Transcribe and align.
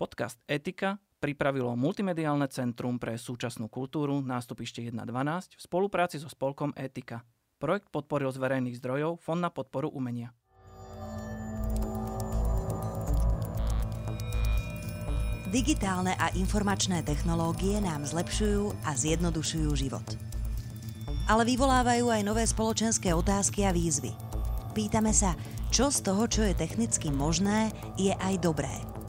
Podcast 0.00 0.40
Etika 0.48 0.96
pripravilo 1.20 1.76
Multimediálne 1.76 2.48
centrum 2.48 2.96
pre 2.96 3.20
súčasnú 3.20 3.68
kultúru 3.68 4.24
nástupište 4.24 4.80
1.12 4.88 4.96
v 4.96 5.60
spolupráci 5.60 6.16
so 6.16 6.24
spolkom 6.24 6.72
Etika. 6.72 7.20
Projekt 7.60 7.92
podporil 7.92 8.32
z 8.32 8.40
verejných 8.40 8.80
zdrojov 8.80 9.20
Fond 9.20 9.44
na 9.44 9.52
podporu 9.52 9.92
umenia. 9.92 10.32
Digitálne 15.52 16.16
a 16.16 16.32
informačné 16.32 17.04
technológie 17.04 17.76
nám 17.84 18.08
zlepšujú 18.08 18.72
a 18.88 18.96
zjednodušujú 18.96 19.68
život. 19.76 20.08
Ale 21.28 21.44
vyvolávajú 21.44 22.08
aj 22.08 22.22
nové 22.24 22.48
spoločenské 22.48 23.12
otázky 23.12 23.68
a 23.68 23.76
výzvy. 23.76 24.16
Pýtame 24.72 25.12
sa, 25.12 25.36
čo 25.68 25.92
z 25.92 26.00
toho, 26.00 26.24
čo 26.24 26.40
je 26.48 26.56
technicky 26.56 27.12
možné, 27.12 27.68
je 28.00 28.16
aj 28.16 28.40
dobré– 28.40 28.72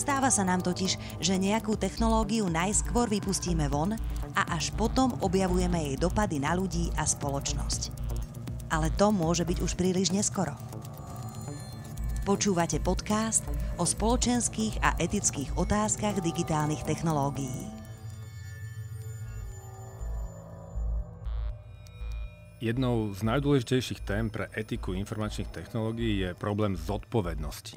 Stáva 0.00 0.32
sa 0.32 0.48
nám 0.48 0.64
totiž, 0.64 1.20
že 1.20 1.36
nejakú 1.36 1.76
technológiu 1.76 2.48
najskôr 2.48 3.04
vypustíme 3.12 3.68
von 3.68 3.92
a 4.32 4.42
až 4.56 4.72
potom 4.72 5.12
objavujeme 5.20 5.76
jej 5.76 5.96
dopady 6.00 6.40
na 6.40 6.56
ľudí 6.56 6.88
a 6.96 7.04
spoločnosť. 7.04 7.92
Ale 8.72 8.88
to 8.96 9.12
môže 9.12 9.44
byť 9.44 9.60
už 9.60 9.76
príliš 9.76 10.08
neskoro. 10.08 10.56
Počúvate 12.24 12.80
podcast 12.80 13.44
o 13.76 13.84
spoločenských 13.84 14.80
a 14.80 14.96
etických 14.96 15.60
otázkach 15.60 16.24
digitálnych 16.24 16.80
technológií. 16.88 17.68
Jednou 22.64 23.12
z 23.12 23.20
najdôležitejších 23.20 24.00
tém 24.08 24.32
pre 24.32 24.48
etiku 24.56 24.96
informačných 24.96 25.52
technológií 25.52 26.24
je 26.24 26.32
problém 26.32 26.72
zodpovednosti. 26.72 27.76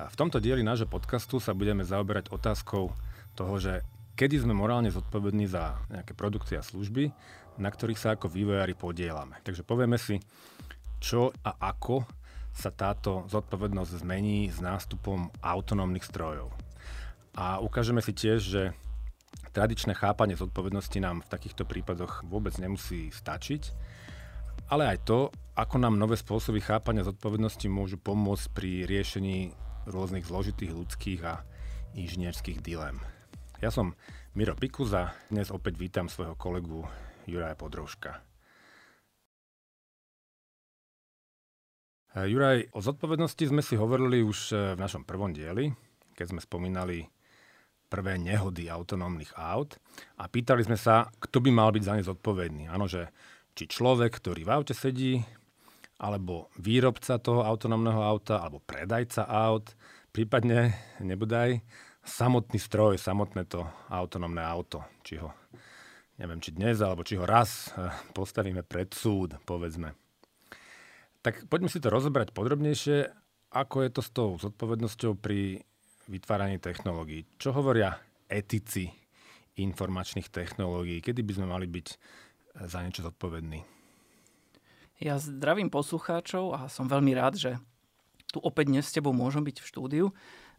A 0.00 0.08
v 0.08 0.16
tomto 0.16 0.40
dieli 0.40 0.64
nášho 0.64 0.88
podcastu 0.88 1.36
sa 1.36 1.52
budeme 1.52 1.84
zaoberať 1.84 2.32
otázkou 2.32 2.88
toho, 3.36 3.54
že 3.60 3.84
kedy 4.16 4.48
sme 4.48 4.56
morálne 4.56 4.88
zodpovední 4.88 5.44
za 5.44 5.76
nejaké 5.92 6.16
produkty 6.16 6.56
a 6.56 6.64
služby, 6.64 7.12
na 7.60 7.68
ktorých 7.68 8.00
sa 8.00 8.16
ako 8.16 8.32
vývojári 8.32 8.72
podielame. 8.72 9.36
Takže 9.44 9.60
povieme 9.60 10.00
si, 10.00 10.16
čo 11.04 11.36
a 11.44 11.52
ako 11.52 12.08
sa 12.56 12.72
táto 12.72 13.28
zodpovednosť 13.28 14.00
zmení 14.00 14.48
s 14.48 14.64
nástupom 14.64 15.28
autonómnych 15.44 16.08
strojov. 16.08 16.48
A 17.36 17.60
ukážeme 17.60 18.00
si 18.00 18.16
tiež, 18.16 18.40
že 18.40 18.62
tradičné 19.52 19.92
chápanie 19.92 20.32
zodpovednosti 20.32 20.96
nám 20.96 21.20
v 21.20 21.30
takýchto 21.30 21.68
prípadoch 21.68 22.24
vôbec 22.24 22.56
nemusí 22.56 23.12
stačiť, 23.12 23.62
ale 24.72 24.96
aj 24.96 24.98
to, 25.04 25.28
ako 25.60 25.76
nám 25.76 26.00
nové 26.00 26.16
spôsoby 26.16 26.64
chápania 26.64 27.04
zodpovednosti 27.04 27.68
môžu 27.68 28.00
pomôcť 28.00 28.46
pri 28.56 28.88
riešení 28.88 29.52
rôznych 29.88 30.26
zložitých 30.26 30.72
ľudských 30.74 31.20
a 31.24 31.40
inžinierských 31.96 32.60
dilem. 32.60 33.00
Ja 33.60 33.68
som 33.68 33.96
Miro 34.32 34.56
Pikuza, 34.56 35.12
dnes 35.28 35.52
opäť 35.52 35.76
vítam 35.76 36.08
svojho 36.08 36.36
kolegu 36.36 36.84
Juraja 37.28 37.56
Podrouška. 37.56 38.20
Juraj, 42.10 42.74
o 42.74 42.82
zodpovednosti 42.82 43.44
sme 43.46 43.62
si 43.62 43.78
hovorili 43.78 44.18
už 44.18 44.38
e, 44.50 44.54
v 44.74 44.78
našom 44.82 45.06
prvom 45.06 45.30
dieli, 45.30 45.70
keď 46.18 46.34
sme 46.34 46.40
spomínali 46.42 47.06
prvé 47.86 48.18
nehody 48.18 48.66
autonómnych 48.66 49.30
aut 49.38 49.78
a 50.18 50.26
pýtali 50.26 50.66
sme 50.66 50.74
sa, 50.74 51.06
kto 51.22 51.38
by 51.38 51.50
mal 51.54 51.70
byť 51.70 51.82
za 51.86 51.94
ne 51.94 52.02
zodpovedný. 52.02 52.66
Áno, 52.66 52.90
že 52.90 53.14
či 53.54 53.70
človek, 53.70 54.10
ktorý 54.10 54.42
v 54.42 54.50
aute 54.50 54.74
sedí, 54.74 55.22
alebo 56.00 56.48
výrobca 56.56 57.20
toho 57.20 57.44
autonómneho 57.44 58.00
auta, 58.00 58.40
alebo 58.40 58.64
predajca 58.64 59.28
aut, 59.28 59.76
prípadne 60.16 60.72
nebudaj 61.04 61.60
samotný 62.00 62.56
stroj, 62.56 62.96
samotné 62.96 63.44
to 63.44 63.68
autonómne 63.92 64.40
auto, 64.40 64.80
či 65.04 65.20
ho, 65.20 65.36
neviem, 66.16 66.40
či 66.40 66.56
dnes, 66.56 66.80
alebo 66.80 67.04
či 67.04 67.20
ho 67.20 67.28
raz 67.28 67.68
eh, 67.76 67.92
postavíme 68.16 68.64
pred 68.64 68.88
súd, 68.96 69.36
povedzme. 69.44 69.92
Tak 71.20 71.52
poďme 71.52 71.68
si 71.68 71.84
to 71.84 71.92
rozobrať 71.92 72.32
podrobnejšie, 72.32 73.12
ako 73.52 73.84
je 73.84 73.90
to 73.92 74.00
s 74.00 74.10
tou 74.10 74.28
zodpovednosťou 74.40 75.20
pri 75.20 75.60
vytváraní 76.08 76.56
technológií. 76.56 77.28
Čo 77.36 77.52
hovoria 77.52 78.00
etici 78.24 78.88
informačných 79.60 80.32
technológií? 80.32 81.04
Kedy 81.04 81.20
by 81.20 81.32
sme 81.36 81.46
mali 81.52 81.68
byť 81.68 81.86
eh, 81.92 81.96
za 82.64 82.80
niečo 82.80 83.04
zodpovední? 83.04 83.79
Ja 85.00 85.16
zdravím 85.16 85.72
poslucháčov 85.72 86.52
a 86.52 86.68
som 86.68 86.84
veľmi 86.84 87.16
rád, 87.16 87.40
že 87.40 87.56
tu 88.28 88.36
opäť 88.44 88.68
dnes 88.68 88.84
s 88.84 88.92
tebou 88.92 89.16
môžem 89.16 89.40
byť 89.40 89.56
v 89.64 89.68
štúdiu. 89.72 90.06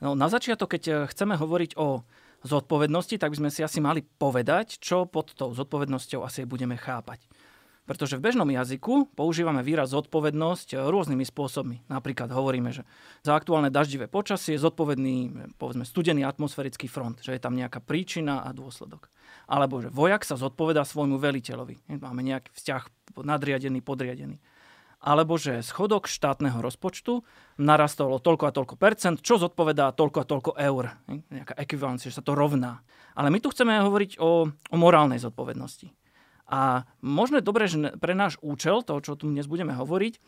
No, 0.01 0.17
na 0.17 0.33
začiatok, 0.33 0.73
keď 0.73 0.83
eh, 0.89 0.95
chceme 1.13 1.37
hovoriť 1.37 1.77
o 1.77 2.01
zodpovednosti, 2.41 3.21
tak 3.21 3.37
by 3.37 3.37
sme 3.37 3.49
si 3.53 3.61
asi 3.61 3.77
mali 3.77 4.01
povedať, 4.01 4.81
čo 4.81 5.05
pod 5.05 5.37
tou 5.37 5.53
zodpovednosťou 5.53 6.25
asi 6.25 6.49
budeme 6.49 6.73
chápať. 6.73 7.21
Pretože 7.91 8.15
v 8.15 8.23
bežnom 8.23 8.47
jazyku 8.47 9.11
používame 9.19 9.59
výraz 9.67 9.91
zodpovednosť 9.91 10.79
rôznymi 10.79 11.27
spôsobmi. 11.27 11.83
Napríklad 11.91 12.31
hovoríme, 12.31 12.71
že 12.71 12.87
za 13.19 13.35
aktuálne 13.35 13.67
daždivé 13.67 14.07
počasie 14.07 14.55
je 14.55 14.63
zodpovedný 14.63 15.35
povedzme 15.59 15.83
studený 15.83 16.23
atmosférický 16.23 16.87
front, 16.87 17.19
že 17.19 17.35
je 17.35 17.43
tam 17.43 17.51
nejaká 17.51 17.83
príčina 17.83 18.47
a 18.47 18.55
dôsledok. 18.55 19.11
Alebo 19.43 19.83
že 19.83 19.91
vojak 19.91 20.23
sa 20.23 20.39
zodpovedá 20.39 20.87
svojmu 20.87 21.19
veliteľovi. 21.19 21.99
Máme 21.99 22.23
nejaký 22.23 22.55
vzťah 22.55 23.11
nadriadený, 23.27 23.83
podriadený. 23.83 24.39
Alebo 25.03 25.35
že 25.35 25.59
schodok 25.59 26.07
štátneho 26.07 26.63
rozpočtu 26.63 27.27
narastol 27.59 28.15
o 28.15 28.23
toľko 28.23 28.43
a 28.47 28.55
toľko 28.55 28.79
percent, 28.79 29.19
čo 29.19 29.35
zodpovedá 29.35 29.91
toľko 29.91 30.17
a 30.23 30.29
toľko 30.31 30.51
eur. 30.55 30.95
Nejaká 31.27 31.59
ekvivalencia, 31.59 32.07
že 32.07 32.21
sa 32.21 32.23
to 32.23 32.39
rovná. 32.39 32.87
Ale 33.19 33.27
my 33.35 33.43
tu 33.43 33.51
chceme 33.51 33.83
hovoriť 33.83 34.15
o, 34.23 34.47
o 34.47 34.75
morálnej 34.79 35.19
zodpovednosti. 35.19 35.91
A 36.51 36.83
možno 36.99 37.39
je 37.39 37.47
dobré, 37.47 37.71
že 37.71 37.95
pre 37.97 38.11
náš 38.11 38.35
účel, 38.43 38.83
to, 38.83 38.99
čo 38.99 39.15
tu 39.15 39.31
dnes 39.31 39.47
budeme 39.47 39.71
hovoriť, 39.71 40.19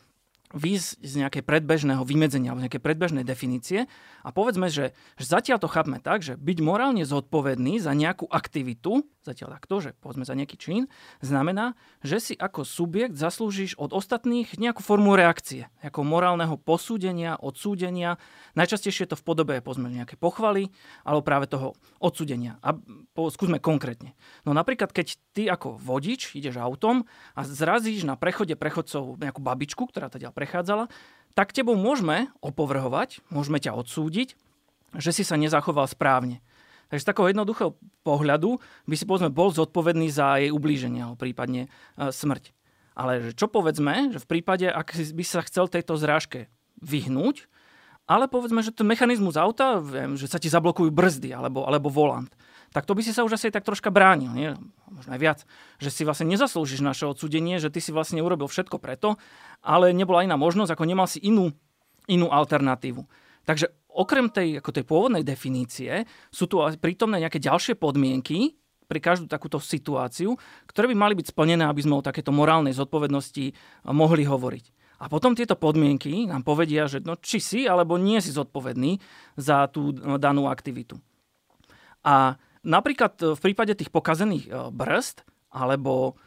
výsť 0.54 1.02
z 1.02 1.14
nejakej 1.26 1.44
predbežného 1.44 2.06
vymedzenia 2.06 2.54
alebo 2.54 2.62
nejakej 2.62 2.86
predbežnej 2.86 3.26
definície 3.26 3.90
a 4.22 4.30
povedzme, 4.30 4.70
že, 4.70 4.94
že 5.18 5.26
zatiaľ 5.26 5.58
to 5.58 5.66
chápme 5.66 5.98
tak, 5.98 6.22
že 6.22 6.38
byť 6.38 6.58
morálne 6.62 7.02
zodpovedný 7.02 7.82
za 7.82 7.98
nejakú 7.98 8.30
aktivitu, 8.30 9.02
zatiaľ 9.24 9.58
takto, 9.58 9.80
že 9.80 9.90
povedzme 10.04 10.28
za 10.28 10.36
nejaký 10.36 10.60
čin, 10.60 10.92
znamená, 11.24 11.74
že 12.04 12.20
si 12.20 12.34
ako 12.36 12.68
subjekt 12.68 13.16
zaslúžiš 13.16 13.80
od 13.80 13.96
ostatných 13.96 14.60
nejakú 14.60 14.84
formu 14.84 15.16
reakcie, 15.16 15.72
ako 15.80 16.04
morálneho 16.04 16.60
posúdenia, 16.60 17.40
odsúdenia. 17.40 18.20
Najčastejšie 18.60 19.08
je 19.08 19.12
to 19.16 19.20
v 19.20 19.26
podobe 19.26 19.56
povedzme 19.64 19.88
nejaké 19.88 20.20
pochvaly 20.20 20.70
alebo 21.08 21.24
práve 21.24 21.48
toho 21.48 21.74
odsúdenia. 22.04 22.60
A 22.60 22.76
po, 23.16 23.32
skúsme 23.32 23.64
konkrétne. 23.64 24.14
No 24.44 24.52
napríklad, 24.52 24.92
keď 24.92 25.18
ty 25.32 25.48
ako 25.48 25.80
vodič 25.80 26.36
ideš 26.36 26.60
autom 26.60 27.08
a 27.34 27.42
zrazíš 27.48 28.04
na 28.04 28.20
prechode 28.20 28.54
prechodcov 28.60 29.18
nejakú 29.18 29.40
babičku, 29.40 29.88
ktorá 29.88 30.12
teda 30.12 30.30
prechádzala, 30.36 30.92
tak 31.34 31.56
tebou 31.56 31.74
môžeme 31.74 32.30
opovrhovať, 32.46 33.26
môžeme 33.34 33.58
ťa 33.58 33.74
odsúdiť, 33.74 34.38
že 34.94 35.10
si 35.10 35.24
sa 35.26 35.34
nezachoval 35.34 35.90
správne. 35.90 36.46
Takže 36.94 37.09
z 37.09 37.09
takého 37.09 37.34
jednoduchého 37.34 37.74
pohľadu 38.06 38.62
by 38.86 38.94
si 38.94 39.09
povedzme 39.09 39.34
bol 39.34 39.50
zodpovedný 39.50 40.14
za 40.14 40.38
jej 40.38 40.54
ublíženie 40.54 41.02
alebo 41.02 41.18
prípadne 41.18 41.66
e, 41.66 42.14
smrť. 42.14 42.54
Ale 42.94 43.34
čo 43.34 43.50
povedzme, 43.50 44.14
že 44.14 44.22
v 44.22 44.30
prípade, 44.30 44.70
ak 44.70 44.94
by 44.94 45.26
sa 45.26 45.42
chcel 45.42 45.66
tejto 45.66 45.98
zrážke 45.98 46.54
vyhnúť, 46.86 47.50
ale 48.06 48.30
povedzme, 48.30 48.62
že 48.62 48.70
ten 48.70 48.86
mechanizmus 48.86 49.42
auta, 49.42 49.81
viem, 49.81 50.14
že 50.22 50.30
sa 50.30 50.38
ti 50.38 50.54
zablokujú 50.54 50.94
brzdy 50.94 51.34
alebo, 51.34 51.66
alebo 51.66 51.90
volant, 51.90 52.30
tak 52.70 52.86
to 52.86 52.94
by 52.94 53.02
si 53.02 53.10
sa 53.10 53.25
už 53.25 53.42
asi 53.42 53.50
tak 53.50 53.66
troška 53.66 53.90
bránil, 53.90 54.30
nie? 54.30 54.54
možno 54.94 55.18
aj 55.18 55.22
viac, 55.22 55.40
že 55.81 55.90
si 55.90 56.06
vlastne 56.06 56.30
nezaslúžiš 56.30 56.86
naše 56.86 57.10
odsudenie, 57.10 57.58
že 57.58 57.74
ty 57.74 57.81
si 57.81 57.90
vlastne 57.90 58.22
urobil 58.22 58.46
všetko 58.46 58.78
preto, 58.78 59.18
ale 59.66 59.98
nebola 59.98 60.22
iná 60.22 60.38
možnosť, 60.38 60.78
ako 60.78 60.86
nemal 60.86 61.10
si 61.10 61.18
inú, 61.25 61.58
inú 62.06 62.30
alternatívu. 62.30 63.10
Takže 63.50 63.74
okrem 63.94 64.28
tej, 64.30 64.59
ako 64.59 64.70
tej 64.74 64.86
pôvodnej 64.86 65.24
definície 65.24 66.04
sú 66.34 66.50
tu 66.50 66.60
prítomné 66.81 67.22
nejaké 67.22 67.38
ďalšie 67.38 67.78
podmienky 67.78 68.57
pri 68.90 69.00
každú 69.00 69.25
takúto 69.30 69.62
situáciu, 69.62 70.36
ktoré 70.68 70.92
by 70.92 70.95
mali 70.98 71.13
byť 71.16 71.31
splnené, 71.31 71.63
aby 71.66 71.81
sme 71.81 71.98
o 71.98 72.06
takéto 72.06 72.36
morálnej 72.36 72.75
zodpovednosti 72.75 73.54
mohli 73.90 74.28
hovoriť. 74.28 74.66
A 75.04 75.12
potom 75.12 75.36
tieto 75.36 75.60
podmienky 75.60 76.30
nám 76.30 76.48
povedia, 76.48 76.88
že 76.88 77.04
no, 77.04 77.19
či 77.19 77.40
si 77.40 77.62
alebo 77.68 78.00
nie 78.00 78.19
si 78.24 78.31
zodpovedný 78.31 79.00
za 79.36 79.68
tú 79.68 79.92
danú 80.19 80.48
aktivitu. 80.48 81.00
A 82.04 82.36
Napríklad 82.63 83.13
e, 83.19 83.36
v 83.36 83.40
prípade 83.40 83.75
tých 83.75 83.92
pokazených 83.92 84.48
e, 84.48 84.51
brzd, 84.72 85.28
alebo 85.54 86.18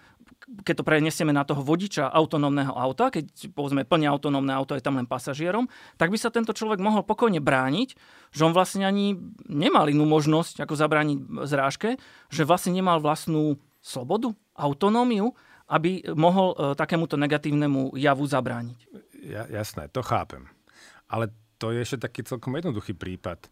keď 0.47 0.75
to 0.83 0.85
prenesieme 0.87 1.35
na 1.35 1.43
toho 1.43 1.59
vodiča 1.59 2.07
autonómneho 2.07 2.71
auta, 2.71 3.11
keď 3.11 3.51
povedzme 3.51 3.83
plne 3.83 4.07
autonómne 4.07 4.55
auto 4.55 4.79
je 4.79 4.85
tam 4.85 4.95
len 4.95 5.11
pasažierom, 5.11 5.67
tak 5.99 6.15
by 6.15 6.19
sa 6.19 6.31
tento 6.31 6.55
človek 6.55 6.79
mohol 6.79 7.03
pokojne 7.03 7.43
brániť, 7.43 7.89
že 8.31 8.45
on 8.47 8.55
vlastne 8.55 8.87
ani 8.87 9.19
nemal 9.51 9.91
inú 9.91 10.07
možnosť, 10.07 10.63
ako 10.63 10.79
zabrániť 10.79 11.19
zrážke, 11.51 11.99
že 12.31 12.47
vlastne 12.47 12.79
nemal 12.79 13.03
vlastnú 13.03 13.59
slobodu, 13.83 14.31
autonómiu, 14.55 15.35
aby 15.67 16.07
mohol 16.15 16.55
e, 16.55 16.79
takémuto 16.79 17.19
negatívnemu 17.19 17.99
javu 17.99 18.25
zabrániť. 18.25 18.79
Ja, 19.27 19.51
jasné, 19.51 19.91
to 19.91 20.07
chápem. 20.07 20.47
Ale 21.11 21.35
to 21.59 21.75
je 21.75 21.83
ešte 21.83 22.07
taký 22.07 22.23
celkom 22.23 22.55
jednoduchý 22.55 22.95
prípad 22.95 23.51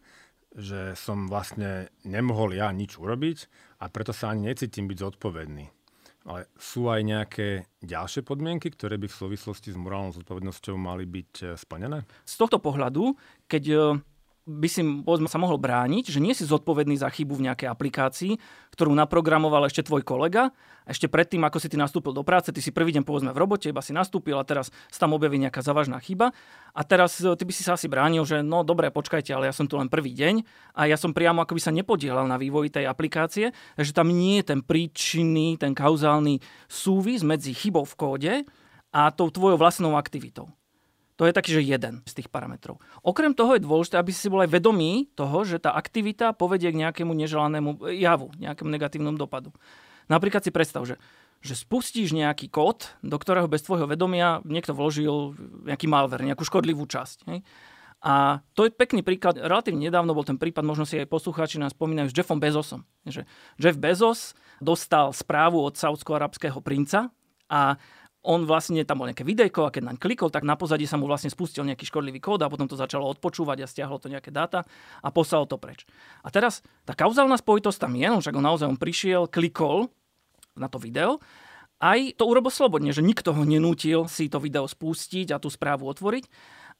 že 0.54 0.94
som 0.94 1.26
vlastne 1.26 1.90
nemohol 2.06 2.54
ja 2.54 2.70
nič 2.70 2.94
urobiť 2.94 3.50
a 3.82 3.90
preto 3.90 4.14
sa 4.14 4.30
ani 4.30 4.54
necítim 4.54 4.86
byť 4.86 4.98
zodpovedný. 5.02 5.73
Ale 6.24 6.48
sú 6.56 6.88
aj 6.88 7.00
nejaké 7.04 7.48
ďalšie 7.84 8.24
podmienky, 8.24 8.72
ktoré 8.72 8.96
by 8.96 9.12
v 9.12 9.18
súvislosti 9.20 9.72
s 9.72 9.76
morálnou 9.76 10.16
zodpovednosťou 10.16 10.72
mali 10.80 11.04
byť 11.04 11.32
e, 11.44 11.44
splnené? 11.60 12.08
Z 12.24 12.40
tohto 12.40 12.56
pohľadu, 12.64 13.12
keď 13.44 13.64
e, 13.68 13.76
by 14.44 14.68
si 14.68 14.84
povedzme, 14.84 15.24
sa 15.24 15.40
mohol 15.40 15.56
brániť, 15.56 16.12
že 16.12 16.20
nie 16.20 16.36
si 16.36 16.44
zodpovedný 16.44 17.00
za 17.00 17.08
chybu 17.08 17.40
v 17.40 17.48
nejakej 17.48 17.68
aplikácii, 17.72 18.32
ktorú 18.76 18.92
naprogramoval 18.92 19.64
ešte 19.64 19.88
tvoj 19.88 20.04
kolega. 20.04 20.52
Ešte 20.84 21.08
predtým, 21.08 21.40
ako 21.48 21.56
si 21.64 21.72
ty 21.72 21.80
nastúpil 21.80 22.12
do 22.12 22.20
práce, 22.20 22.52
ty 22.52 22.60
si 22.60 22.68
prvý 22.68 22.92
deň 22.92 23.08
povedzme 23.08 23.32
v 23.32 23.40
robote, 23.40 23.72
iba 23.72 23.80
si 23.80 23.96
nastúpil 23.96 24.36
a 24.36 24.44
teraz 24.44 24.68
sa 24.92 25.08
tam 25.08 25.16
objaví 25.16 25.40
nejaká 25.40 25.64
závažná 25.64 25.96
chyba. 25.96 26.36
A 26.76 26.84
teraz 26.84 27.16
e, 27.24 27.32
ty 27.40 27.44
by 27.48 27.52
si 27.56 27.64
sa 27.64 27.80
asi 27.80 27.88
bránil, 27.88 28.28
že 28.28 28.44
no 28.44 28.68
dobre, 28.68 28.92
počkajte, 28.92 29.32
ale 29.32 29.48
ja 29.48 29.56
som 29.56 29.64
tu 29.64 29.80
len 29.80 29.88
prvý 29.88 30.12
deň 30.12 30.44
a 30.76 30.92
ja 30.92 31.00
som 31.00 31.16
priamo 31.16 31.40
akoby 31.40 31.60
sa 31.64 31.72
nepodielal 31.72 32.28
na 32.28 32.36
vývoji 32.36 32.68
tej 32.68 32.84
aplikácie, 32.84 33.56
takže 33.80 33.96
tam 33.96 34.12
nie 34.12 34.44
je 34.44 34.52
ten 34.52 34.60
príčinný, 34.60 35.56
ten 35.56 35.72
kauzálny 35.72 36.44
súvis 36.68 37.24
medzi 37.24 37.56
chybou 37.56 37.88
v 37.88 37.94
kóde 37.96 38.34
a 38.92 39.08
tou 39.08 39.32
tvojou 39.32 39.56
vlastnou 39.56 39.96
aktivitou. 39.96 40.52
To 41.14 41.30
je 41.30 41.36
taký, 41.36 41.54
že 41.54 41.62
jeden 41.62 42.02
z 42.10 42.12
tých 42.18 42.28
parametrov. 42.28 42.82
Okrem 43.06 43.38
toho 43.38 43.54
je 43.54 43.62
dôležité, 43.62 44.02
aby 44.02 44.10
si 44.10 44.26
bol 44.26 44.42
aj 44.42 44.50
vedomý 44.50 45.06
toho, 45.14 45.46
že 45.46 45.62
tá 45.62 45.70
aktivita 45.78 46.34
povedie 46.34 46.74
k 46.74 46.80
nejakému 46.82 47.14
neželanému 47.14 47.86
javu, 47.94 48.34
nejakému 48.34 48.66
negatívnemu 48.66 49.14
dopadu. 49.14 49.54
Napríklad 50.10 50.42
si 50.42 50.50
predstav, 50.50 50.82
že, 50.82 50.98
že 51.38 51.54
spustíš 51.54 52.10
nejaký 52.10 52.50
kód, 52.50 52.98
do 53.06 53.14
ktorého 53.14 53.46
bez 53.46 53.62
tvojho 53.62 53.86
vedomia 53.86 54.42
niekto 54.42 54.74
vložil 54.74 55.38
nejaký 55.70 55.86
malware, 55.86 56.26
nejakú 56.26 56.42
škodlivú 56.42 56.82
časť. 56.82 57.18
Hej? 57.30 57.46
A 58.04 58.44
to 58.52 58.68
je 58.68 58.74
pekný 58.74 59.00
príklad. 59.00 59.40
Relatívne 59.40 59.88
nedávno 59.88 60.12
bol 60.12 60.28
ten 60.28 60.36
prípad, 60.36 60.60
možno 60.60 60.84
si 60.84 61.00
aj 61.00 61.08
poslucháči 61.08 61.56
nás 61.56 61.72
spomínajú, 61.72 62.12
s 62.12 62.16
Jeffom 62.18 62.36
Bezosom. 62.36 62.84
Že 63.08 63.24
Jeff 63.56 63.80
Bezos 63.80 64.36
dostal 64.60 65.14
správu 65.16 65.62
od 65.64 65.78
saudsko-arabského 65.78 66.60
princa 66.60 67.08
a 67.48 67.80
on 68.24 68.48
vlastne, 68.48 68.80
tam 68.88 69.04
bol 69.04 69.08
nejaké 69.12 69.22
videjko 69.22 69.68
a 69.68 69.72
keď 69.72 69.92
naň 69.92 69.96
klikol, 70.00 70.32
tak 70.32 70.48
na 70.48 70.56
pozadí 70.56 70.88
sa 70.88 70.96
mu 70.96 71.04
vlastne 71.04 71.28
spustil 71.28 71.62
nejaký 71.68 71.84
škodlivý 71.84 72.24
kód 72.24 72.40
a 72.40 72.48
potom 72.48 72.64
to 72.64 72.74
začalo 72.74 73.04
odpočúvať 73.12 73.62
a 73.62 73.66
stiahlo 73.68 74.00
to 74.00 74.08
nejaké 74.08 74.32
dáta 74.32 74.64
a 75.04 75.08
poslalo 75.12 75.44
to 75.44 75.60
preč. 75.60 75.84
A 76.24 76.32
teraz 76.32 76.64
tá 76.88 76.96
kauzálna 76.96 77.36
spojitosť 77.36 77.84
tam 77.84 77.92
je, 77.92 78.08
no 78.08 78.18
však 78.24 78.34
on 78.34 78.44
naozaj 78.48 78.66
on 78.66 78.80
prišiel, 78.80 79.28
klikol 79.28 79.92
na 80.56 80.72
to 80.72 80.80
video, 80.80 81.20
aj 81.84 82.16
to 82.16 82.24
urobil 82.24 82.48
slobodne, 82.48 82.96
že 82.96 83.04
nikto 83.04 83.36
ho 83.36 83.44
nenútil 83.44 84.08
si 84.08 84.32
to 84.32 84.40
video 84.40 84.64
spustiť 84.64 85.36
a 85.36 85.40
tú 85.42 85.52
správu 85.52 85.84
otvoriť 85.84 86.24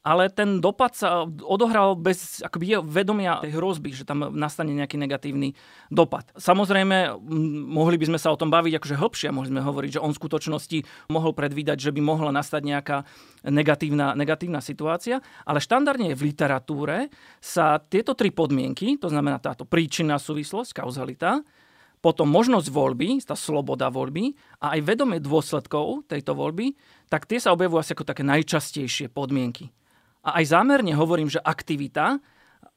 ale 0.05 0.29
ten 0.29 0.61
dopad 0.61 0.93
sa 0.93 1.25
odohral 1.25 1.97
bez 1.97 2.45
akoby 2.45 2.77
jeho 2.77 2.85
vedomia 2.85 3.41
tej 3.41 3.57
hrozby, 3.57 3.97
že 3.97 4.05
tam 4.05 4.29
nastane 4.37 4.77
nejaký 4.77 5.01
negatívny 5.01 5.57
dopad. 5.89 6.29
Samozrejme, 6.37 7.17
mohli 7.73 7.97
by 7.97 8.13
sme 8.13 8.19
sa 8.21 8.29
o 8.29 8.37
tom 8.37 8.53
baviť 8.53 8.77
akože 8.77 9.01
hlbšie, 9.01 9.33
mohli 9.33 9.49
sme 9.49 9.65
hovoriť, 9.65 9.97
že 9.97 10.03
on 10.05 10.13
v 10.13 10.21
skutočnosti 10.21 10.79
mohol 11.09 11.33
predvídať, 11.33 11.89
že 11.89 11.91
by 11.97 12.05
mohla 12.05 12.37
nastať 12.37 12.63
nejaká 12.69 12.97
negatívna, 13.49 14.13
negatívna 14.13 14.61
situácia, 14.61 15.25
ale 15.49 15.65
štandardne 15.65 16.13
v 16.13 16.21
literatúre 16.29 17.09
sa 17.41 17.81
tieto 17.81 18.13
tri 18.13 18.29
podmienky, 18.29 19.01
to 19.01 19.09
znamená 19.09 19.41
táto 19.41 19.65
príčinná 19.65 20.21
súvislosť, 20.21 20.85
kauzalita, 20.85 21.41
potom 22.05 22.29
možnosť 22.29 22.69
voľby, 22.69 23.25
tá 23.25 23.33
sloboda 23.33 23.89
voľby 23.89 24.37
a 24.61 24.77
aj 24.77 24.85
vedomie 24.85 25.25
dôsledkov 25.25 26.05
tejto 26.13 26.37
voľby, 26.37 26.77
tak 27.09 27.25
tie 27.25 27.41
sa 27.41 27.57
objavujú 27.57 27.81
asi 27.81 27.97
ako 27.97 28.05
také 28.05 28.21
najčastejšie 28.21 29.09
podmienky. 29.09 29.73
A 30.25 30.41
aj 30.41 30.57
zámerne 30.57 30.97
hovorím, 30.97 31.29
že 31.29 31.39
aktivita 31.39 32.19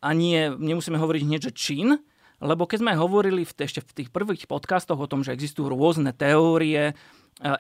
a 0.04 0.10
nie, 0.12 0.52
nemusíme 0.52 1.00
hovoriť 1.00 1.22
hneď, 1.24 1.42
že 1.50 1.54
čin, 1.56 1.96
lebo 2.44 2.70
keď 2.70 2.86
sme 2.86 2.94
hovorili 3.00 3.48
v, 3.48 3.52
ešte 3.56 3.82
v 3.82 3.96
tých 4.04 4.10
prvých 4.14 4.46
podcastoch 4.46 5.00
o 5.00 5.10
tom, 5.10 5.26
že 5.26 5.34
existujú 5.34 5.74
rôzne 5.74 6.14
teórie 6.14 6.92
e, 6.92 6.94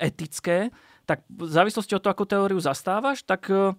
etické, 0.03 0.69
tak 1.07 1.23
v 1.31 1.49
závislosti 1.49 1.97
od 1.97 2.03
toho, 2.03 2.13
ako 2.13 2.29
teóriu 2.29 2.59
zastávaš, 2.61 3.25
tak 3.25 3.49
e, 3.49 3.73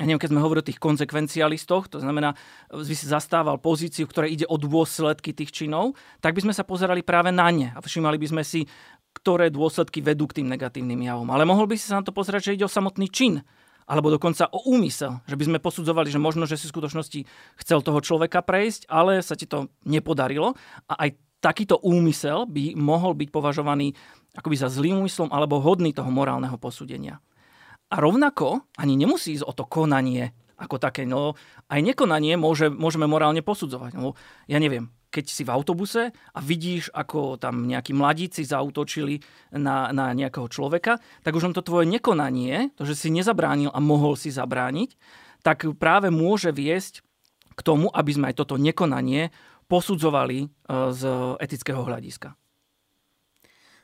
ja 0.00 0.04
neviem, 0.08 0.18
keď 0.18 0.32
sme 0.32 0.42
hovorili 0.42 0.64
o 0.64 0.70
tých 0.72 0.80
konsekvencialistoch, 0.80 1.92
to 1.92 2.00
znamená, 2.00 2.32
by 2.72 2.96
si 2.96 3.06
zastával 3.06 3.60
pozíciu, 3.60 4.08
ktorá 4.08 4.24
ide 4.24 4.48
o 4.48 4.56
dôsledky 4.56 5.36
tých 5.36 5.52
činov, 5.52 5.94
tak 6.24 6.32
by 6.32 6.48
sme 6.48 6.56
sa 6.56 6.64
pozerali 6.64 7.04
práve 7.04 7.28
na 7.28 7.52
ne 7.52 7.70
a 7.76 7.78
všimali 7.78 8.16
by 8.16 8.26
sme 8.32 8.42
si, 8.42 8.64
ktoré 9.12 9.52
dôsledky 9.52 10.00
vedú 10.00 10.24
k 10.26 10.40
tým 10.40 10.48
negatívnym 10.48 10.96
javom. 11.06 11.28
Ale 11.28 11.44
mohol 11.44 11.68
by 11.68 11.76
si 11.76 11.86
sa 11.92 12.00
na 12.00 12.06
to 12.08 12.16
pozerať, 12.16 12.50
že 12.50 12.54
ide 12.56 12.64
o 12.64 12.72
samotný 12.72 13.12
čin 13.12 13.44
alebo 13.86 14.12
dokonca 14.12 14.48
o 14.50 14.64
úmysel, 14.68 15.22
že 15.26 15.36
by 15.36 15.44
sme 15.48 15.58
posudzovali, 15.58 16.08
že 16.08 16.22
možno, 16.22 16.46
že 16.46 16.58
si 16.58 16.68
v 16.68 16.74
skutočnosti 16.78 17.20
chcel 17.62 17.78
toho 17.82 18.00
človeka 18.00 18.42
prejsť, 18.44 18.86
ale 18.86 19.20
sa 19.20 19.34
ti 19.34 19.48
to 19.48 19.72
nepodarilo 19.86 20.54
a 20.86 20.94
aj 21.08 21.18
takýto 21.42 21.82
úmysel 21.82 22.46
by 22.46 22.78
mohol 22.78 23.18
byť 23.18 23.28
považovaný 23.34 23.98
akoby 24.38 24.56
za 24.56 24.70
zlým 24.70 25.02
úmyslom 25.02 25.28
alebo 25.34 25.58
hodný 25.58 25.90
toho 25.90 26.08
morálneho 26.08 26.54
posúdenia. 26.56 27.18
A 27.92 28.00
rovnako 28.00 28.64
ani 28.78 28.96
nemusí 28.96 29.36
ísť 29.36 29.44
o 29.44 29.52
to 29.52 29.68
konanie 29.68 30.32
ako 30.56 30.78
také. 30.78 31.02
No, 31.04 31.34
aj 31.68 31.80
nekonanie 31.82 32.38
môže, 32.38 32.70
môžeme 32.70 33.10
morálne 33.10 33.42
posudzovať. 33.42 33.98
No, 33.98 34.14
ja 34.46 34.62
neviem, 34.62 34.94
keď 35.12 35.24
si 35.28 35.44
v 35.44 35.52
autobuse 35.52 36.08
a 36.08 36.38
vidíš, 36.40 36.88
ako 36.96 37.36
tam 37.36 37.68
nejakí 37.68 37.92
mladíci 37.92 38.48
zautočili 38.48 39.20
na, 39.52 39.92
na 39.92 40.16
nejakého 40.16 40.48
človeka, 40.48 40.96
tak 41.20 41.36
už 41.36 41.52
len 41.52 41.54
to 41.54 41.60
tvoje 41.60 41.84
nekonanie, 41.84 42.72
to, 42.80 42.88
že 42.88 42.96
si 42.96 43.08
nezabránil 43.12 43.68
a 43.68 43.78
mohol 43.84 44.16
si 44.16 44.32
zabrániť, 44.32 44.96
tak 45.44 45.68
práve 45.76 46.08
môže 46.08 46.48
viesť 46.48 47.04
k 47.52 47.60
tomu, 47.60 47.92
aby 47.92 48.10
sme 48.16 48.32
aj 48.32 48.40
toto 48.40 48.56
nekonanie 48.56 49.28
posudzovali 49.68 50.38
e, 50.44 50.48
z 50.96 51.02
etického 51.36 51.84
hľadiska. 51.84 52.32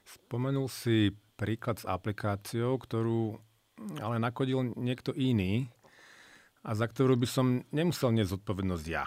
Spomenul 0.08 0.72
si 0.72 1.12
príklad 1.36 1.76
s 1.76 1.84
aplikáciou, 1.84 2.80
ktorú 2.80 3.36
ale 4.02 4.16
nakodil 4.18 4.74
niekto 4.74 5.14
iný 5.14 5.70
a 6.66 6.74
za 6.74 6.90
ktorú 6.90 7.14
by 7.14 7.28
som 7.28 7.46
nemusel 7.70 8.10
nezodpovednosť 8.16 8.86
ja. 8.90 9.06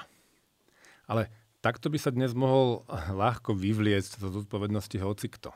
Ale 1.10 1.28
takto 1.62 1.94
by 1.94 1.98
sa 2.02 2.10
dnes 2.10 2.34
mohol 2.34 2.84
ľahko 2.90 3.54
vyvliecť 3.54 4.18
zo 4.18 4.30
zodpovednosti 4.34 4.98
hocikto. 4.98 5.54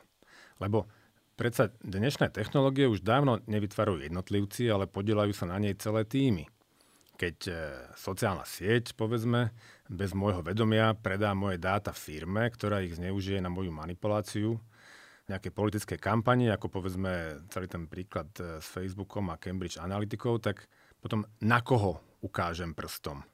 Lebo 0.62 0.86
predsa 1.34 1.74
dnešné 1.82 2.32
technológie 2.32 2.88
už 2.88 3.02
dávno 3.02 3.42
nevytvárajú 3.44 4.00
jednotlivci, 4.06 4.70
ale 4.70 4.88
podielajú 4.88 5.34
sa 5.34 5.50
na 5.50 5.58
nej 5.60 5.74
celé 5.76 6.06
týmy. 6.06 6.46
Keď 7.16 7.36
e, 7.48 7.52
sociálna 7.96 8.44
sieť, 8.44 8.92
povedzme, 8.92 9.52
bez 9.88 10.12
môjho 10.12 10.44
vedomia 10.44 10.92
predá 10.92 11.32
moje 11.32 11.56
dáta 11.56 11.96
firme, 11.96 12.44
ktorá 12.52 12.84
ich 12.84 13.00
zneužije 13.00 13.40
na 13.40 13.48
moju 13.48 13.72
manipuláciu, 13.72 14.60
nejaké 15.26 15.48
politické 15.50 15.96
kampani, 15.96 16.52
ako 16.52 16.68
povedzme 16.68 17.42
celý 17.48 17.66
ten 17.66 17.88
príklad 17.88 18.28
e, 18.36 18.60
s 18.60 18.68
Facebookom 18.68 19.32
a 19.32 19.40
Cambridge 19.40 19.80
Analyticou, 19.80 20.36
tak 20.38 20.68
potom 21.00 21.24
na 21.40 21.64
koho 21.64 22.04
ukážem 22.20 22.76
prstom? 22.76 23.24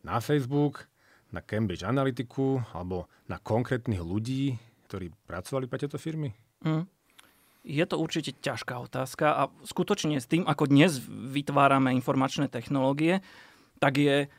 Na 0.00 0.24
Facebook, 0.24 0.88
na 1.32 1.44
Cambridge 1.44 1.84
Analytiku 1.84 2.62
alebo 2.72 3.08
na 3.28 3.36
konkrétnych 3.36 4.00
ľudí, 4.00 4.56
ktorí 4.88 5.12
pracovali 5.28 5.68
pre 5.68 5.78
tieto 5.80 6.00
firmy? 6.00 6.32
Mm. 6.64 6.88
Je 7.68 7.84
to 7.84 8.00
určite 8.00 8.40
ťažká 8.40 8.80
otázka 8.80 9.26
a 9.28 9.42
skutočne 9.66 10.16
s 10.16 10.30
tým, 10.30 10.48
ako 10.48 10.72
dnes 10.72 10.96
vytvárame 11.08 11.92
informačné 11.92 12.48
technológie, 12.48 13.20
tak 13.76 14.00
je 14.00 14.32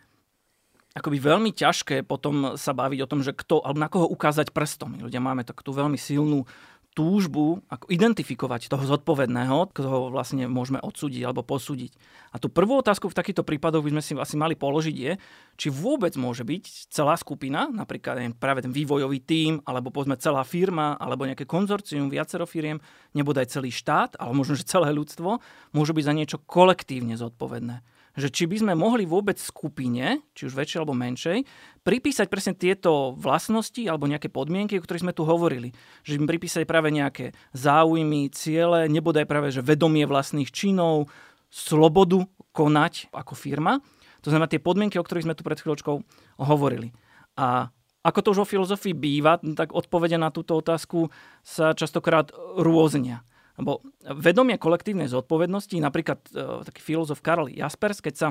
akoby 0.97 1.17
veľmi 1.21 1.51
ťažké 1.53 2.01
potom 2.01 2.57
sa 2.57 2.73
baviť 2.73 2.99
o 3.05 3.09
tom, 3.09 3.21
že 3.21 3.37
kto, 3.37 3.61
alebo 3.61 3.79
na 3.79 3.91
koho 3.91 4.09
ukázať 4.09 4.49
prstom. 4.49 4.97
Ľudia 4.97 5.21
máme 5.21 5.45
takú 5.45 5.69
veľmi 5.69 5.95
silnú 5.95 6.49
túžbu 6.97 7.61
ako 7.69 7.85
identifikovať 7.87 8.67
toho 8.67 8.83
zodpovedného, 8.83 9.71
koho 9.71 10.09
vlastne 10.11 10.49
môžeme 10.49 10.81
odsúdiť 10.81 11.21
alebo 11.23 11.45
posúdiť. 11.45 11.95
A 12.33 12.41
tú 12.41 12.49
prvú 12.49 12.81
otázku 12.81 13.07
v 13.07 13.17
takýchto 13.17 13.45
prípadoch 13.45 13.85
by 13.85 13.93
sme 13.95 14.03
si 14.03 14.13
asi 14.17 14.35
mali 14.35 14.57
položiť 14.57 14.95
je, 14.95 15.11
či 15.55 15.67
vôbec 15.69 16.11
môže 16.17 16.41
byť 16.43 16.91
celá 16.91 17.15
skupina, 17.15 17.69
napríklad 17.69 18.35
práve 18.35 18.65
ten 18.65 18.73
vývojový 18.73 19.21
tím, 19.21 19.61
alebo 19.63 19.93
povedzme 19.93 20.17
celá 20.17 20.41
firma, 20.43 20.97
alebo 20.97 21.29
nejaké 21.29 21.45
konzorcium, 21.45 22.09
viacero 22.09 22.49
firiem, 22.49 22.81
nebude 23.13 23.39
aj 23.39 23.53
celý 23.53 23.69
štát, 23.69 24.17
ale 24.17 24.33
možno, 24.33 24.57
že 24.57 24.67
celé 24.67 24.89
ľudstvo, 24.91 25.39
môže 25.71 25.93
byť 25.93 26.03
za 26.03 26.13
niečo 26.13 26.37
kolektívne 26.43 27.15
zodpovedné 27.15 27.98
že 28.19 28.29
či 28.29 28.45
by 28.45 28.61
sme 28.61 28.73
mohli 28.75 29.07
vôbec 29.07 29.39
skupine, 29.39 30.19
či 30.35 30.51
už 30.51 30.53
väčšej 30.53 30.79
alebo 30.83 30.93
menšej, 30.93 31.47
pripísať 31.87 32.27
presne 32.27 32.53
tieto 32.53 33.15
vlastnosti 33.15 33.79
alebo 33.87 34.05
nejaké 34.05 34.27
podmienky, 34.27 34.75
o 34.75 34.83
ktorých 34.83 35.07
sme 35.07 35.15
tu 35.15 35.23
hovorili. 35.23 35.71
Že 36.03 36.19
by 36.21 36.35
pripísať 36.35 36.63
práve 36.67 36.91
nejaké 36.91 37.31
záujmy, 37.55 38.27
ciele, 38.35 38.91
nebodaj 38.91 39.23
práve, 39.23 39.55
že 39.55 39.63
vedomie 39.63 40.03
vlastných 40.03 40.51
činov, 40.51 41.07
slobodu 41.47 42.27
konať 42.51 43.09
ako 43.15 43.33
firma. 43.33 43.79
To 44.21 44.29
znamená 44.29 44.51
tie 44.51 44.59
podmienky, 44.59 44.99
o 44.99 45.05
ktorých 45.07 45.31
sme 45.31 45.37
tu 45.39 45.47
pred 45.47 45.57
chvíľočkou 45.57 45.95
hovorili. 46.43 46.91
A 47.39 47.71
ako 48.03 48.19
to 48.23 48.31
už 48.31 48.39
o 48.43 48.47
filozofii 48.47 48.95
býva, 48.95 49.39
tak 49.55 49.75
odpovede 49.75 50.15
na 50.15 50.31
túto 50.31 50.55
otázku 50.55 51.11
sa 51.43 51.75
častokrát 51.75 52.31
rôznia. 52.55 53.23
Lebo 53.59 53.83
vedomie 54.07 54.55
kolektívnej 54.55 55.11
zodpovednosti, 55.11 55.75
napríklad 55.75 56.19
e, 56.31 56.63
taký 56.63 56.79
filozof 56.79 57.19
Karl 57.19 57.51
Jaspers, 57.51 57.99
keď 57.99 58.15
sa 58.15 58.27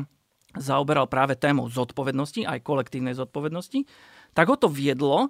zaoberal 0.56 1.04
práve 1.04 1.36
témou 1.36 1.68
zodpovednosti, 1.68 2.48
aj 2.48 2.64
kolektívnej 2.64 3.12
zodpovednosti, 3.12 3.84
tak 4.32 4.48
ho 4.48 4.56
to 4.56 4.72
viedlo 4.72 5.28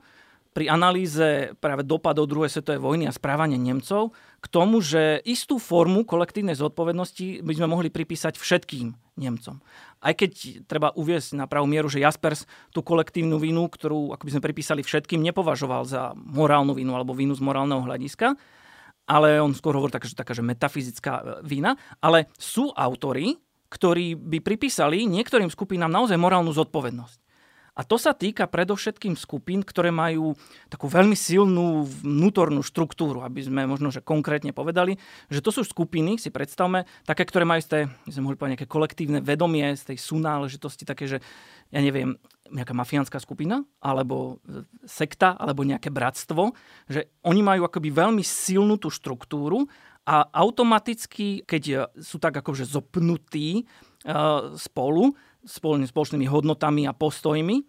pri 0.54 0.70
analýze 0.70 1.54
práve 1.62 1.86
dopadov 1.86 2.26
druhej 2.26 2.50
svetovej 2.50 2.82
vojny 2.82 3.04
a 3.06 3.14
správania 3.14 3.60
Nemcov 3.60 4.14
k 4.42 4.46
tomu, 4.50 4.82
že 4.82 5.22
istú 5.22 5.58
formu 5.58 6.02
kolektívnej 6.02 6.56
zodpovednosti 6.56 7.46
by 7.46 7.52
sme 7.54 7.68
mohli 7.70 7.88
pripísať 7.92 8.34
všetkým 8.38 8.94
Nemcom. 9.18 9.62
Aj 9.98 10.14
keď 10.14 10.62
treba 10.66 10.94
uviesť 10.94 11.34
na 11.38 11.50
pravú 11.50 11.66
mieru, 11.66 11.90
že 11.90 12.02
Jaspers 12.02 12.46
tú 12.70 12.86
kolektívnu 12.86 13.38
vinu, 13.38 13.66
ktorú 13.66 14.14
ako 14.14 14.22
by 14.26 14.32
sme 14.34 14.46
pripísali 14.46 14.82
všetkým, 14.86 15.22
nepovažoval 15.26 15.82
za 15.86 16.14
morálnu 16.14 16.74
vinu 16.74 16.94
alebo 16.94 17.14
vinu 17.14 17.34
z 17.34 17.42
morálneho 17.42 17.82
hľadiska, 17.82 18.38
ale 19.08 19.40
on 19.40 19.56
skôr 19.56 19.72
hovorí 19.72 19.88
taká, 19.88 20.04
že, 20.04 20.14
taká, 20.14 20.36
že 20.36 20.44
metafyzická 20.44 21.12
e, 21.16 21.22
vina, 21.48 21.72
ale 22.04 22.28
sú 22.36 22.68
autory, 22.76 23.40
ktorí 23.72 24.14
by 24.16 24.44
pripísali 24.44 25.08
niektorým 25.08 25.48
skupinám 25.48 25.88
naozaj 25.88 26.20
morálnu 26.20 26.52
zodpovednosť. 26.52 27.28
A 27.78 27.86
to 27.86 27.94
sa 27.94 28.10
týka 28.10 28.50
predovšetkým 28.50 29.14
skupín, 29.14 29.62
ktoré 29.62 29.94
majú 29.94 30.34
takú 30.66 30.90
veľmi 30.90 31.14
silnú 31.14 31.86
vnútornú 31.86 32.66
štruktúru, 32.66 33.22
aby 33.22 33.46
sme 33.46 33.70
možno 33.70 33.94
že 33.94 34.02
konkrétne 34.02 34.50
povedali, 34.50 34.98
že 35.30 35.38
to 35.38 35.54
sú 35.54 35.62
skupiny, 35.62 36.18
si 36.18 36.34
predstavme, 36.34 36.90
také, 37.06 37.22
ktoré 37.22 37.46
majú 37.46 37.62
my 38.02 38.10
sme 38.10 38.22
mohli 38.26 38.34
povedať, 38.34 38.52
nejaké 38.58 38.66
kolektívne 38.66 39.22
vedomie, 39.22 39.78
z 39.78 39.94
tej 39.94 39.98
súnáležitosti, 40.02 40.82
také, 40.82 41.06
že 41.06 41.18
ja 41.70 41.78
neviem, 41.78 42.18
nejaká 42.50 42.72
mafiánska 42.72 43.18
skupina, 43.20 43.64
alebo 43.78 44.40
sekta, 44.88 45.36
alebo 45.36 45.64
nejaké 45.64 45.92
bratstvo, 45.92 46.56
že 46.88 47.12
oni 47.24 47.40
majú 47.44 47.68
akoby 47.68 47.92
veľmi 47.92 48.24
silnú 48.24 48.80
tú 48.80 48.88
štruktúru 48.88 49.68
a 50.08 50.24
automaticky, 50.32 51.44
keď 51.44 51.92
sú 52.00 52.16
tak 52.16 52.40
akože 52.40 52.64
zopnutí 52.64 53.68
uh, 54.08 54.56
spolu, 54.56 55.12
spoločnými 55.44 56.24
hodnotami 56.24 56.88
a 56.88 56.96
postojmi, 56.96 57.60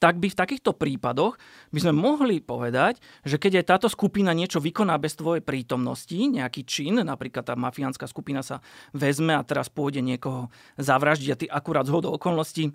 tak 0.00 0.16
by 0.16 0.32
v 0.32 0.38
takýchto 0.40 0.72
prípadoch 0.72 1.36
by 1.76 1.78
sme 1.84 1.92
mohli 1.92 2.40
povedať, 2.40 3.04
že 3.20 3.36
keď 3.36 3.60
aj 3.60 3.68
táto 3.68 3.88
skupina 3.92 4.32
niečo 4.32 4.56
vykoná 4.56 4.96
bez 4.96 5.12
tvojej 5.12 5.44
prítomnosti, 5.44 6.16
nejaký 6.16 6.64
čin, 6.64 7.04
napríklad 7.04 7.44
tá 7.44 7.52
mafiánska 7.52 8.08
skupina 8.08 8.40
sa 8.40 8.64
vezme 8.96 9.36
a 9.36 9.44
teraz 9.44 9.68
pôjde 9.68 10.00
niekoho 10.00 10.48
zavraždiť 10.80 11.28
a 11.28 11.38
ty 11.38 11.46
akurát 11.52 11.84
z 11.84 11.92
hodou 11.92 12.16
okolností 12.16 12.72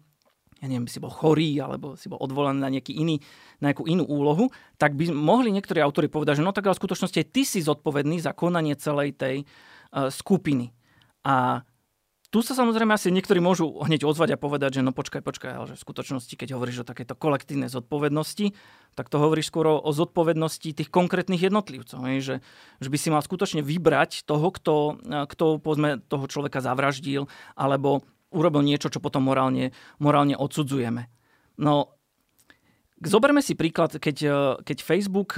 ja 0.63 0.67
neviem, 0.71 0.87
si 0.87 1.03
bol 1.03 1.11
chorý 1.11 1.59
alebo 1.59 1.99
si 1.99 2.07
bol 2.07 2.19
odvolaný 2.21 2.59
na, 2.63 2.69
nejaký 2.71 2.95
iný, 2.95 3.19
na 3.59 3.71
nejakú 3.71 3.83
inú 3.85 4.07
úlohu, 4.07 4.49
tak 4.79 4.95
by 4.95 5.11
mohli 5.11 5.51
niektorí 5.51 5.83
autori 5.83 6.07
povedať, 6.07 6.39
že 6.39 6.45
no 6.47 6.55
tak 6.55 6.65
ale 6.65 6.75
v 6.75 6.81
skutočnosti 6.83 7.21
ty 7.27 7.41
si 7.43 7.59
zodpovedný 7.59 8.23
za 8.23 8.31
konanie 8.31 8.73
celej 8.79 9.19
tej 9.19 9.43
uh, 9.43 10.07
skupiny. 10.07 10.71
A 11.27 11.67
tu 12.35 12.43
sa 12.43 12.51
samozrejme 12.51 12.91
asi 12.91 13.15
niektorí 13.15 13.39
môžu 13.39 13.79
hneď 13.79 14.03
ozvať 14.03 14.35
a 14.35 14.41
povedať, 14.41 14.79
že 14.79 14.81
no 14.83 14.91
počkaj, 14.91 15.23
počkaj, 15.23 15.51
ale 15.55 15.65
že 15.71 15.79
v 15.79 15.85
skutočnosti, 15.87 16.35
keď 16.35 16.59
hovoríš 16.59 16.83
o 16.83 16.89
takejto 16.89 17.15
kolektívnej 17.15 17.71
zodpovednosti, 17.71 18.51
tak 18.91 19.07
to 19.07 19.23
hovoríš 19.23 19.47
skôr 19.47 19.79
o 19.79 19.91
zodpovednosti 19.95 20.75
tých 20.75 20.89
konkrétnych 20.91 21.39
jednotlivcov. 21.39 22.03
Že, 22.03 22.43
že 22.83 22.89
by 22.91 22.97
si 22.99 23.07
mal 23.07 23.23
skutočne 23.23 23.63
vybrať 23.63 24.27
toho, 24.27 24.51
kto, 24.51 24.99
kto 25.31 25.63
povedzme, 25.63 26.03
toho 26.11 26.27
človeka 26.27 26.59
zavraždil, 26.59 27.31
alebo 27.55 28.03
urobil 28.35 28.61
niečo, 28.61 28.91
čo 28.91 28.99
potom 28.99 29.23
morálne, 29.23 29.71
morálne 29.97 30.35
odsudzujeme. 30.35 31.07
No, 31.55 31.95
Zoberme 32.95 33.43
si 33.43 33.59
príklad, 33.59 33.99
keď, 33.99 34.17
keď 34.63 34.77
Facebook 34.79 35.35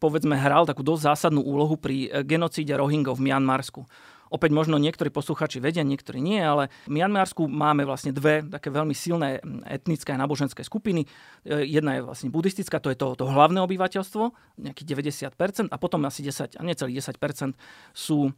povedzme 0.00 0.40
hral 0.40 0.64
takú 0.64 0.80
dosť 0.80 1.12
zásadnú 1.12 1.44
úlohu 1.44 1.76
pri 1.76 2.24
genocíde 2.24 2.72
Rohingov 2.72 3.20
v 3.20 3.28
Mianmarsku. 3.28 3.84
Opäť 4.32 4.50
možno 4.50 4.80
niektorí 4.82 5.14
posluchači 5.14 5.62
vedia, 5.62 5.86
niektorí 5.86 6.18
nie, 6.18 6.42
ale 6.42 6.72
v 6.90 6.98
Mianmarsku 6.98 7.46
máme 7.46 7.86
vlastne 7.86 8.10
dve 8.10 8.42
také 8.42 8.72
veľmi 8.72 8.90
silné 8.90 9.38
etnické 9.62 10.10
a 10.10 10.18
náboženské 10.18 10.66
skupiny. 10.66 11.06
E, 11.46 11.68
jedna 11.70 12.00
je 12.00 12.08
vlastne 12.08 12.34
buddhistická, 12.34 12.82
to 12.82 12.90
je 12.90 12.98
to, 12.98 13.14
to 13.14 13.30
hlavné 13.30 13.62
obyvateľstvo, 13.62 14.34
nejakých 14.58 14.88
90%, 15.30 15.70
a 15.70 15.76
potom 15.78 16.02
asi 16.08 16.26
10, 16.26 16.58
a 16.58 16.62
necelých 16.66 16.98
10% 17.14 17.54
sú 17.94 18.34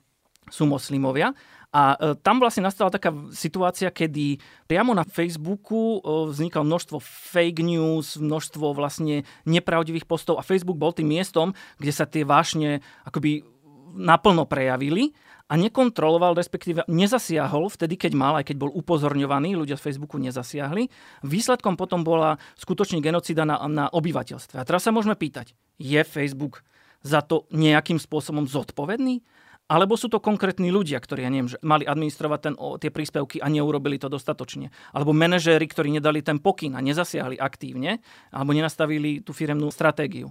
sú 0.47 0.63
moslimovia. 0.67 1.35
A 1.77 1.93
e, 1.93 2.17
tam 2.25 2.41
vlastne 2.41 2.65
nastala 2.65 2.89
taká 2.89 3.13
situácia, 3.37 3.93
kedy 3.93 4.41
priamo 4.65 4.97
na 4.97 5.05
Facebooku 5.05 6.01
e, 6.01 6.33
vznikalo 6.33 6.65
množstvo 6.65 6.97
fake 7.05 7.61
news, 7.61 8.17
množstvo 8.17 8.73
vlastne 8.73 9.29
nepravdivých 9.45 10.09
postov 10.09 10.41
a 10.41 10.47
Facebook 10.47 10.81
bol 10.81 10.97
tým 10.97 11.13
miestom, 11.13 11.53
kde 11.77 11.93
sa 11.93 12.09
tie 12.09 12.25
vášne 12.25 12.81
akoby 13.05 13.45
naplno 13.93 14.49
prejavili 14.49 15.13
a 15.47 15.55
nekontroloval, 15.55 16.35
respektíve 16.35 16.89
nezasiahol 16.89 17.69
vtedy, 17.69 18.01
keď 18.01 18.13
mal, 18.17 18.35
aj 18.41 18.51
keď 18.51 18.57
bol 18.67 18.73
upozorňovaný, 18.73 19.55
ľudia 19.55 19.77
z 19.77 19.93
Facebooku 19.93 20.17
nezasiahli. 20.17 20.89
Výsledkom 21.29 21.77
potom 21.77 22.03
bola 22.03 22.41
skutočne 22.59 22.99
genocida 23.05 23.47
na, 23.47 23.61
na 23.69 23.87
obyvateľstve. 23.93 24.59
A 24.59 24.67
teraz 24.67 24.83
sa 24.83 24.91
môžeme 24.91 25.15
pýtať, 25.15 25.53
je 25.77 26.01
Facebook 26.03 26.65
za 27.07 27.23
to 27.23 27.47
nejakým 27.55 28.03
spôsobom 28.03 28.51
zodpovedný? 28.51 29.23
Alebo 29.67 29.99
sú 29.99 30.07
to 30.07 30.23
konkrétni 30.23 30.71
ľudia, 30.71 31.03
ktorí, 31.03 31.27
ja 31.27 31.31
neviem, 31.31 31.51
že 31.51 31.59
mali 31.59 31.83
administrovať 31.83 32.39
ten, 32.39 32.55
o, 32.55 32.79
tie 32.79 32.95
príspevky 32.95 33.43
a 33.43 33.51
neurobili 33.51 33.99
to 33.99 34.07
dostatočne. 34.07 34.71
Alebo 34.95 35.11
manažéri, 35.11 35.67
ktorí 35.67 35.91
nedali 35.91 36.23
ten 36.23 36.39
pokyn 36.39 36.79
a 36.79 36.81
nezasiahli 36.81 37.35
aktívne, 37.35 37.99
alebo 38.31 38.55
nenastavili 38.55 39.27
tú 39.27 39.35
firemnú 39.35 39.67
stratégiu. 39.75 40.31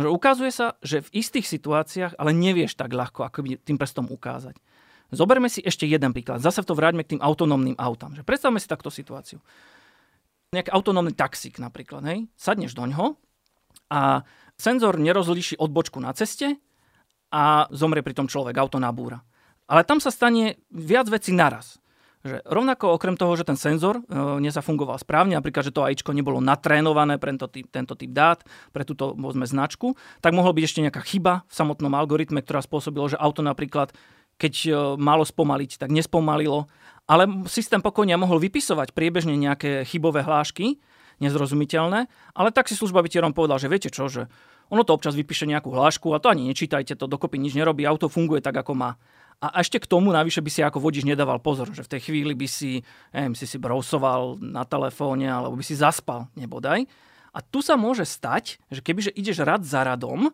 Že 0.00 0.08
ukazuje 0.08 0.48
sa, 0.48 0.80
že 0.80 1.04
v 1.04 1.20
istých 1.20 1.44
situáciách 1.44 2.16
ale 2.16 2.32
nevieš 2.32 2.80
tak 2.80 2.96
ľahko, 2.96 3.28
ako 3.28 3.44
by 3.44 3.48
tým 3.60 3.76
prstom 3.76 4.08
ukázať. 4.08 4.56
Zoberme 5.12 5.52
si 5.52 5.60
ešte 5.60 5.84
jeden 5.84 6.16
príklad. 6.16 6.40
Zase 6.40 6.64
to 6.64 6.72
vráťme 6.72 7.04
k 7.04 7.16
tým 7.16 7.20
autonómnym 7.20 7.76
autám. 7.76 8.16
Že 8.16 8.24
predstavme 8.24 8.56
si 8.56 8.64
takto 8.64 8.88
situáciu. 8.88 9.44
Nejaký 10.56 10.72
autonómny 10.72 11.12
taxík 11.12 11.60
napríklad. 11.60 12.00
Hej? 12.08 12.24
Sadneš 12.40 12.72
do 12.72 12.88
ňoho 12.88 13.20
a 13.92 14.24
senzor 14.56 14.96
nerozlíši 14.96 15.60
odbočku 15.60 16.00
na 16.00 16.16
ceste 16.16 16.56
a 17.32 17.66
zomrie 17.72 18.04
pri 18.04 18.12
tom 18.12 18.28
človek, 18.28 18.54
auto 18.60 18.76
nabúra. 18.76 19.24
Ale 19.64 19.88
tam 19.88 19.98
sa 20.04 20.12
stane 20.12 20.60
viac 20.68 21.08
vecí 21.08 21.32
naraz. 21.32 21.80
Že 22.22 22.38
rovnako 22.46 22.94
okrem 22.94 23.18
toho, 23.18 23.34
že 23.34 23.42
ten 23.42 23.58
senzor 23.58 23.98
e, 23.98 24.02
nezafungoval 24.38 24.94
správne, 25.00 25.34
napríklad, 25.34 25.66
že 25.66 25.74
to 25.74 25.82
AIčko 25.82 26.14
nebolo 26.14 26.38
natrénované 26.38 27.18
pre 27.18 27.34
tento 27.34 27.50
typ, 27.50 27.66
tento 27.66 27.98
typ 27.98 28.14
dát, 28.14 28.46
pre 28.70 28.86
túto 28.86 29.16
povedzme, 29.16 29.42
značku, 29.42 29.98
tak 30.22 30.30
mohla 30.30 30.54
byť 30.54 30.62
ešte 30.62 30.84
nejaká 30.86 31.02
chyba 31.02 31.42
v 31.50 31.54
samotnom 31.56 31.90
algoritme, 31.98 32.38
ktorá 32.38 32.62
spôsobila, 32.62 33.10
že 33.10 33.18
auto 33.18 33.42
napríklad 33.42 33.90
keď 34.38 34.54
e, 34.66 34.70
malo 34.98 35.26
spomaliť, 35.26 35.82
tak 35.82 35.90
nespomalilo. 35.90 36.70
Ale 37.10 37.26
systém 37.50 37.82
pokojne 37.82 38.14
mohol 38.14 38.38
vypisovať 38.38 38.94
priebežne 38.94 39.34
nejaké 39.34 39.82
chybové 39.82 40.22
hlášky, 40.22 40.78
nezrozumiteľné, 41.22 42.10
ale 42.34 42.48
tak 42.50 42.66
si 42.66 42.74
služba 42.74 43.02
bytierom 43.02 43.30
povedal, 43.30 43.62
že 43.62 43.70
viete 43.70 43.90
čo, 43.94 44.10
že 44.10 44.26
ono 44.72 44.88
to 44.88 44.96
občas 44.96 45.12
vypíše 45.12 45.44
nejakú 45.44 45.68
hlášku 45.68 46.16
a 46.16 46.18
to 46.18 46.32
ani 46.32 46.48
nečítajte, 46.48 46.96
to 46.96 47.04
dokopy 47.04 47.36
nič 47.36 47.52
nerobí, 47.52 47.84
auto 47.84 48.08
funguje 48.08 48.40
tak, 48.40 48.56
ako 48.56 48.72
má. 48.72 48.96
A 49.42 49.60
ešte 49.60 49.76
k 49.82 49.90
tomu 49.90 50.14
navyše 50.14 50.40
by 50.40 50.50
si 50.54 50.64
ako 50.64 50.80
vodič 50.80 51.04
nedával 51.04 51.42
pozor, 51.42 51.68
že 51.74 51.84
v 51.84 51.92
tej 51.98 52.00
chvíli 52.08 52.32
by 52.32 52.46
si, 52.48 52.80
neviem, 53.12 53.36
si 53.36 53.44
si 53.44 53.60
brousoval 53.60 54.40
na 54.40 54.64
telefóne 54.64 55.28
alebo 55.28 55.58
by 55.58 55.64
si 55.66 55.76
zaspal, 55.76 56.30
nebodaj. 56.38 56.88
A 57.34 57.38
tu 57.42 57.58
sa 57.58 57.74
môže 57.74 58.06
stať, 58.06 58.62
že 58.70 58.80
kebyže 58.80 59.12
ideš 59.12 59.42
rad 59.42 59.66
za 59.66 59.82
radom, 59.82 60.30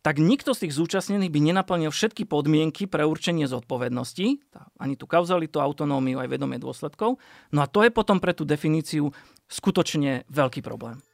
tak 0.00 0.16
nikto 0.16 0.56
z 0.56 0.64
tých 0.66 0.80
zúčastnených 0.80 1.28
by 1.28 1.40
nenaplnil 1.52 1.92
všetky 1.92 2.24
podmienky 2.24 2.88
pre 2.88 3.04
určenie 3.04 3.44
zodpovednosti, 3.44 4.40
ani 4.80 4.94
tú 4.96 5.04
kauzalitu, 5.04 5.60
autonómiu, 5.60 6.16
aj 6.24 6.32
vedomie 6.32 6.56
dôsledkov. 6.56 7.20
No 7.52 7.58
a 7.60 7.68
to 7.68 7.84
je 7.84 7.92
potom 7.92 8.16
pre 8.16 8.32
tú 8.32 8.48
definíciu 8.48 9.12
skutočne 9.52 10.24
veľký 10.32 10.64
problém. 10.64 11.04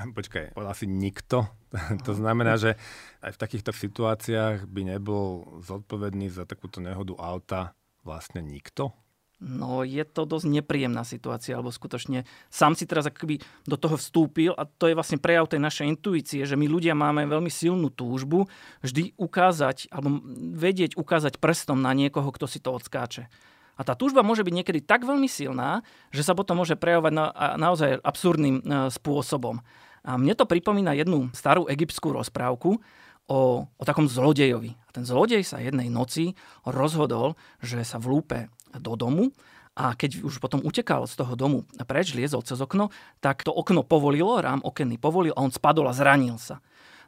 Počkaj, 0.18 0.56
asi 0.56 0.86
nikto. 0.88 1.46
to 2.06 2.12
znamená, 2.16 2.56
že 2.56 2.76
aj 3.22 3.36
v 3.36 3.40
takýchto 3.40 3.70
situáciách 3.74 4.66
by 4.66 4.96
nebol 4.96 5.60
zodpovedný 5.62 6.32
za 6.32 6.48
takúto 6.48 6.80
nehodu 6.80 7.14
auta 7.20 7.60
vlastne 8.02 8.40
nikto? 8.40 8.96
No 9.40 9.88
je 9.88 10.04
to 10.04 10.28
dosť 10.28 10.52
nepríjemná 10.52 11.00
situácia, 11.00 11.56
alebo 11.56 11.72
skutočne 11.72 12.28
sám 12.52 12.76
si 12.76 12.84
teraz 12.84 13.08
akoby 13.08 13.40
do 13.64 13.80
toho 13.80 13.96
vstúpil 13.96 14.52
a 14.52 14.68
to 14.68 14.84
je 14.84 14.92
vlastne 14.92 15.16
prejav 15.16 15.48
tej 15.48 15.64
našej 15.64 15.88
intuície, 15.88 16.44
že 16.44 16.60
my 16.60 16.68
ľudia 16.68 16.92
máme 16.92 17.24
veľmi 17.24 17.48
silnú 17.48 17.88
túžbu 17.88 18.52
vždy 18.84 19.16
ukázať, 19.16 19.88
alebo 19.88 20.20
vedieť 20.52 20.92
ukázať 20.92 21.40
prstom 21.40 21.80
na 21.80 21.96
niekoho, 21.96 22.28
kto 22.28 22.44
si 22.44 22.60
to 22.60 22.76
odskáče. 22.76 23.32
A 23.80 23.84
tá 23.84 23.96
túžba 23.96 24.20
môže 24.20 24.44
byť 24.44 24.52
niekedy 24.52 24.84
tak 24.84 25.08
veľmi 25.08 25.24
silná, 25.24 25.80
že 26.12 26.20
sa 26.20 26.36
potom 26.36 26.60
môže 26.60 26.76
prejavovať 26.76 27.12
na, 27.16 27.32
naozaj 27.56 28.04
absurdným 28.04 28.60
e, 28.60 28.62
spôsobom. 28.92 29.64
A 30.04 30.16
mne 30.16 30.32
to 30.32 30.48
pripomína 30.48 30.96
jednu 30.96 31.28
starú 31.36 31.68
egyptskú 31.68 32.16
rozprávku 32.16 32.80
o, 33.28 33.40
o 33.64 33.82
takom 33.84 34.08
zlodejovi. 34.08 34.74
A 34.74 34.90
ten 34.90 35.04
zlodej 35.04 35.44
sa 35.44 35.60
jednej 35.60 35.92
noci 35.92 36.34
rozhodol, 36.64 37.36
že 37.60 37.84
sa 37.84 38.00
vlúpe 38.00 38.48
do 38.74 38.96
domu 38.96 39.30
a 39.78 39.94
keď 39.94 40.26
už 40.26 40.42
potom 40.42 40.60
utekal 40.66 41.06
z 41.06 41.14
toho 41.14 41.38
domu 41.38 41.62
preč, 41.86 42.12
liezol 42.12 42.42
cez 42.42 42.58
okno, 42.58 42.90
tak 43.22 43.46
to 43.46 43.54
okno 43.54 43.86
povolilo, 43.86 44.42
rám 44.42 44.60
okenný 44.66 44.98
povolil 44.98 45.32
a 45.32 45.40
on 45.40 45.54
spadol 45.54 45.86
a 45.86 45.94
zranil 45.94 46.36
sa. 46.36 46.58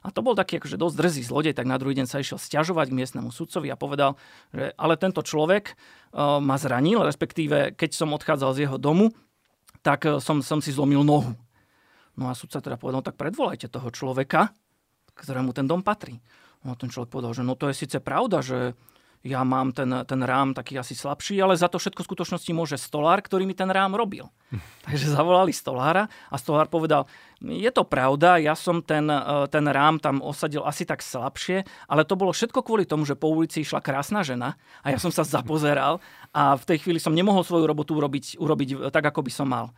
A 0.03 0.11
to 0.11 0.19
bol 0.19 0.35
taký 0.35 0.59
akože 0.59 0.79
dosť 0.79 0.95
drzý 0.99 1.23
zlodej, 1.23 1.55
tak 1.55 1.71
na 1.71 1.79
druhý 1.79 1.95
deň 1.95 2.11
sa 2.11 2.19
išiel 2.19 2.39
stiažovať 2.39 2.91
k 2.91 2.99
miestnemu 2.99 3.31
sudcovi 3.31 3.71
a 3.71 3.79
povedal, 3.79 4.19
že 4.51 4.75
ale 4.75 4.99
tento 4.99 5.23
človek 5.23 5.79
uh, 5.79 6.43
ma 6.43 6.59
zranil, 6.59 7.07
respektíve 7.07 7.79
keď 7.79 7.91
som 7.95 8.11
odchádzal 8.11 8.51
z 8.59 8.61
jeho 8.67 8.79
domu, 8.83 9.15
tak 9.87 10.03
uh, 10.07 10.19
som, 10.19 10.43
som 10.43 10.59
si 10.59 10.75
zlomil 10.75 11.07
nohu. 11.07 11.39
No 12.17 12.29
a 12.29 12.37
sudca 12.37 12.61
teda 12.61 12.77
povedal, 12.77 13.01
no 13.01 13.07
tak 13.07 13.17
predvolajte 13.17 13.73
toho 13.73 13.89
človeka, 13.89 14.53
ktorému 15.17 15.57
ten 15.57 15.65
dom 15.65 15.81
patrí. 15.81 16.21
No 16.63 16.77
ten 16.77 16.93
človek 16.93 17.11
povedal, 17.11 17.33
že 17.35 17.43
no 17.43 17.57
to 17.57 17.73
je 17.73 17.75
síce 17.77 17.99
pravda, 17.99 18.45
že 18.45 18.77
ja 19.23 19.47
mám 19.47 19.71
ten, 19.71 19.87
ten 20.03 20.19
rám 20.19 20.51
taký 20.51 20.75
asi 20.83 20.99
slabší, 20.99 21.39
ale 21.39 21.55
za 21.55 21.71
to 21.71 21.79
všetko 21.79 22.03
v 22.03 22.09
skutočnosti 22.11 22.51
môže 22.51 22.75
stolár, 22.75 23.23
ktorý 23.23 23.47
mi 23.47 23.55
ten 23.55 23.71
rám 23.71 23.95
robil. 23.95 24.27
Takže 24.87 25.15
zavolali 25.15 25.55
stolára 25.55 26.11
a 26.27 26.35
stolár 26.35 26.67
povedal, 26.67 27.07
je 27.39 27.71
to 27.71 27.87
pravda, 27.87 28.43
ja 28.43 28.59
som 28.59 28.83
ten, 28.83 29.07
e, 29.07 29.47
ten 29.47 29.63
rám 29.63 30.03
tam 30.03 30.19
osadil 30.19 30.67
asi 30.67 30.83
tak 30.83 31.07
slabšie, 31.07 31.63
ale 31.87 32.03
to 32.03 32.19
bolo 32.19 32.35
všetko 32.35 32.67
kvôli 32.67 32.83
tomu, 32.83 33.07
že 33.07 33.15
po 33.15 33.31
ulici 33.31 33.63
išla 33.63 33.79
krásna 33.79 34.27
žena 34.27 34.59
a 34.83 34.91
ja 34.91 34.99
som 34.99 35.15
sa 35.15 35.23
zapozeral 35.23 36.03
a 36.35 36.59
v 36.59 36.65
tej 36.67 36.83
chvíli 36.83 36.99
som 36.99 37.15
nemohol 37.15 37.47
svoju 37.47 37.63
robotu 37.63 37.95
urobiť, 37.95 38.43
urobiť 38.43 38.91
tak, 38.91 39.07
ako 39.07 39.23
by 39.23 39.33
som 39.33 39.47
mal 39.47 39.71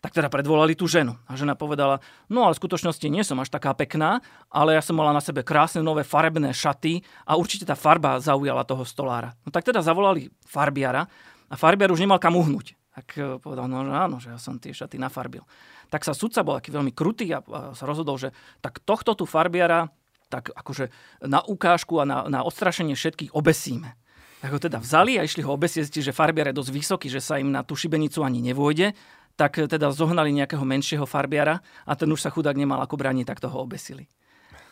tak 0.00 0.16
teda 0.16 0.32
predvolali 0.32 0.72
tú 0.72 0.88
ženu. 0.88 1.16
A 1.28 1.36
žena 1.36 1.52
povedala, 1.52 2.00
no 2.32 2.48
ale 2.48 2.56
v 2.56 2.60
skutočnosti 2.64 3.04
nie 3.12 3.20
som 3.20 3.36
až 3.38 3.52
taká 3.52 3.76
pekná, 3.76 4.24
ale 4.48 4.74
ja 4.74 4.82
som 4.82 4.96
mala 4.96 5.12
na 5.12 5.20
sebe 5.20 5.44
krásne 5.44 5.84
nové 5.84 6.02
farebné 6.02 6.56
šaty 6.56 7.04
a 7.28 7.36
určite 7.36 7.68
tá 7.68 7.76
farba 7.76 8.16
zaujala 8.18 8.64
toho 8.64 8.82
stolára. 8.88 9.36
No 9.44 9.52
tak 9.52 9.68
teda 9.68 9.84
zavolali 9.84 10.32
farbiara 10.48 11.04
a 11.52 11.54
farbiar 11.54 11.92
už 11.92 12.00
nemal 12.00 12.16
kam 12.16 12.34
uhnúť. 12.34 12.80
Tak 12.90 13.06
e, 13.14 13.38
povedal, 13.38 13.70
no 13.70 13.86
že 13.86 13.92
áno, 13.92 14.16
že 14.18 14.28
ja 14.34 14.38
som 14.40 14.58
tie 14.58 14.74
šaty 14.74 14.98
nafarbil. 14.98 15.44
Tak 15.92 16.02
sa 16.02 16.16
sudca 16.16 16.42
bol 16.42 16.58
taký 16.58 16.74
veľmi 16.74 16.90
krutý 16.90 17.30
a, 17.36 17.44
sa 17.76 17.84
rozhodol, 17.84 18.18
že 18.18 18.34
tak 18.64 18.82
tohto 18.82 19.14
tu 19.14 19.28
farbiara 19.28 19.92
tak 20.30 20.54
akože 20.54 20.94
na 21.26 21.42
ukážku 21.42 21.98
a 21.98 22.06
na, 22.06 22.18
na 22.30 22.40
odstrašenie 22.46 22.94
všetkých 22.94 23.34
obesíme. 23.34 23.98
Tak 24.40 24.56
ho 24.56 24.60
teda 24.62 24.78
vzali 24.80 25.20
a 25.20 25.26
išli 25.26 25.44
ho 25.44 25.52
obesiť, 25.52 26.00
že 26.00 26.16
farbiar 26.16 26.48
je 26.48 26.56
dosť 26.56 26.70
vysoký, 26.72 27.06
že 27.12 27.20
sa 27.20 27.36
im 27.36 27.52
na 27.52 27.60
tú 27.60 27.76
šibenicu 27.76 28.24
ani 28.24 28.40
nevojde 28.40 28.96
tak 29.36 29.56
teda 29.56 29.90
zohnali 29.90 30.32
nejakého 30.32 30.62
menšieho 30.62 31.04
farbiara 31.04 31.62
a 31.86 31.92
ten 31.96 32.10
už 32.10 32.22
sa 32.22 32.30
chudák 32.32 32.56
nemal 32.56 32.82
ako 32.82 32.96
brániť, 32.96 33.26
tak 33.26 33.42
toho 33.42 33.64
obesili. 33.64 34.08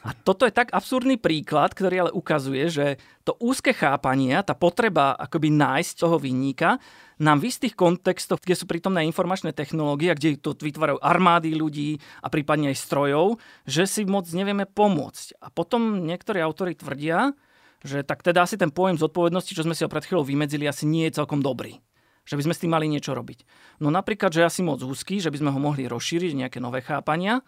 A 0.07 0.15
toto 0.15 0.47
je 0.47 0.55
tak 0.55 0.71
absurdný 0.71 1.19
príklad, 1.19 1.75
ktorý 1.75 2.07
ale 2.07 2.12
ukazuje, 2.15 2.71
že 2.71 2.87
to 3.27 3.35
úzke 3.43 3.75
chápanie, 3.75 4.31
tá 4.47 4.55
potreba 4.55 5.19
akoby 5.19 5.50
nájsť 5.50 5.93
toho 5.99 6.23
vinníka, 6.23 6.79
nám 7.19 7.43
v 7.43 7.50
istých 7.50 7.75
kontextoch, 7.75 8.38
kde 8.38 8.55
sú 8.55 8.71
prítomné 8.71 9.03
informačné 9.11 9.50
technológie, 9.50 10.15
kde 10.15 10.38
to 10.38 10.55
vytvárajú 10.55 11.03
armády 11.03 11.50
ľudí 11.59 11.99
a 12.23 12.31
prípadne 12.31 12.71
aj 12.71 12.79
strojov, 12.79 13.43
že 13.67 13.91
si 13.91 14.07
moc 14.07 14.31
nevieme 14.31 14.71
pomôcť. 14.71 15.43
A 15.43 15.50
potom 15.50 16.07
niektorí 16.07 16.38
autori 16.38 16.79
tvrdia, 16.79 17.35
že 17.83 18.07
tak 18.07 18.23
teda 18.23 18.47
asi 18.47 18.55
ten 18.55 18.71
pojem 18.71 19.03
zodpovednosti, 19.03 19.50
čo 19.50 19.67
sme 19.67 19.75
si 19.75 19.83
ho 19.83 19.91
pred 19.91 20.07
chvíľou 20.07 20.23
vymedzili, 20.23 20.71
asi 20.71 20.87
nie 20.87 21.11
je 21.11 21.19
celkom 21.19 21.43
dobrý 21.43 21.83
že 22.28 22.37
by 22.37 22.44
sme 22.44 22.54
s 22.54 22.61
tým 22.61 22.73
mali 22.76 22.87
niečo 22.92 23.16
robiť. 23.16 23.49
No 23.80 23.88
napríklad, 23.88 24.28
že 24.28 24.44
asi 24.44 24.61
moc 24.61 24.85
úzky, 24.85 25.16
že 25.16 25.32
by 25.32 25.40
sme 25.40 25.50
ho 25.50 25.56
mohli 25.56 25.88
rozšíriť, 25.88 26.37
nejaké 26.37 26.61
nové 26.61 26.85
chápania, 26.85 27.40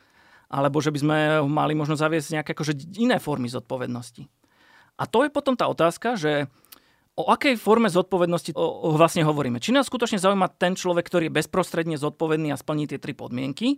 alebo 0.48 0.80
že 0.80 0.88
by 0.88 0.98
sme 0.98 1.16
mali 1.44 1.76
možno 1.76 2.00
zaviesť 2.00 2.40
nejaké 2.40 2.50
akože 2.56 2.96
iné 2.96 3.20
formy 3.20 3.52
zodpovednosti. 3.52 4.24
A 4.96 5.04
to 5.04 5.28
je 5.28 5.30
potom 5.30 5.52
tá 5.52 5.68
otázka, 5.68 6.16
že 6.16 6.48
o 7.14 7.28
akej 7.28 7.60
forme 7.60 7.92
zodpovednosti 7.92 8.56
o, 8.56 8.88
o 8.88 8.96
vlastne 8.96 9.22
hovoríme. 9.22 9.60
Či 9.60 9.76
nás 9.76 9.86
skutočne 9.86 10.16
zaujíma 10.16 10.48
ten 10.56 10.72
človek, 10.72 11.04
ktorý 11.04 11.28
je 11.28 11.36
bezprostredne 11.44 12.00
zodpovedný 12.00 12.50
a 12.50 12.60
splní 12.60 12.88
tie 12.88 12.96
tri 12.96 13.12
podmienky, 13.12 13.76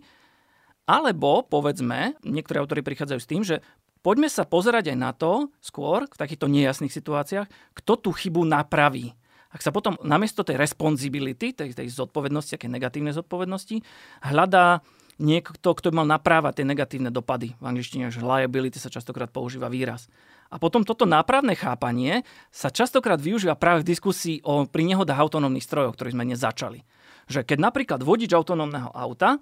alebo, 0.83 1.47
povedzme, 1.47 2.19
niektorí 2.27 2.59
autori 2.59 2.83
prichádzajú 2.83 3.19
s 3.19 3.29
tým, 3.29 3.41
že 3.43 3.63
poďme 4.03 4.27
sa 4.27 4.43
pozerať 4.43 4.91
aj 4.91 4.97
na 4.99 5.11
to 5.15 5.47
skôr, 5.63 6.11
v 6.11 6.19
takýchto 6.19 6.51
nejasných 6.51 6.91
situáciách, 6.91 7.47
kto 7.71 7.93
tú 7.95 8.09
chybu 8.11 8.43
napraví. 8.43 9.15
Ak 9.53 9.61
sa 9.61 9.69
potom 9.69 9.93
namiesto 10.01 10.41
tej 10.41 10.57
responsibility, 10.57 11.53
tej, 11.53 11.77
tej 11.77 11.87
zodpovednosti, 11.93 12.57
aké 12.57 12.65
negatívnej 12.65 13.13
zodpovednosti, 13.13 13.85
hľadá 14.25 14.81
niekto, 15.21 15.77
kto 15.77 15.93
by 15.93 16.01
mal 16.01 16.07
naprávať 16.09 16.61
tie 16.61 16.65
negatívne 16.65 17.13
dopady. 17.13 17.53
V 17.61 17.65
angličtine, 17.69 18.09
že 18.09 18.25
liability 18.25 18.81
sa 18.81 18.89
častokrát 18.89 19.29
používa 19.29 19.69
výraz. 19.69 20.09
A 20.49 20.57
potom 20.57 20.85
toto 20.85 21.05
nápravné 21.05 21.53
chápanie 21.53 22.25
sa 22.53 22.73
častokrát 22.73 23.17
využíva 23.17 23.57
práve 23.57 23.85
v 23.85 23.89
diskusii 23.93 24.41
o 24.45 24.65
pri 24.65 24.85
nehodách 24.85 25.17
autonómnych 25.21 25.65
strojov, 25.65 25.97
ktorý 25.97 26.13
sme 26.13 26.33
začali. 26.33 26.85
Že 27.29 27.45
keď 27.45 27.57
napríklad 27.61 27.99
vodič 28.01 28.33
autonómneho 28.33 28.89
auta 28.93 29.41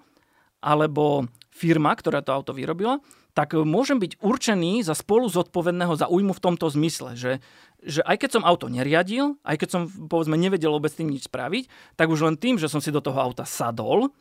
alebo 0.62 1.26
firma, 1.52 1.92
ktorá 1.92 2.24
to 2.24 2.32
auto 2.32 2.56
vyrobila, 2.56 3.02
tak 3.32 3.56
môžem 3.56 3.96
byť 3.96 4.20
určený 4.20 4.84
za 4.84 4.92
spolu 4.92 5.24
zodpovedného 5.28 5.96
za 5.96 6.06
újmu 6.08 6.36
v 6.36 6.44
tomto 6.44 6.68
zmysle, 6.68 7.16
že, 7.16 7.40
že 7.80 8.04
aj 8.04 8.16
keď 8.20 8.30
som 8.38 8.44
auto 8.44 8.68
neriadil, 8.68 9.40
aj 9.40 9.56
keď 9.56 9.68
som 9.68 9.82
povedzme 9.88 10.36
nevedel 10.36 10.72
vôbec 10.72 10.92
tým 10.92 11.08
nič 11.08 11.32
spraviť, 11.32 11.96
tak 11.96 12.12
už 12.12 12.28
len 12.28 12.36
tým, 12.36 12.60
že 12.60 12.68
som 12.68 12.84
si 12.84 12.92
do 12.92 13.00
toho 13.00 13.16
auta 13.16 13.48
sadol, 13.48 14.12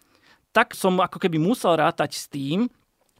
tak 0.55 0.75
som 0.75 0.95
ako 0.99 1.19
keby 1.19 1.39
musel 1.39 1.75
rátať 1.75 2.15
s 2.15 2.25
tým, 2.31 2.71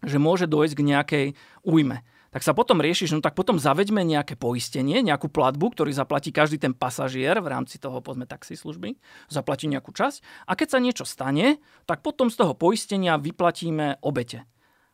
že 0.03 0.17
môže 0.17 0.47
dojsť 0.47 0.75
k 0.75 0.88
nejakej 0.88 1.25
újme. 1.67 2.03
Tak 2.32 2.48
sa 2.48 2.56
potom 2.56 2.80
riešiš, 2.80 3.12
no 3.12 3.20
tak 3.20 3.36
potom 3.36 3.60
zaveďme 3.60 4.08
nejaké 4.08 4.39
poistenie, 4.39 5.04
nejakú 5.04 5.28
platbu, 5.28 5.76
ktorý 5.76 5.91
zaplatí 5.91 6.32
každý 6.32 6.63
ten 6.63 6.72
pasažier 6.72 7.44
v 7.44 7.52
rámci 7.52 7.76
toho, 7.76 8.00
povedzme, 8.00 8.24
služby, 8.32 8.96
zaplatí 9.28 9.67
nejakú 9.67 9.91
časť. 9.91 10.48
A 10.48 10.56
keď 10.56 10.67
sa 10.72 10.80
niečo 10.80 11.04
stane, 11.04 11.60
tak 11.84 12.00
potom 12.00 12.32
z 12.32 12.39
toho 12.39 12.56
poistenia 12.56 13.20
vyplatíme 13.20 14.00
obete. 14.00 14.48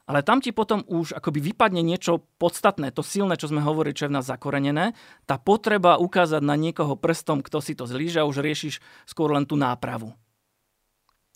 Ale 0.08 0.24
tam 0.24 0.40
ti 0.40 0.56
potom 0.56 0.88
už 0.88 1.20
akoby 1.20 1.52
vypadne 1.52 1.84
niečo 1.84 2.26
podstatné, 2.40 2.96
to 2.96 3.04
silné, 3.04 3.36
čo 3.36 3.52
sme 3.52 3.60
hovorili, 3.60 3.92
čo 3.94 4.08
je 4.08 4.12
v 4.16 4.18
nás 4.18 4.26
zakorenené. 4.26 4.96
Tá 5.28 5.36
potreba 5.36 6.00
ukázať 6.00 6.40
na 6.42 6.56
niekoho 6.56 6.96
prstom, 6.96 7.44
kto 7.44 7.60
si 7.60 7.76
to 7.76 7.84
zlíže 7.84 8.24
už 8.24 8.40
riešiš 8.40 8.80
skôr 9.04 9.36
len 9.36 9.44
tú 9.44 9.60
nápravu. 9.60 10.16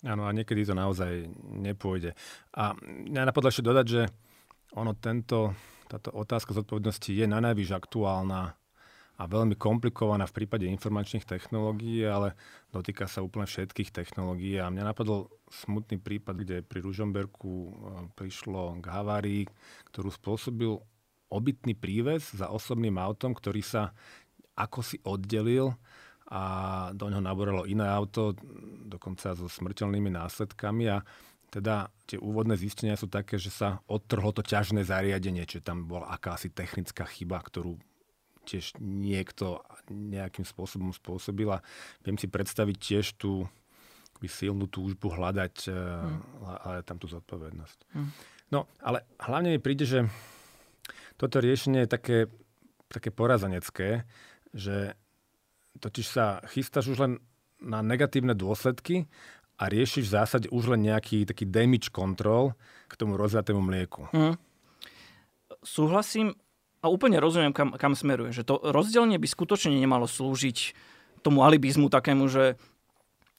Áno, 0.02 0.26
a 0.26 0.34
niekedy 0.34 0.66
to 0.66 0.74
naozaj 0.74 1.30
nepôjde. 1.38 2.16
A 2.56 2.74
ja 3.06 3.22
napadlo 3.22 3.52
ešte 3.52 3.62
dodať, 3.62 3.86
že 3.86 4.02
ono 4.72 4.96
tento, 4.96 5.52
táto 5.92 6.08
otázka 6.16 6.56
zodpovednosti 6.56 7.12
je 7.12 7.28
na 7.28 7.36
najvyš 7.44 7.76
aktuálna 7.76 8.56
a 9.20 9.22
veľmi 9.28 9.60
komplikovaná 9.60 10.24
v 10.24 10.36
prípade 10.40 10.64
informačných 10.64 11.28
technológií, 11.28 12.00
ale 12.08 12.32
dotýka 12.72 13.04
sa 13.04 13.20
úplne 13.20 13.44
všetkých 13.44 13.92
technológií. 13.92 14.56
A 14.56 14.72
mňa 14.72 14.88
napadol 14.88 15.28
smutný 15.52 16.00
prípad, 16.00 16.34
kde 16.40 16.56
pri 16.64 16.80
Ružomberku 16.80 17.52
e, 17.52 17.72
prišlo 18.16 18.80
k 18.80 18.84
havárii, 18.88 19.42
ktorú 19.92 20.08
spôsobil 20.08 20.72
obytný 21.28 21.76
príves 21.76 22.32
za 22.32 22.48
osobným 22.48 22.96
autom, 22.96 23.36
ktorý 23.36 23.60
sa 23.60 23.92
ako 24.56 24.80
si 24.80 24.96
oddelil 25.04 25.76
a 26.32 26.42
do 26.96 27.12
ňoho 27.12 27.20
naboralo 27.20 27.62
iné 27.68 27.84
auto, 27.84 28.32
dokonca 28.88 29.36
so 29.36 29.44
smrteľnými 29.44 30.08
následkami 30.08 30.88
a 30.88 31.04
teda 31.52 31.92
tie 32.08 32.16
úvodné 32.16 32.56
zistenia 32.56 32.96
sú 32.96 33.12
také, 33.12 33.36
že 33.36 33.52
sa 33.52 33.84
odtrhlo 33.84 34.32
to 34.32 34.40
ťažné 34.40 34.88
zariadenie, 34.88 35.44
čiže 35.44 35.68
tam 35.68 35.84
bola 35.84 36.08
akási 36.08 36.48
technická 36.48 37.04
chyba, 37.04 37.44
ktorú 37.44 37.76
tiež 38.48 38.80
niekto 38.80 39.60
nejakým 39.92 40.48
spôsobom 40.48 40.90
spôsobil 40.96 41.46
a 41.52 41.60
viem 42.02 42.16
si 42.16 42.26
predstaviť 42.26 42.76
tiež 42.80 43.06
tú 43.20 43.44
silnú 44.22 44.70
túžbu 44.70 45.10
hľadať, 45.10 45.66
hmm. 45.66 46.20
hľadať 46.46 46.84
tam 46.86 46.98
tú 47.02 47.10
zodpovednosť. 47.10 47.78
Hmm. 47.90 48.10
No, 48.54 48.70
ale 48.78 49.02
hlavne 49.18 49.50
mi 49.50 49.58
príde, 49.58 49.82
že 49.82 50.06
toto 51.18 51.42
riešenie 51.42 51.84
je 51.84 51.90
také, 51.90 52.18
také 52.86 53.10
porazanecké, 53.10 54.06
že 54.54 54.94
totiž 55.82 56.06
sa 56.06 56.38
chystáš 56.46 56.94
už 56.94 56.98
len 57.02 57.12
na 57.62 57.82
negatívne 57.82 58.34
dôsledky 58.34 59.10
a 59.60 59.68
riešiš 59.68 60.08
v 60.08 60.14
zásade 60.18 60.46
už 60.50 60.76
len 60.76 60.88
nejaký 60.88 61.28
taký 61.28 61.46
damage 61.46 61.92
control 61.92 62.56
k 62.90 62.94
tomu 62.98 63.16
rozviatému 63.16 63.60
mlieku. 63.62 64.08
Hmm. 64.10 64.34
Súhlasím 65.62 66.34
a 66.82 66.90
úplne 66.90 67.22
rozumiem, 67.22 67.54
kam, 67.54 67.72
kam 67.78 67.94
smeruje. 67.94 68.34
Že 68.34 68.42
to 68.42 68.54
rozdelenie 68.74 69.16
by 69.16 69.28
skutočne 69.30 69.72
nemalo 69.78 70.10
slúžiť 70.10 70.74
tomu 71.22 71.46
alibizmu 71.46 71.86
takému, 71.86 72.26
že 72.26 72.58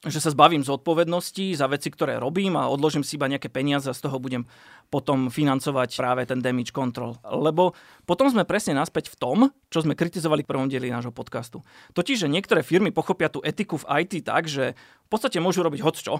že 0.03 0.19
sa 0.19 0.35
zbavím 0.35 0.67
zodpovednosti 0.67 1.55
za 1.55 1.71
veci, 1.71 1.87
ktoré 1.87 2.19
robím 2.19 2.59
a 2.59 2.67
odložím 2.67 3.07
si 3.07 3.15
iba 3.15 3.31
nejaké 3.31 3.47
peniaze 3.47 3.87
a 3.87 3.95
z 3.95 4.03
toho 4.03 4.19
budem 4.19 4.43
potom 4.91 5.31
financovať 5.31 5.95
práve 5.95 6.21
ten 6.27 6.43
damage 6.43 6.75
control. 6.75 7.15
Lebo 7.23 7.71
potom 8.03 8.27
sme 8.27 8.43
presne 8.43 8.75
naspäť 8.75 9.07
v 9.15 9.19
tom, 9.19 9.37
čo 9.71 9.79
sme 9.79 9.95
kritizovali 9.95 10.43
v 10.43 10.49
prvom 10.51 10.67
dieli 10.67 10.91
nášho 10.91 11.15
podcastu. 11.15 11.63
Totiž, 11.95 12.27
že 12.27 12.31
niektoré 12.31 12.67
firmy 12.67 12.91
pochopia 12.91 13.31
tú 13.31 13.39
etiku 13.47 13.79
v 13.79 14.03
IT 14.03 14.27
tak, 14.27 14.51
že 14.51 14.75
v 14.75 15.07
podstate 15.07 15.39
môžu 15.39 15.63
robiť 15.63 15.79
hoc 15.79 15.95
čo, 15.95 16.19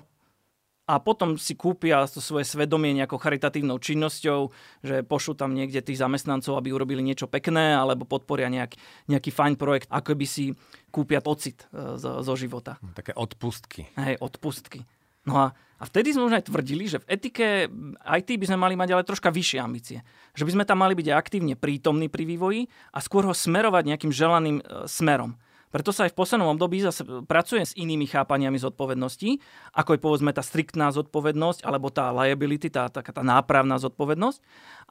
a 0.84 1.00
potom 1.00 1.40
si 1.40 1.56
kúpia 1.56 2.04
to 2.12 2.20
svoje 2.20 2.44
svedomie 2.44 2.92
nejakou 2.92 3.16
charitatívnou 3.16 3.80
činnosťou, 3.80 4.52
že 4.84 4.96
pošlu 5.08 5.40
tam 5.40 5.56
niekde 5.56 5.80
tých 5.80 6.00
zamestnancov, 6.00 6.60
aby 6.60 6.76
urobili 6.76 7.00
niečo 7.00 7.32
pekné, 7.32 7.72
alebo 7.72 8.04
podporia 8.04 8.52
nejak, 8.52 8.76
nejaký 9.08 9.32
fajn 9.32 9.56
projekt, 9.56 9.88
ako 9.88 10.12
by 10.12 10.28
si 10.28 10.52
kúpia 10.92 11.24
pocit 11.24 11.64
e, 11.72 11.96
zo, 11.96 12.20
zo 12.20 12.34
života. 12.36 12.76
Také 13.00 13.16
odpustky. 13.16 13.88
Hej, 13.96 14.20
odpustky. 14.20 14.84
No 15.24 15.40
a, 15.40 15.56
a 15.80 15.84
vtedy 15.88 16.12
sme 16.12 16.28
už 16.28 16.36
aj 16.36 16.52
tvrdili, 16.52 16.84
že 16.92 17.00
v 17.00 17.16
etike 17.16 17.72
IT 18.04 18.30
by 18.36 18.46
sme 18.52 18.60
mali 18.60 18.76
mať 18.76 18.92
ale 18.92 19.08
troška 19.08 19.32
vyššie 19.32 19.60
ambície. 19.64 20.04
Že 20.36 20.52
by 20.52 20.52
sme 20.60 20.68
tam 20.68 20.84
mali 20.84 21.00
byť 21.00 21.16
aktívne 21.16 21.56
prítomní 21.56 22.12
pri 22.12 22.28
vývoji 22.28 22.68
a 22.92 23.00
skôr 23.00 23.24
ho 23.24 23.32
smerovať 23.32 23.88
nejakým 23.88 24.12
želaným 24.12 24.60
e, 24.60 24.64
smerom. 24.92 25.40
Preto 25.74 25.90
sa 25.90 26.06
aj 26.06 26.14
v 26.14 26.20
poslednom 26.22 26.54
období 26.54 26.86
zase 26.86 27.02
pracuje 27.26 27.66
s 27.66 27.74
inými 27.74 28.06
chápaniami 28.06 28.62
zodpovednosti, 28.62 29.42
ako 29.74 29.98
je 29.98 30.04
povedzme 30.06 30.30
tá 30.30 30.46
striktná 30.46 30.94
zodpovednosť 30.94 31.66
alebo 31.66 31.90
tá 31.90 32.14
liability, 32.14 32.70
tá, 32.70 32.94
taká 32.94 33.10
tá 33.10 33.26
nápravná 33.26 33.82
zodpovednosť. 33.82 34.38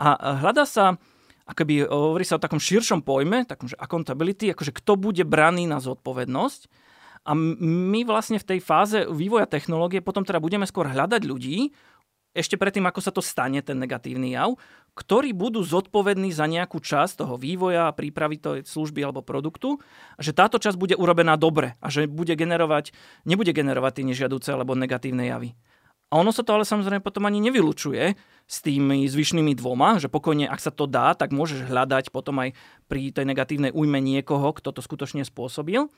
A 0.03 0.43
hľada 0.43 0.67
sa, 0.67 0.99
akoby 1.47 1.87
hovorí 1.87 2.27
sa 2.27 2.35
o 2.35 2.43
takom 2.43 2.59
širšom 2.59 3.07
pojme, 3.07 3.47
takom, 3.47 3.71
že 3.71 3.79
accountability, 3.79 4.51
akože 4.51 4.75
kto 4.83 4.99
bude 4.99 5.23
braný 5.23 5.71
na 5.71 5.79
zodpovednosť. 5.79 6.67
A 7.31 7.39
my 7.39 8.03
vlastne 8.03 8.43
v 8.43 8.49
tej 8.51 8.59
fáze 8.59 9.07
vývoja 9.07 9.47
technológie 9.47 10.03
potom 10.03 10.27
teda 10.27 10.43
budeme 10.43 10.67
skôr 10.67 10.91
hľadať 10.91 11.23
ľudí, 11.23 11.71
ešte 12.33 12.57
predtým, 12.57 12.89
ako 12.89 13.01
sa 13.05 13.13
to 13.13 13.21
stane, 13.21 13.61
ten 13.61 13.77
negatívny 13.77 14.33
jav, 14.33 14.57
ktorí 14.93 15.33
budú 15.33 15.65
zodpovední 15.65 16.37
za 16.37 16.45
nejakú 16.45 16.77
časť 16.77 17.25
toho 17.25 17.41
vývoja, 17.41 17.97
prípravy 17.97 18.37
tej 18.37 18.69
služby 18.69 19.01
alebo 19.01 19.25
produktu, 19.25 19.81
a 20.17 20.21
že 20.21 20.37
táto 20.37 20.61
časť 20.61 20.77
bude 20.77 20.95
urobená 20.97 21.41
dobre 21.41 21.81
a 21.81 21.89
že 21.89 22.05
bude 22.05 22.37
generovať, 22.37 22.93
nebude 23.25 23.57
generovať 23.57 23.93
tie 24.01 24.09
nežiaduce 24.13 24.53
alebo 24.53 24.77
negatívne 24.77 25.25
javy. 25.25 25.57
A 26.13 26.21
ono 26.21 26.29
sa 26.29 26.45
to 26.45 26.53
ale 26.53 26.69
samozrejme 26.69 27.01
potom 27.01 27.25
ani 27.25 27.41
nevylučuje 27.41 28.03
s 28.45 28.57
tými 28.61 29.09
zvyšnými 29.09 29.57
dvoma, 29.57 29.97
že 29.97 30.13
pokojne, 30.13 30.45
ak 30.45 30.61
sa 30.61 30.69
to 30.69 30.85
dá, 30.85 31.17
tak 31.17 31.33
môžeš 31.33 31.65
hľadať 31.65 32.13
potom 32.13 32.37
aj 32.45 32.53
pri 32.85 33.17
tej 33.17 33.25
negatívnej 33.25 33.73
újme 33.73 33.97
niekoho, 33.97 34.53
kto 34.53 34.77
to 34.77 34.85
skutočne 34.85 35.25
spôsobil. 35.25 35.89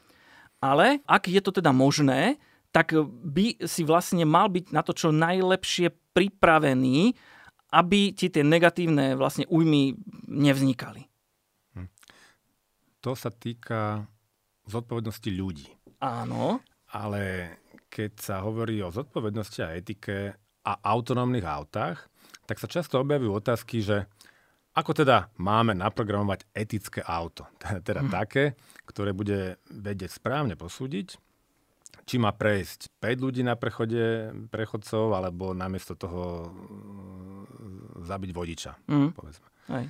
Ale 0.63 1.03
ak 1.11 1.27
je 1.27 1.43
to 1.43 1.51
teda 1.51 1.75
možné, 1.75 2.39
tak 2.71 2.95
by 3.27 3.59
si 3.67 3.83
vlastne 3.83 4.23
mal 4.23 4.47
byť 4.47 4.71
na 4.71 4.87
to 4.87 4.95
čo 4.95 5.11
najlepšie 5.11 5.91
pripravený, 6.15 7.19
aby 7.75 8.15
ti 8.15 8.31
tie 8.31 8.47
negatívne 8.47 9.19
vlastne 9.19 9.51
újmy 9.51 9.99
nevznikali. 10.31 11.03
Hm. 11.75 11.91
To 13.03 13.19
sa 13.19 13.35
týka 13.35 14.07
zodpovednosti 14.71 15.31
ľudí. 15.35 15.67
Áno. 15.99 16.63
Ale 16.95 17.57
keď 17.91 18.13
sa 18.23 18.37
hovorí 18.47 18.79
o 18.79 18.95
zodpovednosti 18.95 19.61
a 19.67 19.75
etike 19.75 20.39
a 20.65 20.73
autonómnych 20.95 21.43
autách, 21.43 22.07
tak 22.47 22.63
sa 22.63 22.71
často 22.71 23.03
objavujú 23.03 23.35
otázky, 23.35 23.83
že 23.83 24.07
ako 24.75 24.91
teda 24.91 25.31
máme 25.39 25.75
naprogramovať 25.75 26.51
etické 26.51 27.01
auto? 27.03 27.47
Teda 27.87 28.03
hm. 28.03 28.11
také, 28.11 28.45
ktoré 28.87 29.15
bude 29.15 29.63
vedieť 29.71 30.19
správne 30.19 30.59
posúdiť, 30.59 31.15
či 32.03 32.19
má 32.19 32.35
prejsť 32.35 32.91
5 32.99 33.25
ľudí 33.25 33.43
na 33.47 33.55
prechode 33.55 34.35
prechodcov, 34.51 35.15
alebo 35.15 35.55
namiesto 35.55 35.95
toho 35.95 36.51
mm, 36.51 38.03
zabiť 38.05 38.31
vodiča, 38.35 38.73
mm. 38.91 39.09
povedzme. 39.15 39.47
Aj. 39.71 39.87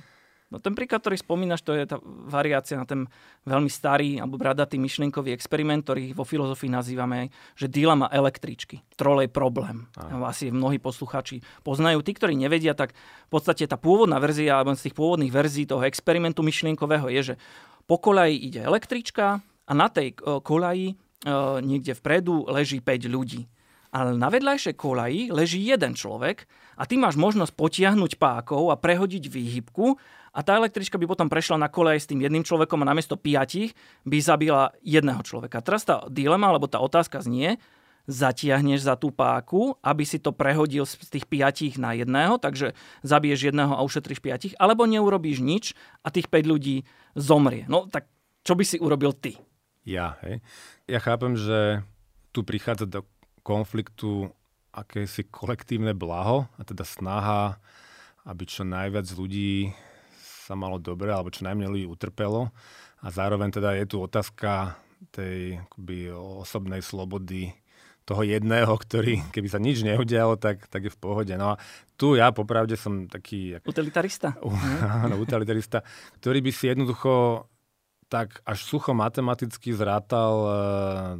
No 0.53 0.61
ten 0.61 0.77
príklad, 0.77 1.01
ktorý 1.01 1.17
spomínaš, 1.17 1.65
to 1.65 1.73
je 1.73 1.89
tá 1.89 1.97
variácia 2.29 2.77
na 2.77 2.85
ten 2.85 3.09
veľmi 3.49 3.67
starý 3.67 4.21
alebo 4.21 4.37
bradatý 4.37 4.77
myšlienkový 4.77 5.33
experiment, 5.33 5.81
ktorý 5.81 6.13
vo 6.13 6.21
filozofii 6.21 6.69
nazývame, 6.69 7.33
že 7.57 7.65
dilema 7.65 8.07
električky. 8.13 8.85
Trolej 8.93 9.33
problém. 9.33 9.89
Aj. 9.97 10.13
Asi 10.29 10.53
mnohí 10.53 10.77
posluchači 10.77 11.41
poznajú. 11.65 12.05
Tí, 12.05 12.13
ktorí 12.13 12.37
nevedia, 12.37 12.77
tak 12.77 12.93
v 12.93 13.29
podstate 13.33 13.65
tá 13.65 13.75
pôvodná 13.75 14.21
verzia, 14.21 14.61
alebo 14.61 14.77
z 14.77 14.87
tých 14.87 14.95
pôvodných 14.95 15.33
verzií 15.33 15.65
toho 15.65 15.81
experimentu 15.81 16.45
myšlienkového 16.45 17.09
je, 17.09 17.33
že 17.33 17.35
po 17.89 17.97
kolaji 17.97 18.37
ide 18.37 18.61
električka 18.61 19.41
a 19.41 19.71
na 19.73 19.89
tej 19.89 20.13
kolaji 20.45 20.93
niekde 21.61 21.97
vpredu 21.97 22.45
leží 22.47 22.79
5 22.79 23.09
ľudí. 23.09 23.49
Ale 23.95 24.11
na 24.11 24.27
vedľajšej 24.27 24.75
kolaji 24.75 25.31
leží 25.31 25.63
jeden 25.63 25.95
človek 25.95 26.43
a 26.75 26.83
ty 26.83 26.99
máš 26.99 27.15
možnosť 27.15 27.55
potiahnuť 27.55 28.19
pákov 28.19 28.67
a 28.67 28.75
prehodiť 28.75 29.31
výhybku 29.31 29.95
a 30.35 30.39
tá 30.43 30.59
električka 30.59 30.99
by 30.99 31.07
potom 31.07 31.31
prešla 31.31 31.55
na 31.55 31.71
kolej 31.71 32.03
s 32.03 32.09
tým 32.11 32.19
jedným 32.19 32.43
človekom 32.43 32.83
a 32.83 32.89
namiesto 32.91 33.15
piatich 33.15 33.71
by 34.03 34.17
zabila 34.19 34.75
jedného 34.83 35.23
človeka. 35.23 35.63
Teraz 35.63 35.87
tá 35.87 36.03
dilema, 36.11 36.51
alebo 36.51 36.67
tá 36.67 36.83
otázka 36.83 37.23
znie, 37.23 37.55
zatiahneš 38.03 38.83
za 38.83 38.99
tú 38.99 39.15
páku, 39.15 39.79
aby 39.79 40.03
si 40.03 40.19
to 40.19 40.35
prehodil 40.35 40.83
z 40.83 40.99
tých 41.07 41.25
piatich 41.25 41.79
na 41.79 41.95
jedného, 41.95 42.35
takže 42.35 42.75
zabiješ 42.99 43.49
jedného 43.49 43.79
a 43.79 43.81
ušetríš 43.81 44.19
piatich, 44.19 44.53
alebo 44.59 44.83
neurobíš 44.83 45.39
nič 45.39 45.71
a 46.03 46.11
tých 46.11 46.27
5 46.27 46.51
ľudí 46.51 46.83
zomrie. 47.15 47.63
No 47.71 47.87
tak 47.87 48.11
čo 48.43 48.59
by 48.59 48.63
si 48.67 48.75
urobil 48.75 49.15
ty? 49.15 49.39
Ja, 49.85 50.17
hej. 50.25 50.41
Ja 50.89 50.97
chápem, 50.97 51.37
že 51.37 51.85
tu 52.33 52.41
prichádza 52.41 52.89
do 52.89 53.05
konfliktu 53.45 54.33
akési 54.73 55.23
kolektívne 55.29 55.93
blaho 55.93 56.49
a 56.57 56.65
teda 56.65 56.83
snaha, 56.83 57.61
aby 58.25 58.43
čo 58.49 58.65
najviac 58.65 59.05
ľudí 59.13 59.71
sa 60.17 60.57
malo 60.57 60.81
dobre 60.81 61.13
alebo 61.13 61.29
čo 61.29 61.45
najmenej 61.45 61.71
ľudí 61.71 61.85
utrpelo. 61.85 62.49
A 63.05 63.07
zároveň 63.13 63.53
teda 63.53 63.77
je 63.77 63.85
tu 63.85 64.01
otázka 64.01 64.81
tej 65.13 65.61
akoby, 65.69 66.09
osobnej 66.41 66.81
slobody 66.81 67.53
toho 68.05 68.21
jedného, 68.21 68.69
ktorý 68.69 69.21
keby 69.33 69.47
sa 69.49 69.57
nič 69.57 69.81
neudialo, 69.81 70.37
tak, 70.37 70.69
tak 70.69 70.89
je 70.89 70.93
v 70.93 71.01
pohode. 71.01 71.33
No 71.37 71.53
a 71.53 71.59
tu 71.97 72.13
ja 72.13 72.29
popravde 72.29 72.77
som 72.77 73.09
taký... 73.09 73.57
Utilitarista. 73.65 74.37
Áno, 75.05 75.17
utilitarista, 75.17 75.81
ktorý 76.21 76.41
by 76.45 76.51
si 76.53 76.69
jednoducho 76.69 77.45
tak 78.15 78.39
až 78.47 78.63
sucho 78.63 78.95
matematicky 78.95 79.75
zrátal, 79.75 80.33
eh, 80.47 80.55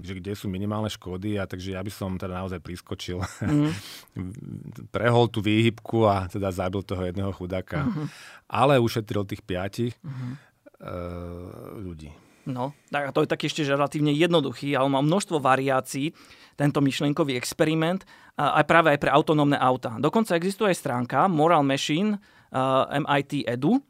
že 0.08 0.14
kde 0.16 0.32
sú 0.32 0.48
minimálne 0.48 0.88
škody 0.88 1.36
a 1.36 1.44
takže 1.44 1.76
ja 1.76 1.84
by 1.84 1.92
som 1.92 2.16
teda 2.16 2.40
naozaj 2.40 2.64
priskočil. 2.64 3.20
Mm. 3.44 3.76
Prehol 4.96 5.28
tú 5.28 5.44
výhybku 5.44 6.08
a 6.08 6.32
teda 6.32 6.56
zabil 6.56 6.80
toho 6.88 7.04
jedného 7.04 7.36
chudáka. 7.36 7.84
Mm-hmm. 7.84 8.08
Ale 8.48 8.80
ušetril 8.80 9.28
tých 9.28 9.44
piatich 9.44 9.92
mm-hmm. 10.00 10.32
uh, 10.88 11.84
ľudí. 11.84 12.16
No, 12.46 12.78
tak 12.94 13.10
to 13.12 13.26
je 13.26 13.34
taký 13.34 13.50
ešte 13.50 13.66
relatívne 13.66 14.14
jednoduchý, 14.14 14.78
ale 14.78 14.86
má 14.86 15.02
množstvo 15.02 15.42
variácií 15.42 16.14
tento 16.54 16.78
myšlienkový 16.78 17.34
experiment, 17.34 18.06
aj 18.38 18.64
práve 18.70 18.94
aj 18.94 19.02
pre 19.02 19.10
autonómne 19.10 19.58
auta. 19.58 19.98
Dokonca 19.98 20.38
existuje 20.38 20.72
aj 20.72 20.78
stránka 20.78 21.26
Moral 21.26 21.66
Machine 21.66 22.22
uh, 22.54 22.86
eh, 22.88 23.02
MIT 23.02 23.32
Edu, 23.50 23.82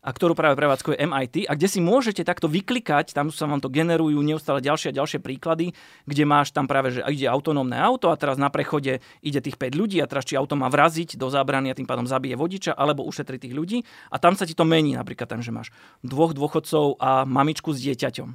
a 0.00 0.10
ktorú 0.12 0.32
práve 0.32 0.56
prevádzkuje 0.56 0.96
MIT 0.96 1.36
a 1.48 1.52
kde 1.52 1.68
si 1.68 1.80
môžete 1.84 2.24
takto 2.24 2.48
vyklikať, 2.48 3.12
tam 3.12 3.28
sa 3.28 3.44
vám 3.44 3.60
to 3.60 3.68
generujú 3.68 4.16
neustále 4.24 4.64
ďalšie 4.64 4.92
a 4.92 4.96
ďalšie 4.96 5.20
príklady, 5.20 5.76
kde 6.08 6.24
máš 6.24 6.56
tam 6.56 6.64
práve, 6.64 6.96
že 6.96 7.04
ide 7.12 7.28
autonómne 7.28 7.76
auto 7.76 8.08
a 8.08 8.16
teraz 8.16 8.40
na 8.40 8.48
prechode 8.48 9.04
ide 9.20 9.40
tých 9.44 9.60
5 9.60 9.76
ľudí 9.76 10.00
a 10.00 10.08
teraz 10.08 10.24
či 10.24 10.40
auto 10.40 10.56
má 10.56 10.72
vraziť 10.72 11.20
do 11.20 11.28
zábrany 11.28 11.68
a 11.68 11.76
tým 11.76 11.88
pádom 11.88 12.08
zabije 12.08 12.36
vodiča 12.36 12.72
alebo 12.72 13.04
ušetri 13.04 13.36
tých 13.36 13.52
ľudí 13.52 13.84
a 14.08 14.16
tam 14.16 14.36
sa 14.36 14.48
ti 14.48 14.56
to 14.56 14.64
mení, 14.64 14.96
napríklad 14.96 15.28
tam, 15.28 15.44
že 15.44 15.52
máš 15.52 15.68
dvoch 16.00 16.32
dôchodcov 16.32 16.96
a 16.96 17.28
mamičku 17.28 17.76
s 17.76 17.84
dieťaťom. 17.84 18.28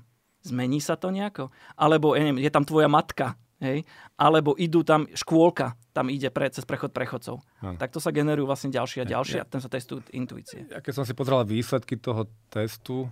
Zmení 0.45 0.77
sa 0.77 0.93
to 0.93 1.09
nejako? 1.09 1.49
Alebo 1.73 2.13
je 2.13 2.51
tam 2.53 2.61
tvoja 2.61 2.85
matka 2.85 3.33
Hej? 3.63 3.87
Alebo 4.19 4.55
idú 4.59 4.83
tam, 4.83 5.07
škôlka 5.11 5.79
tam 5.95 6.11
ide 6.11 6.27
pre, 6.27 6.51
cez 6.51 6.67
prechod 6.67 6.91
prechodcov. 6.91 7.39
Hm. 7.63 7.79
Tak 7.79 7.95
to 7.95 8.03
sa 8.03 8.11
generujú 8.11 8.43
vlastne 8.47 8.71
ďalšie 8.71 9.03
a 9.03 9.09
ďalšie 9.09 9.39
ja, 9.39 9.43
a 9.43 9.49
ten 9.49 9.63
sa 9.63 9.71
testujú 9.71 10.03
intuície. 10.11 10.67
Ja 10.67 10.83
keď 10.83 10.93
som 11.01 11.05
si 11.07 11.15
pozrel 11.15 11.47
výsledky 11.47 11.95
toho 11.95 12.27
testu, 12.51 13.07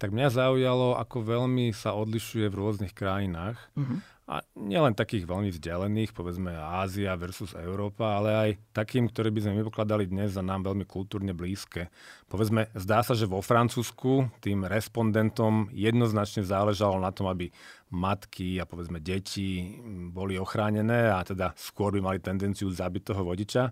tak 0.00 0.10
mňa 0.10 0.28
zaujalo, 0.32 0.98
ako 0.98 1.22
veľmi 1.22 1.70
sa 1.70 1.94
odlišuje 1.94 2.50
v 2.50 2.58
rôznych 2.58 2.94
krajinách. 2.96 3.60
Uh-huh. 3.78 4.02
A 4.24 4.40
nielen 4.56 4.96
takých 4.96 5.28
veľmi 5.28 5.52
vzdialených, 5.52 6.16
povedzme 6.16 6.48
Ázia 6.56 7.12
versus 7.12 7.52
Európa, 7.52 8.16
ale 8.16 8.30
aj 8.32 8.50
takým, 8.72 9.04
ktoré 9.12 9.28
by 9.28 9.44
sme 9.44 9.60
my 9.60 9.68
pokladali 9.68 10.08
dnes 10.08 10.32
za 10.32 10.40
nám 10.40 10.64
veľmi 10.64 10.88
kultúrne 10.88 11.36
blízke. 11.36 11.92
Povedzme, 12.32 12.72
zdá 12.72 13.04
sa, 13.04 13.12
že 13.12 13.28
vo 13.28 13.44
Francúzsku 13.44 14.32
tým 14.40 14.64
respondentom 14.64 15.68
jednoznačne 15.76 16.40
záležalo 16.40 16.96
na 17.04 17.12
tom, 17.12 17.28
aby 17.28 17.52
matky 17.94 18.58
a 18.58 18.66
povedzme 18.66 18.98
deti 18.98 19.78
boli 20.10 20.34
ochránené 20.34 21.08
a 21.08 21.22
teda 21.22 21.54
skôr 21.54 21.94
by 21.94 22.00
mali 22.02 22.18
tendenciu 22.18 22.68
zabiť 22.68 23.02
toho 23.14 23.22
vodiča, 23.22 23.70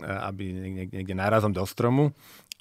aby 0.00 0.44
niekde, 0.50 0.96
niekde 0.96 1.14
nárazom 1.14 1.52
do 1.52 1.62
stromu. 1.68 2.16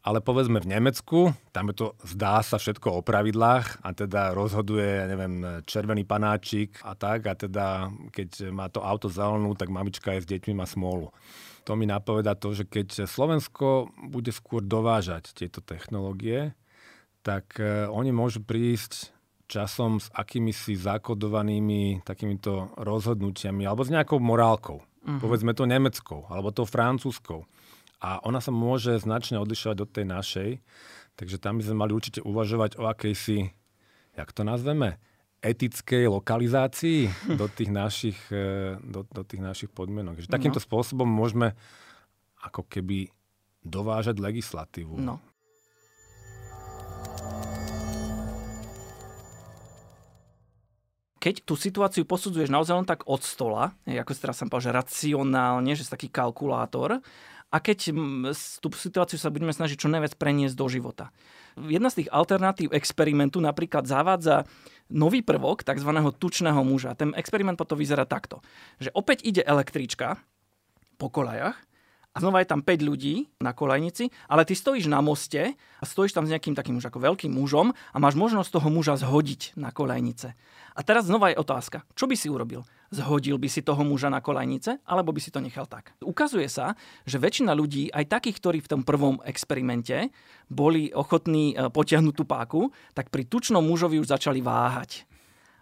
Ale 0.08 0.24
povedzme 0.24 0.64
v 0.64 0.72
Nemecku, 0.72 1.36
tam 1.52 1.68
je 1.68 1.84
to 1.84 1.88
zdá 2.08 2.40
sa 2.40 2.56
všetko 2.56 3.02
o 3.02 3.04
pravidlách 3.04 3.84
a 3.84 3.92
teda 3.92 4.32
rozhoduje, 4.32 5.04
ja 5.04 5.04
neviem, 5.04 5.64
červený 5.68 6.08
panáčik 6.08 6.80
a 6.88 6.96
tak 6.96 7.28
a 7.28 7.36
teda 7.36 7.92
keď 8.16 8.56
má 8.56 8.72
to 8.72 8.80
auto 8.80 9.12
zelenú, 9.12 9.52
tak 9.52 9.68
mamička 9.68 10.16
je 10.16 10.24
s 10.24 10.32
deťmi 10.32 10.56
má 10.56 10.64
smolu. 10.64 11.12
To 11.68 11.76
mi 11.76 11.84
napoveda 11.84 12.40
to, 12.40 12.56
že 12.56 12.64
keď 12.64 13.04
Slovensko 13.04 13.92
bude 14.08 14.32
skôr 14.32 14.64
dovážať 14.64 15.36
tieto 15.36 15.60
technológie, 15.60 16.56
tak 17.20 17.60
e, 17.60 17.92
oni 17.92 18.16
môžu 18.16 18.40
prísť 18.40 19.12
časom 19.48 20.04
s 20.04 20.12
akými 20.12 20.52
si 20.52 20.76
zakodovanými 20.76 22.04
takýmito 22.04 22.76
rozhodnutiami 22.76 23.64
alebo 23.64 23.88
s 23.88 23.90
nejakou 23.92 24.20
morálkou. 24.20 24.84
Uh-huh. 24.84 25.20
Povedzme 25.24 25.56
to 25.56 25.64
nemeckou 25.64 26.28
alebo 26.28 26.52
to 26.52 26.68
francúzskou 26.68 27.48
a 27.98 28.22
ona 28.22 28.38
sa 28.38 28.54
môže 28.54 28.94
značne 29.02 29.42
odlišovať 29.42 29.78
od 29.82 29.90
tej 29.90 30.06
našej, 30.06 30.50
takže 31.18 31.42
tam 31.42 31.58
by 31.58 31.64
sme 31.66 31.78
mali 31.82 31.92
určite 31.98 32.22
uvažovať 32.22 32.78
o 32.78 32.86
akejsi, 32.86 33.50
jak 34.14 34.30
to 34.36 34.46
nazveme, 34.46 35.02
etickej 35.42 36.06
lokalizácii 36.10 37.10
do 37.38 37.50
tých 37.58 37.72
našich, 37.74 38.20
e, 38.30 38.78
do, 38.86 39.06
do 39.10 39.22
tých 39.26 39.42
našich 39.42 39.70
podmienok. 39.74 40.22
Že 40.26 40.34
takýmto 40.34 40.62
no. 40.62 40.66
spôsobom 40.66 41.10
môžeme 41.10 41.58
ako 42.38 42.66
keby 42.70 43.10
dovážať 43.66 44.22
legislatívu. 44.22 44.98
No. 45.02 45.18
Keď 51.28 51.44
tú 51.44 51.60
situáciu 51.60 52.08
posudzuješ 52.08 52.48
naozaj 52.48 52.80
len 52.80 52.88
tak 52.88 53.04
od 53.04 53.20
stola, 53.20 53.76
ako 53.84 54.16
si 54.16 54.24
teraz 54.24 54.40
som 54.40 54.48
povedal, 54.48 54.72
že 54.72 54.78
racionálne, 54.80 55.76
že 55.76 55.84
si 55.84 55.92
taký 55.92 56.08
kalkulátor, 56.08 57.04
a 57.48 57.58
keď 57.60 57.92
tú 58.64 58.68
situáciu 58.72 59.20
sa 59.20 59.28
budeme 59.28 59.52
snažiť 59.52 59.76
čo 59.76 59.92
najviac 59.92 60.16
preniesť 60.16 60.56
do 60.56 60.68
života. 60.72 61.12
Jedna 61.60 61.92
z 61.92 62.04
tých 62.04 62.10
alternatív 62.16 62.72
experimentu 62.72 63.44
napríklad 63.44 63.84
zavádza 63.84 64.48
nový 64.88 65.20
prvok 65.20 65.68
tzv. 65.68 65.92
tučného 66.16 66.64
muža. 66.64 66.96
Ten 66.96 67.12
experiment 67.20 67.60
potom 67.60 67.76
vyzerá 67.76 68.08
takto, 68.08 68.40
že 68.80 68.88
opäť 68.96 69.28
ide 69.28 69.44
električka 69.44 70.20
po 70.96 71.12
kolajach 71.12 71.60
a 72.14 72.18
znova 72.18 72.42
je 72.42 72.50
tam 72.50 72.66
5 72.66 72.82
ľudí 72.82 73.30
na 73.42 73.54
kolajnici, 73.54 74.10
ale 74.26 74.48
ty 74.48 74.58
stojíš 74.58 74.90
na 74.90 75.04
moste 75.06 75.54
a 75.54 75.84
stojíš 75.86 76.18
tam 76.18 76.26
s 76.26 76.34
nejakým 76.34 76.58
takým 76.58 76.78
už 76.82 76.90
ako 76.90 77.04
veľkým 77.04 77.30
mužom 77.30 77.72
a 77.72 77.98
máš 78.02 78.18
možnosť 78.18 78.58
toho 78.58 78.70
muža 78.74 78.98
zhodiť 78.98 79.54
na 79.54 79.70
kolajnice. 79.70 80.34
A 80.78 80.80
teraz 80.86 81.10
znova 81.10 81.34
je 81.34 81.42
otázka, 81.42 81.86
čo 81.98 82.06
by 82.06 82.16
si 82.18 82.30
urobil? 82.30 82.66
Zhodil 82.94 83.36
by 83.36 83.50
si 83.52 83.66
toho 83.66 83.84
muža 83.84 84.08
na 84.08 84.24
kolajnice, 84.24 84.80
alebo 84.88 85.12
by 85.12 85.20
si 85.20 85.34
to 85.34 85.44
nechal 85.44 85.68
tak? 85.68 85.92
Ukazuje 86.00 86.48
sa, 86.48 86.78
že 87.04 87.20
väčšina 87.20 87.52
ľudí, 87.52 87.92
aj 87.92 88.08
takých, 88.08 88.38
ktorí 88.40 88.58
v 88.64 88.72
tom 88.72 88.82
prvom 88.88 89.20
experimente 89.28 90.14
boli 90.48 90.94
ochotní 90.96 91.52
e, 91.52 91.68
potiahnuť 91.68 92.16
tú 92.16 92.24
páku, 92.24 92.62
tak 92.96 93.12
pri 93.12 93.28
tučnom 93.28 93.60
mužovi 93.60 94.00
už 94.00 94.08
začali 94.08 94.40
váhať. 94.40 95.04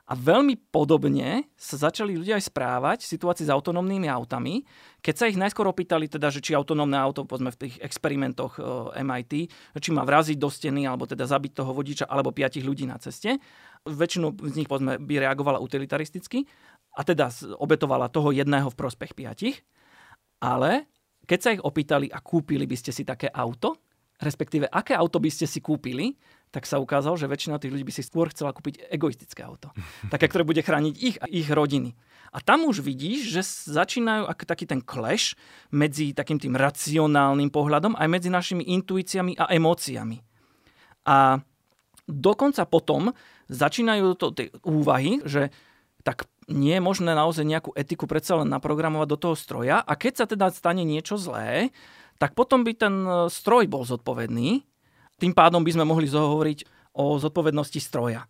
A 0.06 0.14
veľmi 0.14 0.70
podobne 0.70 1.50
sa 1.58 1.82
začali 1.82 2.14
ľudia 2.14 2.38
aj 2.38 2.54
správať 2.54 3.00
v 3.02 3.12
situácii 3.18 3.50
s 3.50 3.54
autonómnymi 3.54 4.06
autami, 4.06 4.62
keď 5.02 5.16
sa 5.18 5.26
ich 5.26 5.34
najskôr 5.34 5.66
opýtali, 5.66 6.06
teda, 6.06 6.30
že 6.30 6.46
či 6.46 6.54
autonómne 6.54 6.94
auto, 6.94 7.26
povedzme 7.26 7.50
v 7.50 7.62
tých 7.66 7.76
experimentoch 7.82 8.62
e, 8.62 8.62
MIT, 9.02 9.34
či 9.82 9.90
má 9.90 10.06
vraziť 10.06 10.38
do 10.38 10.46
steny, 10.46 10.86
alebo 10.86 11.10
teda 11.10 11.26
zabiť 11.26 11.58
toho 11.58 11.74
vodiča, 11.74 12.06
alebo 12.06 12.30
piatich 12.30 12.62
ľudí 12.62 12.86
na 12.86 13.02
ceste. 13.02 13.42
Väčšinu 13.82 14.38
z 14.46 14.54
nich, 14.62 14.70
povedzme, 14.70 15.02
by 15.02 15.14
reagovala 15.26 15.58
utilitaristicky 15.58 16.46
a 16.94 17.02
teda 17.02 17.34
obetovala 17.58 18.06
toho 18.14 18.30
jedného 18.30 18.70
v 18.70 18.78
prospech 18.78 19.18
piatich. 19.18 19.66
Ale 20.38 20.86
keď 21.26 21.40
sa 21.42 21.50
ich 21.58 21.66
opýtali 21.66 22.14
a 22.14 22.22
kúpili 22.22 22.70
by 22.70 22.78
ste 22.78 22.94
si 22.94 23.02
také 23.02 23.26
auto, 23.34 23.82
respektíve 24.22 24.70
aké 24.70 24.94
auto 24.94 25.18
by 25.18 25.34
ste 25.34 25.50
si 25.50 25.60
kúpili, 25.60 26.14
tak 26.56 26.64
sa 26.64 26.80
ukázalo, 26.80 27.20
že 27.20 27.28
väčšina 27.28 27.60
tých 27.60 27.76
ľudí 27.76 27.84
by 27.84 27.92
si 27.92 28.00
skôr 28.00 28.32
chcela 28.32 28.56
kúpiť 28.56 28.88
egoistické 28.88 29.44
auto. 29.44 29.76
Také, 30.14 30.32
ktoré 30.32 30.48
bude 30.48 30.64
chrániť 30.64 30.96
ich 30.96 31.20
a 31.20 31.28
ich 31.28 31.52
rodiny. 31.52 31.92
A 32.32 32.40
tam 32.40 32.64
už 32.64 32.80
vidíš, 32.80 33.36
že 33.36 33.42
začínajú 33.76 34.24
ako 34.32 34.44
taký 34.48 34.64
ten 34.64 34.80
clash 34.80 35.36
medzi 35.76 36.16
takým 36.16 36.40
tým 36.40 36.56
racionálnym 36.56 37.52
pohľadom 37.52 38.00
aj 38.00 38.08
medzi 38.08 38.32
našimi 38.32 38.64
intuíciami 38.72 39.36
a 39.36 39.52
emóciami. 39.52 40.24
A 41.04 41.44
dokonca 42.08 42.64
potom 42.64 43.12
začínajú 43.52 44.16
to 44.16 44.32
tie 44.32 44.48
úvahy, 44.64 45.20
že 45.28 45.52
tak 46.08 46.28
nie 46.52 46.78
je 46.78 46.84
možné 46.84 47.12
naozaj 47.18 47.44
nejakú 47.44 47.72
etiku 47.74 48.06
predsa 48.06 48.38
len 48.40 48.52
naprogramovať 48.52 49.08
do 49.10 49.18
toho 49.18 49.36
stroja 49.36 49.82
a 49.82 49.94
keď 49.98 50.14
sa 50.14 50.26
teda 50.30 50.54
stane 50.54 50.86
niečo 50.86 51.18
zlé, 51.18 51.74
tak 52.22 52.38
potom 52.38 52.64
by 52.64 52.74
ten 52.78 52.96
stroj 53.28 53.66
bol 53.68 53.84
zodpovedný 53.84 54.64
tým 55.20 55.32
pádom 55.32 55.64
by 55.64 55.72
sme 55.76 55.86
mohli 55.88 56.08
zohovoriť 56.10 56.92
o 56.96 57.20
zodpovednosti 57.20 57.80
stroja. 57.80 58.28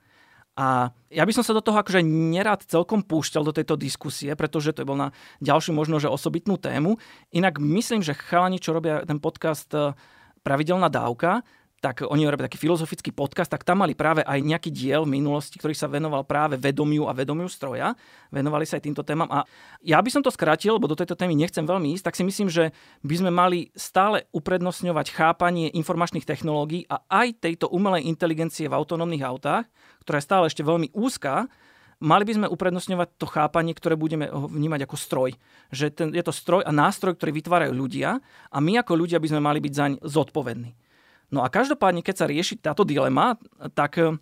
A 0.56 0.88
ja 1.12 1.28
by 1.28 1.36
som 1.36 1.44
sa 1.44 1.52
do 1.52 1.60
toho 1.60 1.76
akože 1.76 2.00
nerad 2.08 2.64
celkom 2.64 3.04
púšťal 3.04 3.44
do 3.44 3.52
tejto 3.52 3.76
diskusie, 3.76 4.32
pretože 4.40 4.72
to 4.72 4.82
je 4.82 4.88
bol 4.88 4.96
na 4.96 5.12
ďalšiu 5.44 5.76
možno, 5.76 6.00
že 6.00 6.08
osobitnú 6.08 6.56
tému. 6.56 6.96
Inak 7.36 7.60
myslím, 7.60 8.00
že 8.00 8.16
chalani, 8.16 8.64
čo 8.64 8.72
robia 8.72 9.04
ten 9.04 9.20
podcast 9.20 9.68
eh, 9.76 9.92
Pravidelná 10.46 10.88
dávka, 10.88 11.44
tak 11.86 12.02
oni 12.02 12.26
robili 12.26 12.50
taký 12.50 12.58
filozofický 12.58 13.14
podcast, 13.14 13.54
tak 13.54 13.62
tam 13.62 13.86
mali 13.86 13.94
práve 13.94 14.26
aj 14.26 14.42
nejaký 14.42 14.74
diel 14.74 15.06
v 15.06 15.22
minulosti, 15.22 15.62
ktorý 15.62 15.78
sa 15.78 15.86
venoval 15.86 16.26
práve 16.26 16.58
vedomiu 16.58 17.06
a 17.06 17.14
vedomiu 17.14 17.46
stroja. 17.46 17.94
Venovali 18.34 18.66
sa 18.66 18.82
aj 18.82 18.90
týmto 18.90 19.06
témam. 19.06 19.30
A 19.30 19.46
ja 19.86 20.02
by 20.02 20.10
som 20.10 20.26
to 20.26 20.34
skrátil, 20.34 20.82
lebo 20.82 20.90
do 20.90 20.98
tejto 20.98 21.14
témy 21.14 21.38
nechcem 21.38 21.62
veľmi 21.62 21.94
ísť, 21.94 22.10
tak 22.10 22.18
si 22.18 22.26
myslím, 22.26 22.50
že 22.50 22.74
by 23.06 23.16
sme 23.22 23.30
mali 23.30 23.70
stále 23.78 24.26
uprednostňovať 24.34 25.14
chápanie 25.14 25.70
informačných 25.78 26.26
technológií 26.26 26.90
a 26.90 27.06
aj 27.06 27.46
tejto 27.46 27.70
umelej 27.70 28.10
inteligencie 28.10 28.66
v 28.66 28.74
autonómnych 28.74 29.22
autách, 29.22 29.70
ktorá 30.02 30.18
je 30.18 30.26
stále 30.26 30.50
ešte 30.50 30.66
veľmi 30.66 30.90
úzká, 30.90 31.46
mali 32.02 32.26
by 32.26 32.34
sme 32.34 32.48
uprednostňovať 32.50 33.14
to 33.22 33.30
chápanie, 33.30 33.78
ktoré 33.78 33.94
budeme 33.94 34.26
vnímať 34.34 34.90
ako 34.90 34.98
stroj. 34.98 35.30
Že 35.70 35.86
ten, 35.94 36.10
je 36.18 36.24
to 36.26 36.34
stroj 36.34 36.66
a 36.66 36.74
nástroj, 36.74 37.14
ktorý 37.14 37.30
vytvárajú 37.30 37.78
ľudia 37.78 38.18
a 38.50 38.58
my 38.58 38.82
ako 38.82 38.98
ľudia 38.98 39.22
by 39.22 39.30
sme 39.30 39.42
mali 39.46 39.62
byť 39.62 39.74
zaň 39.78 39.92
zodpovední. 40.02 40.85
No 41.36 41.44
a 41.44 41.52
každopádne, 41.52 42.00
keď 42.00 42.16
sa 42.24 42.32
rieši 42.32 42.56
táto 42.64 42.88
dilema, 42.88 43.36
tak 43.76 44.00
e, 44.00 44.16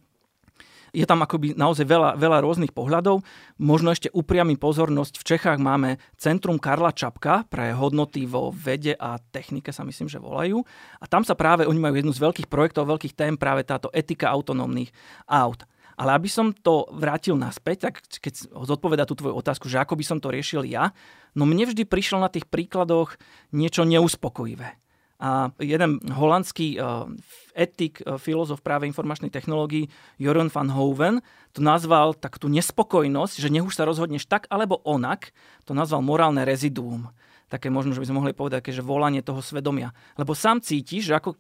je 0.98 1.06
tam 1.06 1.22
akoby 1.22 1.54
naozaj 1.54 1.86
veľa, 1.86 2.18
veľa 2.18 2.42
rôznych 2.42 2.74
pohľadov. 2.74 3.22
Možno 3.62 3.94
ešte 3.94 4.10
upriami 4.10 4.58
pozornosť. 4.58 5.22
V 5.22 5.28
Čechách 5.38 5.62
máme 5.62 6.02
Centrum 6.18 6.58
Karla 6.58 6.90
Čapka 6.90 7.46
pre 7.46 7.78
hodnoty 7.78 8.26
vo 8.26 8.50
vede 8.50 8.98
a 8.98 9.22
technike 9.22 9.70
sa 9.70 9.86
myslím, 9.86 10.10
že 10.10 10.18
volajú. 10.18 10.66
A 10.98 11.06
tam 11.06 11.22
sa 11.22 11.38
práve, 11.38 11.70
oni 11.70 11.78
majú 11.78 12.02
jednu 12.02 12.14
z 12.18 12.24
veľkých 12.26 12.50
projektov, 12.50 12.90
veľkých 12.90 13.14
tém, 13.14 13.38
práve 13.38 13.62
táto 13.62 13.94
etika 13.94 14.34
autonómnych 14.34 14.90
aut. 15.30 15.70
Ale 15.94 16.18
aby 16.18 16.26
som 16.26 16.50
to 16.50 16.90
vrátil 16.90 17.38
naspäť, 17.38 17.90
tak 17.90 18.02
keď 18.18 18.50
zodpoveda 18.50 19.06
tú 19.06 19.14
tvoju 19.14 19.38
otázku, 19.38 19.70
že 19.70 19.78
ako 19.78 19.94
by 19.94 20.06
som 20.06 20.18
to 20.18 20.34
riešil 20.34 20.66
ja, 20.66 20.90
no 21.38 21.46
mne 21.46 21.70
vždy 21.70 21.86
prišlo 21.86 22.18
na 22.18 22.34
tých 22.34 22.50
príkladoch 22.50 23.14
niečo 23.54 23.86
neuspokojivé. 23.86 24.83
A 25.22 25.54
jeden 25.62 26.02
holandský 26.10 26.76
uh, 26.78 27.08
etik, 27.54 28.02
uh, 28.04 28.18
filozof 28.18 28.60
práve 28.66 28.90
informačnej 28.90 29.30
technológií, 29.30 29.88
Joran 30.18 30.50
van 30.50 30.74
Hoven, 30.74 31.22
to 31.54 31.62
nazval 31.62 32.18
tak 32.18 32.42
tú 32.42 32.50
nespokojnosť, 32.50 33.40
že 33.40 33.52
nech 33.54 33.64
už 33.64 33.78
sa 33.78 33.86
rozhodneš 33.86 34.26
tak 34.26 34.50
alebo 34.50 34.82
onak, 34.84 35.32
to 35.64 35.78
nazval 35.78 36.02
morálne 36.02 36.42
reziduum. 36.44 37.14
Také 37.48 37.70
možno, 37.70 37.94
že 37.94 38.02
by 38.02 38.08
sme 38.10 38.20
mohli 38.20 38.34
povedať, 38.34 38.74
že 38.74 38.82
volanie 38.82 39.22
toho 39.22 39.38
svedomia. 39.38 39.94
Lebo 40.18 40.34
sám 40.34 40.66
cítiš, 40.66 41.14
že 41.14 41.14
ako 41.14 41.38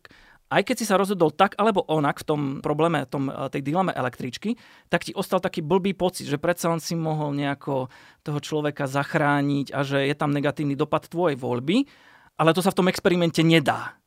aj 0.54 0.62
keď 0.62 0.76
si 0.78 0.86
sa 0.86 1.02
rozhodol 1.02 1.34
tak 1.34 1.58
alebo 1.58 1.82
onak 1.90 2.22
v 2.22 2.28
tom 2.30 2.42
probléme, 2.62 3.10
tom, 3.10 3.34
e, 3.34 3.34
tej 3.50 3.66
dileme 3.66 3.90
električky, 3.90 4.54
tak 4.94 5.02
ti 5.02 5.12
ostal 5.18 5.42
taký 5.42 5.66
blbý 5.66 5.98
pocit, 5.98 6.30
že 6.30 6.38
predsa 6.38 6.70
len 6.70 6.78
si 6.78 6.94
mohol 6.94 7.34
nejako 7.34 7.90
toho 8.22 8.40
človeka 8.40 8.86
zachrániť 8.86 9.74
a 9.74 9.82
že 9.82 10.06
je 10.06 10.14
tam 10.14 10.30
negatívny 10.30 10.78
dopad 10.78 11.10
tvojej 11.10 11.34
voľby 11.34 11.90
ale 12.38 12.52
to 12.56 12.62
sa 12.62 12.74
v 12.74 12.78
tom 12.82 12.90
experimente 12.90 13.42
nedá. 13.46 13.98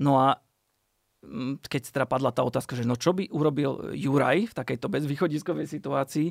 No 0.00 0.20
a 0.20 0.36
mm, 1.24 1.64
keď 1.64 1.82
teda 1.94 2.06
padla 2.08 2.34
tá 2.34 2.42
otázka, 2.44 2.76
že 2.76 2.84
no 2.84 2.98
čo 2.98 3.14
by 3.14 3.30
urobil 3.30 3.94
Juraj 3.94 4.50
v 4.50 4.56
takejto 4.56 4.86
bezvýchodiskovej 4.90 5.66
situácii, 5.70 6.28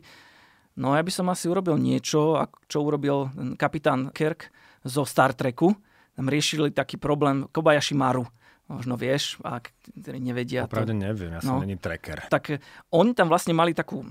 no 0.77 0.93
ja 0.93 1.01
by 1.01 1.11
som 1.13 1.29
asi 1.31 1.49
urobil 1.49 1.79
niečo, 1.79 2.37
čo 2.69 2.77
urobil 2.83 3.31
kapitán 3.57 4.13
Kirk 4.13 4.51
zo 4.83 5.07
Star 5.07 5.33
Treku. 5.33 5.73
Tam 6.13 6.29
riešili 6.29 6.69
taký 6.69 7.01
problém 7.01 7.49
Kobayashi 7.49 7.97
Maru. 7.97 8.29
Možno 8.69 8.95
vieš, 8.95 9.41
ak 9.43 9.75
nevedia. 9.97 10.69
Opravde 10.69 10.95
to... 10.95 11.01
neviem, 11.03 11.35
ja 11.35 11.41
som 11.43 11.59
no, 11.59 11.65
není 11.65 11.75
tracker. 11.75 12.29
Tak 12.31 12.63
oni 12.95 13.11
tam 13.11 13.27
vlastne 13.27 13.51
mali 13.51 13.75
takú 13.75 14.05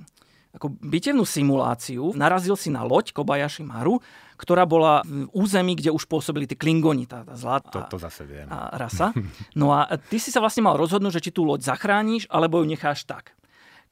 ako 0.52 0.68
bitevnú 0.68 1.24
simuláciu. 1.24 2.12
Narazil 2.12 2.61
si 2.61 2.68
na 2.68 2.85
loď 2.85 3.16
Kobayashi 3.16 3.64
Maru, 3.64 4.04
ktorá 4.42 4.66
bola 4.66 5.07
v 5.07 5.31
území, 5.31 5.78
kde 5.78 5.94
už 5.94 6.11
pôsobili 6.11 6.50
tí 6.50 6.59
klingoni, 6.59 7.07
tá, 7.07 7.22
tá 7.22 7.38
zlatá 7.38 7.87
to, 7.87 7.94
to 7.94 8.02
zase 8.02 8.26
viem. 8.26 8.50
A 8.50 8.74
rasa. 8.74 9.14
No 9.55 9.70
a 9.70 9.87
ty 10.11 10.18
si 10.18 10.35
sa 10.35 10.42
vlastne 10.42 10.66
mal 10.66 10.74
rozhodnúť, 10.74 11.22
že 11.22 11.31
či 11.31 11.35
tú 11.35 11.46
loď 11.46 11.62
zachrániš, 11.62 12.26
alebo 12.26 12.59
ju 12.59 12.66
necháš 12.66 13.07
tak. 13.07 13.38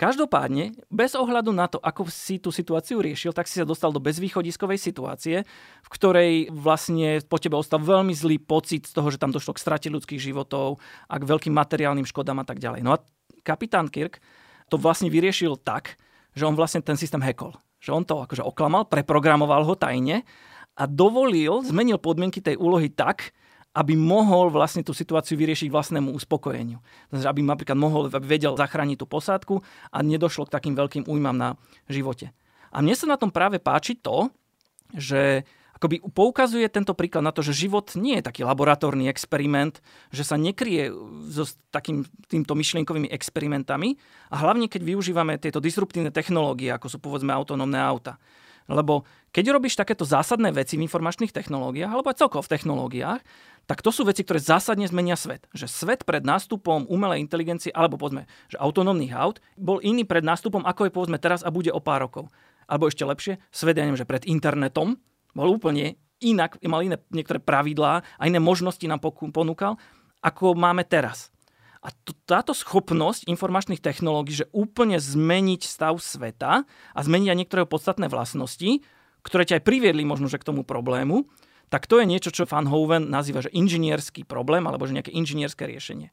Každopádne, 0.00 0.72
bez 0.88 1.12
ohľadu 1.12 1.52
na 1.52 1.68
to, 1.68 1.76
ako 1.76 2.08
si 2.08 2.40
tú 2.40 2.48
situáciu 2.48 3.04
riešil, 3.04 3.36
tak 3.36 3.44
si 3.44 3.60
sa 3.60 3.68
dostal 3.68 3.92
do 3.92 4.00
bezvýchodiskovej 4.00 4.80
situácie, 4.80 5.44
v 5.84 5.88
ktorej 5.92 6.48
vlastne 6.48 7.20
po 7.28 7.36
tebe 7.36 7.60
ostal 7.60 7.84
veľmi 7.84 8.16
zlý 8.16 8.40
pocit 8.40 8.88
z 8.88 8.96
toho, 8.96 9.12
že 9.12 9.20
tam 9.20 9.28
došlo 9.28 9.52
k 9.52 9.60
strate 9.60 9.92
ľudských 9.92 10.16
životov 10.16 10.80
a 11.04 11.20
k 11.20 11.28
veľkým 11.28 11.52
materiálnym 11.52 12.08
škodám 12.08 12.40
a 12.40 12.48
tak 12.48 12.64
ďalej. 12.64 12.80
No 12.80 12.96
a 12.96 13.02
kapitán 13.44 13.92
Kirk 13.92 14.24
to 14.72 14.80
vlastne 14.80 15.12
vyriešil 15.12 15.60
tak, 15.60 16.00
že 16.32 16.48
on 16.48 16.56
vlastne 16.56 16.80
ten 16.80 16.96
systém 16.96 17.20
hackol. 17.20 17.52
Že 17.80 17.90
on 17.96 18.04
to 18.04 18.14
akože 18.22 18.44
oklamal, 18.44 18.86
preprogramoval 18.86 19.64
ho 19.64 19.74
tajne 19.74 20.22
a 20.76 20.84
dovolil, 20.84 21.64
zmenil 21.64 21.96
podmienky 21.96 22.44
tej 22.44 22.60
úlohy 22.60 22.92
tak, 22.92 23.32
aby 23.70 23.94
mohol 23.94 24.50
vlastne 24.50 24.82
tú 24.82 24.90
situáciu 24.90 25.38
vyriešiť 25.38 25.70
vlastnému 25.70 26.10
uspokojeniu. 26.10 26.82
Takže 27.14 27.26
aby 27.30 27.40
napríklad 27.46 27.78
mohol, 27.78 28.10
aby 28.10 28.26
vedel 28.26 28.58
zachrániť 28.58 28.98
tú 28.98 29.06
posádku 29.06 29.62
a 29.94 29.98
nedošlo 30.02 30.50
k 30.50 30.54
takým 30.58 30.74
veľkým 30.74 31.06
újmam 31.06 31.36
na 31.38 31.54
živote. 31.86 32.34
A 32.74 32.82
mne 32.82 32.98
sa 32.98 33.06
na 33.06 33.18
tom 33.18 33.30
práve 33.30 33.62
páči 33.62 33.94
to, 33.94 34.30
že 34.94 35.46
akoby 35.80 36.04
poukazuje 36.12 36.68
tento 36.68 36.92
príklad 36.92 37.24
na 37.24 37.32
to, 37.32 37.40
že 37.40 37.56
život 37.56 37.96
nie 37.96 38.20
je 38.20 38.26
taký 38.28 38.44
laboratórny 38.44 39.08
experiment, 39.08 39.80
že 40.12 40.28
sa 40.28 40.36
nekrie 40.36 40.92
so 41.32 41.48
takým, 41.72 42.04
týmto 42.28 42.52
myšlienkovými 42.52 43.08
experimentami 43.08 43.96
a 44.28 44.44
hlavne 44.44 44.68
keď 44.68 44.84
využívame 44.84 45.40
tieto 45.40 45.56
disruptívne 45.56 46.12
technológie, 46.12 46.68
ako 46.68 46.86
sú 46.92 46.98
povedzme 47.00 47.32
autonómne 47.32 47.80
auta. 47.80 48.20
Lebo 48.68 49.08
keď 49.32 49.56
robíš 49.56 49.80
takéto 49.80 50.04
zásadné 50.04 50.52
veci 50.52 50.76
v 50.76 50.84
informačných 50.84 51.32
technológiách, 51.32 51.90
alebo 51.90 52.12
aj 52.12 52.20
celkovo 52.20 52.44
v 52.44 52.52
technológiách, 52.52 53.20
tak 53.64 53.80
to 53.80 53.90
sú 53.90 54.04
veci, 54.04 54.20
ktoré 54.20 54.38
zásadne 54.38 54.84
zmenia 54.84 55.16
svet. 55.16 55.48
Že 55.56 55.66
svet 55.66 56.00
pred 56.04 56.22
nástupom 56.22 56.86
umelej 56.86 57.24
inteligencie, 57.24 57.72
alebo 57.72 57.96
povedzme, 57.96 58.28
že 58.52 58.60
autonómnych 58.60 59.16
aut, 59.16 59.42
bol 59.56 59.80
iný 59.80 60.04
pred 60.04 60.22
nástupom, 60.22 60.62
ako 60.62 60.86
je 60.86 60.94
povedzme 60.94 61.18
teraz 61.18 61.40
a 61.40 61.50
bude 61.50 61.72
o 61.72 61.80
pár 61.82 62.04
rokov. 62.04 62.28
Alebo 62.70 62.86
ešte 62.86 63.02
lepšie, 63.02 63.42
svet, 63.50 63.74
ja 63.74 63.82
neviem, 63.82 63.98
že 63.98 64.06
pred 64.06 64.22
internetom, 64.28 65.00
bol 65.34 65.50
úplne 65.50 65.96
inak, 66.20 66.60
mal 66.68 66.84
iné 66.84 67.00
niektoré 67.10 67.40
pravidlá 67.40 68.04
a 68.04 68.22
iné 68.28 68.38
možnosti 68.38 68.84
nám 68.84 69.00
ponúkal, 69.32 69.80
ako 70.20 70.52
máme 70.52 70.84
teraz. 70.84 71.32
A 71.80 71.88
to, 72.04 72.12
táto 72.28 72.52
schopnosť 72.52 73.24
informačných 73.24 73.80
technológií, 73.80 74.44
že 74.44 74.50
úplne 74.52 75.00
zmeniť 75.00 75.64
stav 75.64 75.96
sveta 75.96 76.68
a 76.68 77.00
zmeniť 77.00 77.28
aj 77.32 77.38
niektoré 77.40 77.62
podstatné 77.64 78.12
vlastnosti, 78.12 78.84
ktoré 79.24 79.48
ťa 79.48 79.60
aj 79.60 79.64
priviedli 79.64 80.04
možno 80.04 80.28
že 80.28 80.36
k 80.36 80.44
tomu 80.52 80.60
problému, 80.60 81.24
tak 81.72 81.88
to 81.88 82.02
je 82.02 82.04
niečo, 82.04 82.34
čo 82.34 82.44
Van 82.44 82.68
Hoven 82.68 83.08
nazýva, 83.08 83.40
že 83.40 83.54
inžinierský 83.54 84.28
problém 84.28 84.68
alebo 84.68 84.84
že 84.84 84.92
nejaké 84.92 85.14
inžinierské 85.14 85.64
riešenie. 85.64 86.12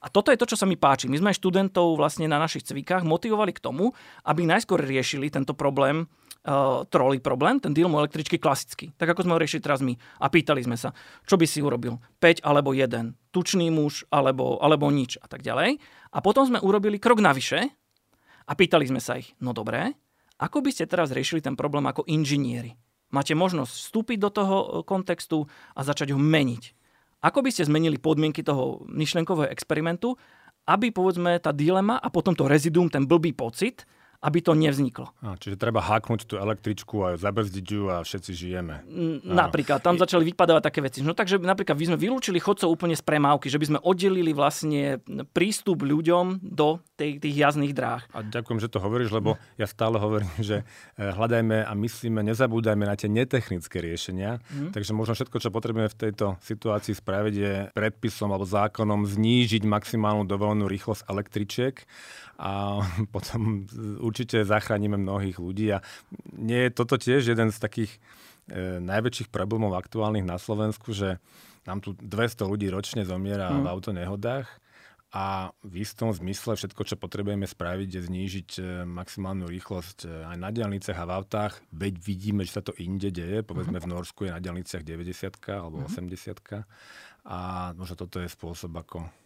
A 0.00 0.12
toto 0.12 0.28
je 0.32 0.40
to, 0.40 0.48
čo 0.48 0.56
sa 0.60 0.68
mi 0.68 0.76
páči. 0.76 1.08
My 1.08 1.16
sme 1.20 1.36
študentov 1.36 1.96
vlastne 1.96 2.28
na 2.28 2.36
našich 2.36 2.64
cvikách 2.68 3.06
motivovali 3.06 3.52
k 3.56 3.62
tomu, 3.62 3.96
aby 4.28 4.44
najskôr 4.44 4.80
riešili 4.82 5.32
tento 5.32 5.56
problém 5.56 6.04
uh, 6.46 6.86
trolley 6.86 7.18
problém, 7.18 7.58
ten 7.58 7.74
dilemu 7.74 7.98
električky 8.00 8.38
klasický. 8.38 8.94
Tak 8.94 9.12
ako 9.12 9.26
sme 9.26 9.34
ho 9.34 9.42
riešili 9.42 9.62
teraz 9.64 9.82
my. 9.82 9.98
A 10.22 10.26
pýtali 10.30 10.62
sme 10.62 10.78
sa, 10.78 10.94
čo 11.26 11.34
by 11.34 11.46
si 11.48 11.58
urobil? 11.60 11.98
5 12.22 12.46
alebo 12.46 12.70
1, 12.72 13.34
tučný 13.34 13.68
muž 13.74 14.06
alebo, 14.08 14.62
alebo 14.62 14.86
nič 14.88 15.18
a 15.20 15.26
tak 15.26 15.42
ďalej. 15.42 15.82
A 16.14 16.18
potom 16.22 16.46
sme 16.46 16.62
urobili 16.62 17.02
krok 17.02 17.18
navyše 17.18 17.66
a 18.46 18.52
pýtali 18.54 18.86
sme 18.86 19.02
sa 19.02 19.18
ich, 19.18 19.34
no 19.42 19.50
dobré, 19.50 19.92
ako 20.36 20.62
by 20.62 20.70
ste 20.70 20.86
teraz 20.86 21.10
riešili 21.10 21.42
ten 21.42 21.58
problém 21.58 21.84
ako 21.88 22.04
inžinieri? 22.06 22.76
Máte 23.08 23.32
možnosť 23.32 23.72
vstúpiť 23.72 24.18
do 24.20 24.30
toho 24.30 24.56
e, 24.58 24.66
kontextu 24.84 25.46
a 25.72 25.80
začať 25.86 26.12
ho 26.12 26.20
meniť. 26.20 26.62
Ako 27.24 27.40
by 27.40 27.50
ste 27.52 27.68
zmenili 27.68 27.96
podmienky 27.96 28.44
toho 28.44 28.84
myšlenkového 28.88 29.48
experimentu, 29.48 30.16
aby 30.66 30.90
povedzme 30.90 31.38
tá 31.38 31.54
dilema 31.54 31.96
a 31.96 32.08
potom 32.10 32.34
to 32.34 32.50
reziduum, 32.50 32.90
ten 32.90 33.06
blbý 33.06 33.32
pocit, 33.32 33.86
aby 34.26 34.42
to 34.42 34.58
nevzniklo. 34.58 35.14
A, 35.22 35.38
čiže 35.38 35.54
treba 35.54 35.78
háknuť 35.78 36.26
tú 36.26 36.34
električku 36.34 37.06
a 37.06 37.08
zabrzdiť 37.14 37.66
ju 37.70 37.86
a 37.86 38.02
všetci 38.02 38.30
žijeme. 38.34 38.82
Napríklad, 39.22 39.78
tam 39.78 39.94
začali 39.94 40.26
vypadávať 40.34 40.62
také 40.66 40.82
veci. 40.82 41.06
No 41.06 41.14
takže 41.14 41.38
napríklad 41.38 41.78
by 41.78 41.94
sme 41.94 41.98
vylúčili 42.02 42.42
chodcov 42.42 42.66
úplne 42.66 42.98
z 42.98 43.06
premávky, 43.06 43.46
že 43.46 43.62
by 43.62 43.66
sme 43.70 43.78
oddelili 43.86 44.34
vlastne 44.34 44.98
prístup 45.30 45.86
ľuďom 45.86 46.42
do 46.42 46.82
tej, 46.98 47.22
tých 47.22 47.38
jazdných 47.38 47.70
dráh. 47.70 48.02
A 48.10 48.26
ďakujem, 48.26 48.58
že 48.58 48.72
to 48.72 48.82
hovoríš, 48.82 49.14
lebo 49.14 49.38
ja 49.54 49.70
stále 49.70 50.00
hovorím, 50.02 50.32
že 50.42 50.66
eh, 50.66 51.14
hľadajme 51.14 51.62
a 51.62 51.72
myslíme, 51.78 52.26
nezabúdajme 52.26 52.82
na 52.82 52.98
tie 52.98 53.06
netechnické 53.06 53.78
riešenia. 53.78 54.42
Mm. 54.50 54.74
Takže 54.74 54.90
možno 54.90 55.14
všetko, 55.14 55.38
čo 55.38 55.54
potrebujeme 55.54 55.92
v 55.92 56.00
tejto 56.08 56.34
situácii 56.42 56.98
spraviť, 56.98 57.34
je 57.36 57.54
predpisom 57.70 58.32
alebo 58.34 58.48
zákonom 58.48 59.06
znížiť 59.06 59.62
maximálnu 59.68 60.26
dovolenú 60.26 60.66
rýchlosť 60.66 61.06
električiek 61.06 61.86
a 62.40 62.80
potom 63.14 63.68
určite 64.16 64.48
zachránime 64.48 64.96
mnohých 64.96 65.36
ľudí. 65.36 65.76
A 65.76 65.84
nie 66.32 66.64
je 66.64 66.70
toto 66.72 66.96
tiež 66.96 67.36
jeden 67.36 67.52
z 67.52 67.60
takých 67.60 68.00
e, 68.48 68.80
najväčších 68.80 69.28
problémov 69.28 69.76
aktuálnych 69.76 70.24
na 70.24 70.40
Slovensku, 70.40 70.96
že 70.96 71.20
nám 71.68 71.84
tu 71.84 71.92
200 72.00 72.48
ľudí 72.48 72.72
ročne 72.72 73.04
zomiera 73.04 73.52
mm. 73.52 73.60
v 73.60 73.66
autonehodách 73.68 74.48
a 75.12 75.52
v 75.60 75.84
istom 75.84 76.16
zmysle 76.16 76.56
všetko, 76.56 76.82
čo 76.88 76.96
potrebujeme 76.96 77.44
spraviť, 77.44 77.88
je 77.92 78.00
znížiť 78.08 78.48
e, 78.56 78.60
maximálnu 78.88 79.44
rýchlosť 79.52 80.08
e, 80.08 80.32
aj 80.32 80.36
na 80.40 80.48
diálniciach 80.48 80.96
a 80.96 81.04
v 81.04 81.12
autách, 81.12 81.60
veď 81.76 82.00
vidíme, 82.00 82.40
že 82.48 82.56
sa 82.56 82.64
to 82.64 82.72
inde 82.80 83.12
deje. 83.12 83.44
Povedzme, 83.44 83.76
v 83.76 83.90
Norsku 83.92 84.24
je 84.24 84.32
na 84.32 84.40
diálniciach 84.40 84.80
90 84.80 85.60
alebo 85.60 85.84
80 85.84 86.64
a 87.28 87.38
možno 87.76 88.00
toto 88.00 88.16
je 88.16 88.32
spôsob, 88.32 88.80
ako 88.80 89.25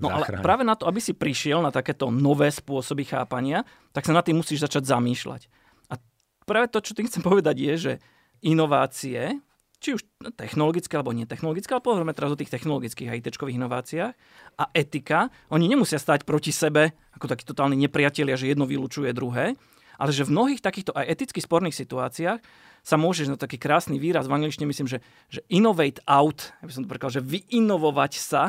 No 0.00 0.08
ale 0.08 0.40
práve 0.40 0.64
na 0.64 0.74
to, 0.74 0.88
aby 0.88 0.96
si 0.96 1.12
prišiel 1.12 1.60
na 1.60 1.68
takéto 1.68 2.08
nové 2.08 2.48
spôsoby 2.48 3.04
chápania, 3.04 3.64
tak 3.92 4.08
sa 4.08 4.16
na 4.16 4.24
tým 4.24 4.40
musíš 4.40 4.64
začať 4.64 4.88
zamýšľať. 4.88 5.52
A 5.92 6.00
práve 6.48 6.72
to, 6.72 6.80
čo 6.80 6.96
tým 6.96 7.08
chcem 7.08 7.20
povedať, 7.20 7.56
je, 7.60 7.74
že 7.76 7.92
inovácie, 8.40 9.44
či 9.78 9.94
už 9.94 10.02
technologické 10.34 10.98
alebo 10.98 11.14
netechnologické, 11.14 11.70
ale 11.70 11.84
pohovoríme 11.84 12.16
teraz 12.16 12.34
o 12.34 12.40
tých 12.40 12.50
technologických 12.50 13.08
a 13.12 13.16
it 13.18 13.28
inováciách 13.30 14.14
a 14.58 14.64
etika, 14.74 15.30
oni 15.54 15.70
nemusia 15.70 16.02
stať 16.02 16.26
proti 16.26 16.50
sebe 16.50 16.96
ako 17.14 17.30
takí 17.30 17.46
totálni 17.46 17.78
nepriatelia, 17.78 18.34
že 18.34 18.50
jedno 18.50 18.66
vylúčuje 18.66 19.14
druhé, 19.14 19.54
ale 19.98 20.10
že 20.14 20.26
v 20.26 20.34
mnohých 20.34 20.62
takýchto 20.62 20.94
aj 20.94 21.06
eticky 21.06 21.38
sporných 21.42 21.74
situáciách 21.74 22.38
sa 22.82 22.96
môžeš, 22.96 23.30
na 23.30 23.34
no 23.34 23.42
taký 23.42 23.58
krásny 23.58 23.98
výraz 23.98 24.30
v 24.30 24.38
angličtine 24.38 24.66
myslím, 24.70 24.86
že, 24.86 24.98
že 25.30 25.42
innovate 25.50 26.02
out, 26.06 26.54
ja 26.62 26.64
by 26.66 26.72
som 26.72 26.82
to 26.86 26.90
prekladal, 26.90 27.22
že 27.22 27.26
vyinovovať 27.26 28.12
sa 28.18 28.42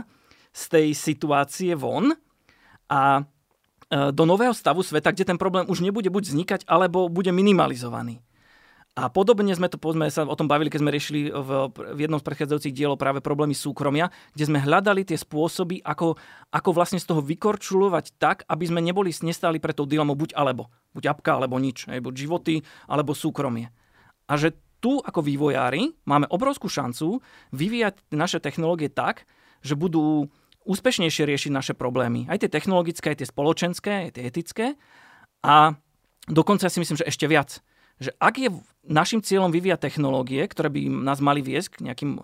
z 0.54 0.64
tej 0.70 0.88
situácie 0.98 1.78
von 1.78 2.14
a 2.90 3.22
e, 3.22 3.22
do 4.10 4.24
nového 4.26 4.54
stavu 4.54 4.82
sveta, 4.82 5.14
kde 5.14 5.30
ten 5.30 5.40
problém 5.40 5.70
už 5.70 5.86
nebude 5.86 6.10
buď 6.10 6.34
vznikať, 6.34 6.62
alebo 6.66 7.08
bude 7.08 7.30
minimalizovaný. 7.30 8.22
A 8.98 9.08
podobne 9.08 9.56
sme 9.56 9.72
to, 9.72 9.80
povedzme, 9.80 10.12
sa 10.12 10.28
o 10.28 10.36
tom 10.36 10.52
bavili, 10.52 10.68
keď 10.68 10.82
sme 10.84 10.92
riešili 10.92 11.32
v, 11.32 11.50
v 11.72 12.00
jednom 12.04 12.20
z 12.20 12.26
predchádzajúcich 12.26 12.76
dielov 12.76 13.00
práve 13.00 13.24
problémy 13.24 13.56
súkromia, 13.56 14.12
kde 14.36 14.50
sme 14.52 14.60
hľadali 14.60 15.08
tie 15.08 15.16
spôsoby, 15.16 15.80
ako, 15.86 16.20
ako 16.52 16.70
vlastne 16.76 17.00
z 17.00 17.08
toho 17.08 17.24
vykorčulovať 17.24 18.20
tak, 18.20 18.44
aby 18.52 18.66
sme 18.68 18.84
neboli, 18.84 19.14
nestáli 19.24 19.64
pre 19.64 19.72
tou 19.72 19.88
dilemou 19.88 20.20
buď 20.20 20.36
alebo. 20.36 20.68
Buď 20.92 21.16
apka, 21.16 21.40
alebo 21.40 21.56
nič. 21.62 21.88
Hej, 21.88 22.04
buď 22.04 22.14
životy, 22.18 22.56
alebo 22.92 23.16
súkromie. 23.16 23.72
A 24.28 24.36
že 24.36 24.58
tu 24.84 25.00
ako 25.00 25.24
vývojári 25.24 25.96
máme 26.04 26.28
obrovskú 26.28 26.68
šancu 26.68 27.24
vyvíjať 27.56 28.04
naše 28.12 28.44
technológie 28.44 28.92
tak, 28.92 29.24
že 29.64 29.80
budú 29.80 30.32
úspešnejšie 30.70 31.24
riešiť 31.26 31.52
naše 31.52 31.74
problémy. 31.74 32.30
Aj 32.30 32.38
tie 32.38 32.52
technologické, 32.52 33.12
aj 33.14 33.26
tie 33.26 33.30
spoločenské, 33.30 33.92
aj 34.08 34.12
tie 34.20 34.24
etické. 34.30 34.66
A 35.42 35.74
dokonca 36.30 36.70
si 36.70 36.78
myslím, 36.78 37.00
že 37.00 37.10
ešte 37.10 37.26
viac. 37.26 37.64
Že 38.00 38.16
ak 38.16 38.36
je 38.40 38.50
našim 38.88 39.20
cieľom 39.20 39.52
vyvíjať 39.52 39.92
technológie, 39.92 40.46
ktoré 40.48 40.72
by 40.72 40.88
nás 40.88 41.20
mali 41.20 41.44
viesť 41.44 41.80
k 41.80 41.92
nejakým 41.92 42.12
e, 42.16 42.22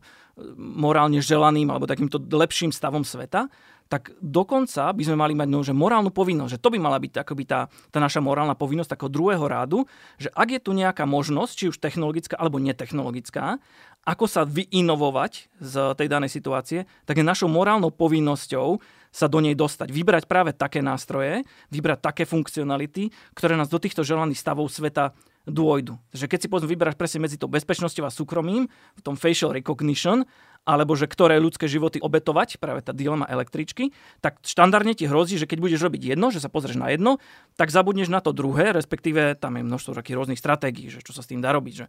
morálne 0.56 1.20
želaným 1.20 1.68
alebo 1.68 1.90
takýmto 1.90 2.22
lepším 2.22 2.72
stavom 2.72 3.04
sveta, 3.04 3.52
tak 3.86 4.18
dokonca 4.18 4.90
by 4.90 5.04
sme 5.06 5.18
mali 5.20 5.38
mať 5.38 5.48
no, 5.52 5.62
že 5.62 5.70
morálnu 5.70 6.10
povinnosť, 6.10 6.58
že 6.58 6.62
to 6.62 6.74
by 6.74 6.82
mala 6.82 6.98
byť 6.98 7.22
akoby 7.22 7.44
tá, 7.46 7.70
tá 7.94 8.02
naša 8.02 8.18
morálna 8.18 8.58
povinnosť 8.58 8.98
takého 8.98 9.14
druhého 9.14 9.46
rádu, 9.46 9.86
že 10.18 10.34
ak 10.34 10.58
je 10.58 10.60
tu 10.64 10.74
nejaká 10.74 11.06
možnosť, 11.06 11.54
či 11.54 11.66
už 11.70 11.78
technologická 11.78 12.34
alebo 12.34 12.58
netechnologická, 12.58 13.62
ako 14.06 14.30
sa 14.30 14.46
vyinovovať 14.46 15.50
z 15.58 15.74
tej 15.98 16.08
danej 16.08 16.30
situácie, 16.30 16.86
tak 17.10 17.18
je 17.18 17.26
našou 17.26 17.50
morálnou 17.50 17.90
povinnosťou 17.90 18.78
sa 19.10 19.26
do 19.26 19.42
nej 19.42 19.58
dostať. 19.58 19.90
Vybrať 19.90 20.24
práve 20.30 20.54
také 20.54 20.86
nástroje, 20.86 21.42
vybrať 21.74 22.00
také 22.14 22.24
funkcionality, 22.30 23.10
ktoré 23.34 23.58
nás 23.58 23.72
do 23.72 23.82
týchto 23.82 24.06
želaných 24.06 24.44
stavov 24.44 24.70
sveta 24.70 25.16
dôjdu. 25.48 25.96
Takže 26.12 26.26
keď 26.30 26.40
si 26.42 26.48
povedzme 26.50 26.70
vyberáš 26.74 26.98
presne 26.98 27.24
medzi 27.24 27.38
to 27.38 27.50
bezpečnosťou 27.50 28.04
a 28.06 28.12
súkromím, 28.12 28.66
v 28.70 29.02
tom 29.02 29.16
facial 29.16 29.54
recognition, 29.54 30.26
alebo 30.66 30.98
že 30.98 31.06
ktoré 31.06 31.38
ľudské 31.38 31.70
životy 31.70 32.02
obetovať, 32.02 32.58
práve 32.58 32.82
tá 32.82 32.90
dilema 32.90 33.30
električky, 33.30 33.94
tak 34.20 34.42
štandardne 34.42 34.98
ti 34.98 35.06
hrozí, 35.06 35.38
že 35.38 35.46
keď 35.46 35.62
budeš 35.62 35.86
robiť 35.86 36.18
jedno, 36.18 36.34
že 36.34 36.42
sa 36.42 36.50
pozrieš 36.50 36.82
na 36.82 36.90
jedno, 36.90 37.22
tak 37.54 37.70
zabudneš 37.70 38.10
na 38.10 38.20
to 38.20 38.34
druhé, 38.34 38.74
respektíve 38.74 39.38
tam 39.38 39.62
je 39.62 39.64
množstvo 39.64 39.94
takých 39.94 40.18
rôznych 40.18 40.42
stratégií, 40.42 40.90
že 40.90 41.06
čo 41.06 41.14
sa 41.14 41.22
s 41.22 41.30
tým 41.30 41.40
dá 41.40 41.54
robiť. 41.54 41.74
Že 41.80 41.86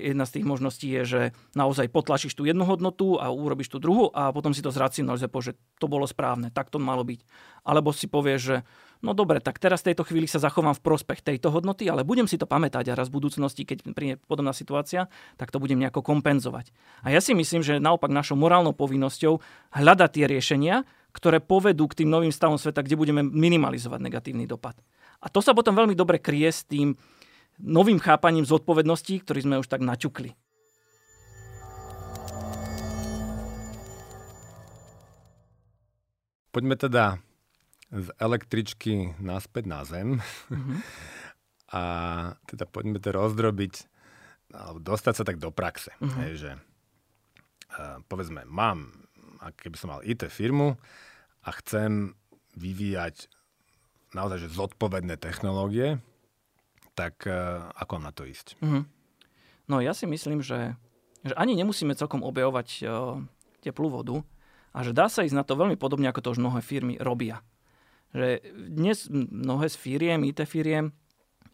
jedna 0.00 0.24
z 0.24 0.34
tých 0.40 0.44
možností 0.48 0.88
je, 0.88 1.02
že 1.04 1.20
naozaj 1.52 1.92
potlačíš 1.92 2.32
tú 2.32 2.48
jednu 2.48 2.64
hodnotu 2.64 3.20
a 3.20 3.28
urobíš 3.28 3.68
tú 3.68 3.78
druhú 3.78 4.08
a 4.16 4.32
potom 4.32 4.56
si 4.56 4.64
to 4.64 4.72
zracionalizuje, 4.72 5.28
že 5.44 5.52
to 5.76 5.86
bolo 5.86 6.08
správne, 6.08 6.48
tak 6.48 6.72
to 6.72 6.80
malo 6.80 7.04
byť. 7.04 7.20
Alebo 7.68 7.92
si 7.92 8.08
povieš, 8.08 8.40
že 8.40 8.56
no 9.04 9.12
dobre, 9.12 9.44
tak 9.44 9.60
teraz 9.60 9.84
v 9.84 9.92
tejto 9.92 10.08
chvíli 10.08 10.24
sa 10.24 10.40
zachovám 10.40 10.72
v 10.72 10.80
prospech 10.80 11.20
tejto 11.20 11.52
hodnoty, 11.52 11.84
ale 11.92 12.08
budem 12.08 12.24
si 12.24 12.40
to 12.40 12.48
pamätať 12.48 12.88
a 12.88 12.96
raz 12.96 13.12
v 13.12 13.20
budúcnosti, 13.20 13.68
keď 13.68 13.92
príde 13.92 14.16
podobná 14.24 14.56
situácia, 14.56 15.12
tak 15.36 15.52
to 15.52 15.60
budem 15.60 15.76
nejako 15.76 16.00
kompenzovať. 16.00 16.72
A 17.04 17.12
ja 17.12 17.20
si 17.20 17.36
myslím, 17.36 17.60
že 17.60 17.76
naopak 17.76 18.08
našou 18.08 18.40
morálnou 18.40 18.72
povinnosťou 18.72 19.44
hľadať 19.76 20.10
tie 20.16 20.24
riešenia, 20.24 20.88
ktoré 21.12 21.38
povedú 21.38 21.84
k 21.86 22.02
tým 22.02 22.10
novým 22.10 22.32
stavom 22.32 22.56
sveta, 22.56 22.80
kde 22.80 22.96
budeme 22.96 23.22
minimalizovať 23.22 24.00
negatívny 24.00 24.48
dopad. 24.48 24.74
A 25.20 25.28
to 25.28 25.44
sa 25.44 25.52
potom 25.52 25.76
veľmi 25.76 25.94
dobre 25.94 26.18
kryje 26.18 26.50
s 26.50 26.60
tým 26.64 26.96
novým 27.60 28.02
chápaním 28.02 28.42
zodpovedností, 28.48 29.22
ktorý 29.22 29.40
sme 29.46 29.60
už 29.62 29.70
tak 29.70 29.84
naťukli. 29.84 30.34
Poďme 36.54 36.78
teda 36.78 37.18
z 37.94 38.08
električky 38.18 39.14
naspäť 39.22 39.64
na 39.70 39.86
zem. 39.86 40.18
Mm-hmm. 40.50 40.78
A 41.74 41.82
teda 42.46 42.70
poďme 42.70 43.02
to 43.02 43.10
rozdrobiť 43.10 43.94
alebo 44.54 44.78
dostať 44.78 45.14
sa 45.18 45.24
tak 45.26 45.42
do 45.42 45.50
praxe. 45.50 45.90
Uh-huh. 45.98 46.14
Hej, 46.22 46.32
že 46.38 46.50
uh, 46.54 47.98
povedzme, 48.06 48.46
mám, 48.46 48.94
keby 49.58 49.76
som 49.76 49.90
mal 49.90 50.04
IT 50.06 50.22
firmu 50.30 50.78
a 51.42 51.50
chcem 51.58 52.14
vyvíjať 52.54 53.26
naozaj 54.14 54.46
že 54.46 54.54
zodpovedné 54.54 55.18
technológie, 55.18 55.98
tak 56.94 57.26
uh, 57.26 57.66
ako 57.74 57.98
na 57.98 58.14
to 58.14 58.22
ísť? 58.22 58.54
Uh-huh. 58.62 58.86
No 59.66 59.82
ja 59.82 59.90
si 59.90 60.06
myslím, 60.06 60.38
že, 60.38 60.78
že 61.26 61.34
ani 61.34 61.58
nemusíme 61.58 61.98
celkom 61.98 62.22
objavovať 62.22 62.68
uh, 62.86 63.18
teplú 63.58 63.90
vodu 63.90 64.22
a 64.70 64.86
že 64.86 64.94
dá 64.94 65.10
sa 65.10 65.26
ísť 65.26 65.34
na 65.34 65.42
to 65.42 65.58
veľmi 65.58 65.74
podobne, 65.74 66.06
ako 66.06 66.22
to 66.22 66.32
už 66.38 66.42
mnohé 66.42 66.62
firmy 66.62 66.94
robia. 67.02 67.42
Že 68.14 68.28
dnes 68.70 69.10
mnohé 69.10 69.66
z 69.66 69.76
firiem, 69.76 70.22
IT 70.22 70.46
firiem, 70.46 70.94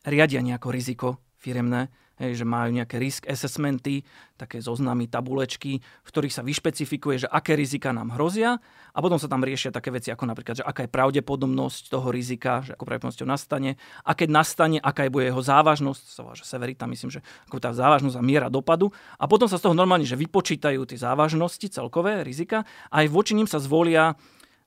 riadia 0.04 0.44
nejako 0.44 0.68
riziko 0.68 1.08
firemné, 1.40 1.88
hej, 2.20 2.36
že 2.36 2.44
majú 2.44 2.76
nejaké 2.76 3.00
risk 3.00 3.24
assessmenty, 3.24 4.04
také 4.36 4.60
zoznamy, 4.60 5.08
tabulečky, 5.08 5.80
v 5.80 6.08
ktorých 6.12 6.36
sa 6.36 6.44
vyšpecifikuje, 6.44 7.24
že 7.24 7.28
aké 7.32 7.56
rizika 7.56 7.96
nám 7.96 8.12
hrozia 8.12 8.60
a 8.92 8.98
potom 9.00 9.16
sa 9.16 9.24
tam 9.24 9.40
riešia 9.40 9.72
také 9.72 9.88
veci 9.88 10.12
ako 10.12 10.28
napríklad, 10.28 10.60
že 10.60 10.64
aká 10.68 10.84
je 10.84 10.92
pravdepodobnosť 10.92 11.88
toho 11.88 12.12
rizika, 12.12 12.60
že 12.60 12.76
ako 12.76 12.84
pravdepodobnosťou 12.84 13.24
nastane 13.24 13.80
a 14.04 14.12
keď 14.12 14.28
nastane, 14.28 14.76
aká 14.84 15.08
je 15.08 15.12
bude 15.16 15.32
jeho 15.32 15.40
závažnosť, 15.40 16.02
sa 16.12 16.20
volá, 16.20 16.36
že 16.36 16.44
severita, 16.44 16.84
myslím, 16.84 17.08
že 17.08 17.24
ako 17.48 17.56
tá 17.56 17.72
závažnosť 17.72 18.20
a 18.20 18.22
miera 18.22 18.52
dopadu 18.52 18.92
a 19.16 19.24
potom 19.24 19.48
sa 19.48 19.56
z 19.56 19.64
toho 19.64 19.72
normálne, 19.72 20.04
že 20.04 20.20
vypočítajú 20.20 20.84
tie 20.84 21.00
závažnosti, 21.00 21.72
celkové 21.72 22.20
rizika 22.20 22.68
a 22.92 23.00
aj 23.00 23.08
voči 23.08 23.32
ním 23.32 23.48
sa 23.48 23.56
zvolia 23.56 24.12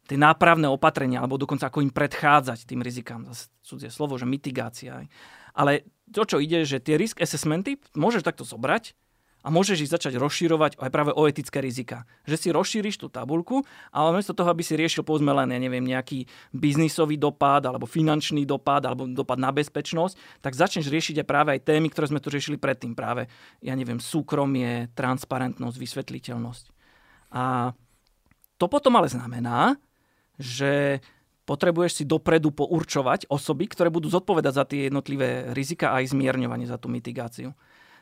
tie 0.08 0.20
nápravné 0.20 0.68
opatrenia, 0.68 1.24
alebo 1.24 1.39
dokonca 1.39 1.72
ako 1.72 1.80
im 1.80 1.91
predchádzať 1.91 2.68
tým 2.68 2.84
rizikám. 2.84 3.24
Zase 3.32 3.47
cudzie 3.64 3.89
slovo, 3.89 4.20
že 4.20 4.28
mitigácia. 4.28 5.08
Ale 5.56 5.88
to, 6.12 6.28
čo 6.28 6.38
ide, 6.43 6.68
že 6.68 6.84
tie 6.84 6.99
risk 6.99 7.24
assessmenty 7.24 7.80
môžeš 7.95 8.26
takto 8.26 8.43
zobrať 8.43 8.97
a 9.43 9.51
môžeš 9.51 9.84
ich 9.84 9.91
začať 9.91 10.16
rozširovať 10.16 10.80
aj 10.80 10.91
práve 10.91 11.12
o 11.12 11.28
etické 11.28 11.60
rizika. 11.60 12.08
Že 12.24 12.36
si 12.39 12.47
rozšíriš 12.56 12.95
tú 12.95 13.12
tabulku, 13.12 13.68
ale 13.91 14.16
namiesto 14.16 14.32
toho, 14.32 14.47
aby 14.47 14.64
si 14.64 14.80
riešil 14.80 15.04
povedzme 15.04 15.36
len, 15.36 15.51
ja 15.51 15.60
neviem, 15.60 15.84
nejaký 15.84 16.24
biznisový 16.56 17.20
dopad, 17.20 17.60
alebo 17.68 17.84
finančný 17.84 18.47
dopad, 18.47 18.88
alebo 18.88 19.04
dopad 19.04 19.36
na 19.36 19.51
bezpečnosť, 19.51 20.39
tak 20.39 20.56
začneš 20.56 20.88
riešiť 20.88 21.24
aj 21.24 21.28
práve 21.28 21.49
aj 21.60 21.68
témy, 21.68 21.91
ktoré 21.91 22.08
sme 22.08 22.24
tu 22.24 22.32
riešili 22.32 22.56
predtým. 22.56 22.95
Práve, 22.95 23.28
ja 23.60 23.76
neviem, 23.76 23.99
súkromie, 23.99 24.88
transparentnosť, 24.95 25.76
vysvetliteľnosť. 25.76 26.66
A 27.36 27.76
to 28.56 28.66
potom 28.72 28.95
ale 28.95 29.12
znamená, 29.12 29.76
že 30.38 31.04
potrebuješ 31.44 32.02
si 32.02 32.04
dopredu 32.08 32.56
pourčovať 32.56 33.28
osoby, 33.28 33.68
ktoré 33.68 33.92
budú 33.92 34.08
zodpovedať 34.08 34.54
za 34.54 34.64
tie 34.64 34.88
jednotlivé 34.88 35.52
rizika 35.52 35.92
a 35.92 36.00
aj 36.00 36.16
zmierňovanie 36.16 36.68
za 36.68 36.80
tú 36.80 36.88
mitigáciu. 36.88 37.52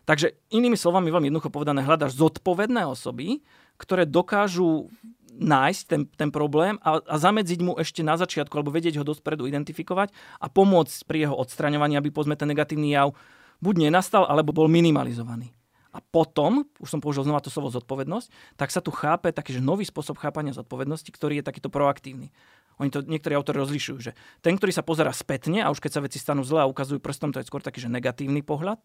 Takže 0.06 0.34
inými 0.50 0.78
slovami, 0.78 1.14
veľmi 1.14 1.30
jednoducho 1.30 1.54
povedané, 1.54 1.86
hľadaš 1.86 2.18
zodpovedné 2.18 2.90
osoby, 2.90 3.46
ktoré 3.78 4.10
dokážu 4.10 4.90
nájsť 5.32 5.82
ten, 5.88 6.02
ten 6.10 6.30
problém 6.30 6.78
a, 6.82 7.02
a 7.02 7.16
zamedziť 7.18 7.60
mu 7.64 7.74
ešte 7.78 8.02
na 8.06 8.18
začiatku, 8.18 8.52
alebo 8.54 8.74
vedieť 8.74 9.00
ho 9.02 9.06
dospredu 9.08 9.48
identifikovať 9.48 10.12
a 10.42 10.46
pomôcť 10.52 11.06
pri 11.06 11.30
jeho 11.30 11.36
odstraňovaní, 11.38 11.98
aby 11.98 12.14
povedzme 12.14 12.38
ten 12.38 12.50
negatívny 12.50 12.94
jav 12.94 13.16
buď 13.62 13.90
nenastal, 13.90 14.26
alebo 14.26 14.54
bol 14.54 14.68
minimalizovaný. 14.68 15.54
A 15.92 16.00
potom, 16.00 16.64
už 16.80 16.88
som 16.88 17.04
použil 17.04 17.28
znova 17.28 17.44
to 17.44 17.52
slovo 17.52 17.68
zodpovednosť, 17.68 18.56
tak 18.56 18.72
sa 18.72 18.80
tu 18.80 18.96
chápe 18.96 19.28
taký, 19.36 19.60
že 19.60 19.62
nový 19.64 19.84
spôsob 19.84 20.16
chápania 20.16 20.56
zodpovednosti, 20.56 21.12
ktorý 21.12 21.44
je 21.44 21.48
takýto 21.48 21.68
proaktívny. 21.68 22.32
Oni 22.80 22.88
to 22.90 23.04
niektorí 23.04 23.36
autori 23.36 23.60
rozlišujú, 23.60 23.98
že 24.00 24.12
ten, 24.40 24.56
ktorý 24.56 24.72
sa 24.72 24.82
pozera 24.82 25.12
spätne 25.12 25.62
a 25.62 25.70
už 25.70 25.84
keď 25.84 25.92
sa 26.00 26.02
veci 26.02 26.18
stanú 26.18 26.42
zle 26.48 26.64
a 26.64 26.72
ukazujú 26.72 27.04
prstom, 27.04 27.36
to 27.36 27.44
je 27.44 27.46
skôr 27.46 27.60
taký, 27.60 27.84
že 27.84 27.92
negatívny 27.92 28.42
pohľad, 28.42 28.80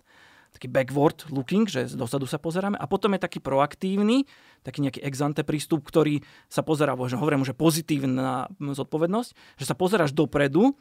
taký 0.52 0.66
backward 0.66 1.30
looking, 1.30 1.64
že 1.70 1.94
dosadu 1.94 2.26
sa 2.26 2.36
pozeráme. 2.36 2.76
A 2.76 2.84
potom 2.90 3.14
je 3.14 3.20
taký 3.22 3.38
proaktívny, 3.38 4.26
taký 4.66 4.82
nejaký 4.82 5.00
exante 5.00 5.46
prístup, 5.46 5.86
ktorý 5.86 6.26
sa 6.50 6.66
pozerá, 6.66 6.98
že 7.06 7.16
hovorím, 7.16 7.46
že 7.46 7.56
pozitívna 7.56 8.50
zodpovednosť, 8.58 9.30
že 9.56 9.64
sa 9.64 9.78
pozeráš 9.78 10.10
dopredu 10.12 10.74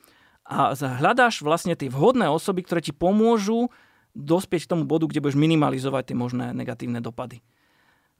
a 0.45 0.77
hľadáš 0.77 1.41
vlastne 1.41 1.73
tie 1.73 1.89
vhodné 1.89 2.29
osoby, 2.29 2.61
ktoré 2.61 2.81
ti 2.81 2.93
pomôžu 2.93 3.69
dospieť 4.15 4.65
k 4.65 4.71
tomu 4.71 4.83
bodu, 4.87 5.05
kde 5.05 5.19
budeš 5.19 5.37
minimalizovať 5.37 6.11
tie 6.11 6.17
možné 6.17 6.55
negatívne 6.55 7.03
dopady. 7.03 7.43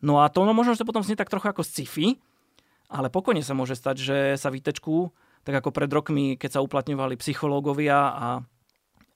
No 0.04 0.20
a 0.22 0.28
to 0.28 0.44
no, 0.44 0.52
možno, 0.52 0.76
že 0.76 0.84
to 0.84 0.90
potom 0.92 1.02
znie 1.02 1.16
tak 1.16 1.32
trochu 1.32 1.48
ako 1.48 1.64
sci-fi, 1.64 2.20
ale 2.92 3.08
pokojne 3.10 3.42
sa 3.42 3.56
môže 3.56 3.74
stať, 3.80 3.96
že 3.98 4.18
sa 4.36 4.52
výtečku, 4.52 5.10
tak 5.48 5.64
ako 5.64 5.72
pred 5.72 5.90
rokmi, 5.90 6.36
keď 6.36 6.60
sa 6.60 6.64
uplatňovali 6.66 7.18
psychológovia 7.18 7.96
a, 7.96 8.28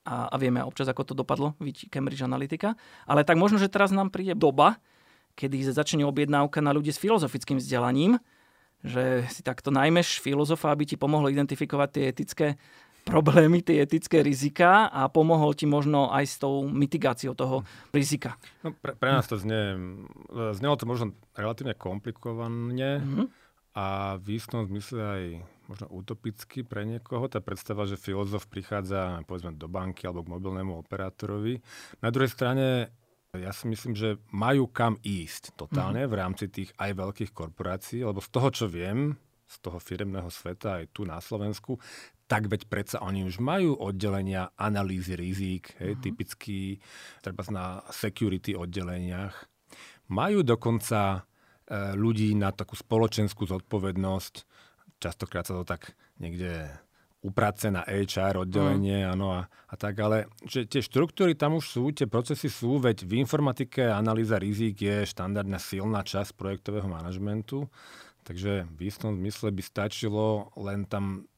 a, 0.08 0.14
a 0.32 0.34
vieme 0.40 0.64
občas, 0.64 0.88
ako 0.88 1.12
to 1.12 1.14
dopadlo, 1.14 1.54
Cambridge 1.92 2.24
Analytica, 2.24 2.74
ale 3.04 3.22
tak 3.22 3.36
možno, 3.36 3.60
že 3.60 3.70
teraz 3.70 3.92
nám 3.92 4.10
príde 4.10 4.34
doba, 4.34 4.80
kedy 5.38 5.62
začne 5.70 6.02
objednávka 6.08 6.58
na 6.64 6.74
ľudí 6.74 6.90
s 6.90 6.98
filozofickým 6.98 7.60
vzdelaním, 7.60 8.18
že 8.80 9.28
si 9.28 9.44
takto 9.44 9.68
najmeš 9.68 10.24
filozofa, 10.24 10.72
aby 10.72 10.88
ti 10.88 10.96
pomohlo 10.96 11.28
identifikovať 11.28 11.88
tie 11.92 12.04
etické 12.08 12.46
problémy, 13.04 13.64
tie 13.64 13.82
etické 13.82 14.20
rizika 14.20 14.88
a 14.88 15.08
pomohol 15.08 15.56
ti 15.56 15.66
možno 15.66 16.12
aj 16.12 16.24
s 16.24 16.36
tou 16.38 16.66
mitigáciou 16.68 17.34
toho 17.34 17.66
rizika. 17.90 18.36
No, 18.62 18.76
pre, 18.76 18.94
pre 18.96 19.10
nás 19.10 19.26
to 19.26 19.40
znie, 19.40 19.76
znelo 20.56 20.76
to 20.76 20.84
možno 20.84 21.16
relatívne 21.34 21.74
komplikované 21.74 23.00
mm-hmm. 23.00 23.26
a 23.76 24.16
v 24.20 24.26
istom 24.36 24.66
zmysle 24.66 25.00
aj 25.00 25.24
možno 25.70 25.86
utopicky 25.94 26.66
pre 26.66 26.82
niekoho. 26.82 27.30
Tá 27.30 27.38
predstava, 27.38 27.86
že 27.86 27.94
filozof 27.94 28.50
prichádza 28.50 29.22
povedzme 29.24 29.54
do 29.54 29.70
banky 29.70 30.06
alebo 30.06 30.26
k 30.26 30.32
mobilnému 30.34 30.74
operátorovi. 30.82 31.62
Na 32.02 32.10
druhej 32.10 32.30
strane 32.34 32.90
ja 33.30 33.54
si 33.54 33.70
myslím, 33.70 33.94
že 33.94 34.18
majú 34.34 34.66
kam 34.66 34.98
ísť 35.06 35.54
totálne 35.54 36.02
mm-hmm. 36.02 36.14
v 36.14 36.18
rámci 36.18 36.44
tých 36.50 36.74
aj 36.74 36.90
veľkých 36.98 37.30
korporácií, 37.30 38.02
lebo 38.02 38.18
z 38.18 38.28
toho, 38.34 38.48
čo 38.50 38.66
viem, 38.66 39.14
z 39.46 39.56
toho 39.62 39.78
firemného 39.78 40.26
sveta 40.26 40.82
aj 40.82 40.90
tu 40.90 41.06
na 41.06 41.22
Slovensku, 41.22 41.78
tak 42.30 42.46
veď 42.46 42.70
predsa 42.70 43.02
oni 43.02 43.26
už 43.26 43.42
majú 43.42 43.74
oddelenia 43.74 44.54
analýzy 44.54 45.18
rizík, 45.18 45.74
hej, 45.82 45.98
uh-huh. 45.98 46.02
typicky 46.06 46.78
treba 47.18 47.42
na 47.50 47.82
security 47.90 48.54
oddeleniach. 48.54 49.34
Majú 50.14 50.46
dokonca 50.46 51.26
e, 51.66 51.98
ľudí 51.98 52.38
na 52.38 52.54
takú 52.54 52.78
spoločenskú 52.78 53.50
zodpovednosť, 53.50 54.34
častokrát 55.02 55.42
sa 55.42 55.58
to 55.58 55.66
tak 55.66 55.98
niekde 56.22 56.70
uprace 57.20 57.68
na 57.68 57.82
HR 57.84 58.46
oddelenie, 58.46 59.04
mm. 59.04 59.10
áno, 59.12 59.26
a, 59.34 59.40
a 59.50 59.74
tak, 59.74 59.98
ale 60.00 60.30
že 60.46 60.64
tie 60.64 60.80
štruktúry 60.80 61.36
tam 61.36 61.58
už 61.58 61.66
sú, 61.66 61.84
tie 61.92 62.08
procesy 62.08 62.48
sú, 62.48 62.80
veď 62.80 63.04
v 63.04 63.20
informatike 63.20 63.90
analýza 63.90 64.40
rizik 64.40 64.80
je 64.80 65.04
štandardná 65.04 65.60
silná 65.60 66.00
časť 66.00 66.32
projektového 66.32 66.88
manažmentu, 66.88 67.68
takže 68.24 68.64
v 68.72 68.80
istom 68.88 69.20
zmysle 69.20 69.52
by 69.52 69.62
stačilo 69.66 70.48
len 70.56 70.88
tam 70.88 71.28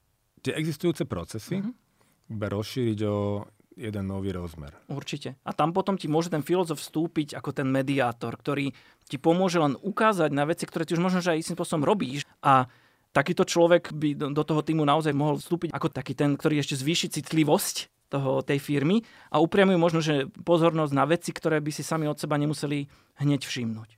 tie 0.43 0.53
existujúce 0.59 1.07
procesy 1.07 1.62
mm-hmm. 1.62 2.34
iba 2.34 2.47
rozšíriť 2.51 2.99
o 3.07 3.47
jeden 3.76 4.05
nový 4.05 4.36
rozmer. 4.36 4.74
Určite. 4.88 5.40
A 5.49 5.57
tam 5.57 5.72
potom 5.72 5.97
ti 5.97 6.05
môže 6.11 6.28
ten 6.28 6.45
filozof 6.45 6.76
vstúpiť 6.76 7.38
ako 7.38 7.57
ten 7.57 7.68
mediátor, 7.68 8.36
ktorý 8.36 8.72
ti 9.09 9.16
pomôže 9.16 9.57
len 9.57 9.78
ukázať 9.80 10.30
na 10.32 10.45
veci, 10.45 10.68
ktoré 10.68 10.84
ty 10.84 10.93
už 10.93 11.03
možno, 11.03 11.24
že 11.24 11.32
aj 11.32 11.40
istým 11.40 11.57
spôsobom 11.57 11.88
robíš. 11.88 12.28
A 12.45 12.68
takýto 13.16 13.49
človek 13.49 13.93
by 13.93 14.32
do, 14.32 14.43
toho 14.45 14.61
týmu 14.61 14.84
naozaj 14.84 15.16
mohol 15.16 15.40
vstúpiť 15.40 15.72
ako 15.72 15.88
taký 15.88 16.12
ten, 16.12 16.36
ktorý 16.36 16.61
ešte 16.61 16.76
zvýši 16.76 17.12
citlivosť 17.12 17.88
toho, 18.12 18.45
tej 18.45 18.61
firmy 18.61 19.01
a 19.32 19.40
upriamujú 19.40 19.78
možno, 19.80 20.01
že 20.05 20.28
pozornosť 20.45 20.93
na 20.93 21.05
veci, 21.09 21.32
ktoré 21.32 21.64
by 21.64 21.72
si 21.72 21.80
sami 21.80 22.05
od 22.05 22.20
seba 22.20 22.36
nemuseli 22.36 22.84
hneď 23.24 23.49
všimnúť. 23.49 23.90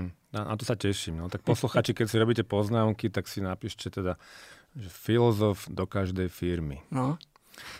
Hm, 0.00 0.12
na, 0.32 0.40
na 0.48 0.54
to 0.56 0.64
sa 0.64 0.76
teším. 0.76 1.20
No. 1.20 1.28
Tak 1.28 1.44
posluchači, 1.44 1.92
keď 1.92 2.06
si 2.08 2.16
robíte 2.16 2.44
poznámky, 2.48 3.12
tak 3.12 3.28
si 3.28 3.44
napíšte 3.44 3.92
teda 3.92 4.16
že 4.76 4.88
filozof 4.88 5.66
do 5.66 5.84
každej 5.86 6.30
firmy. 6.30 6.82
No. 6.90 7.18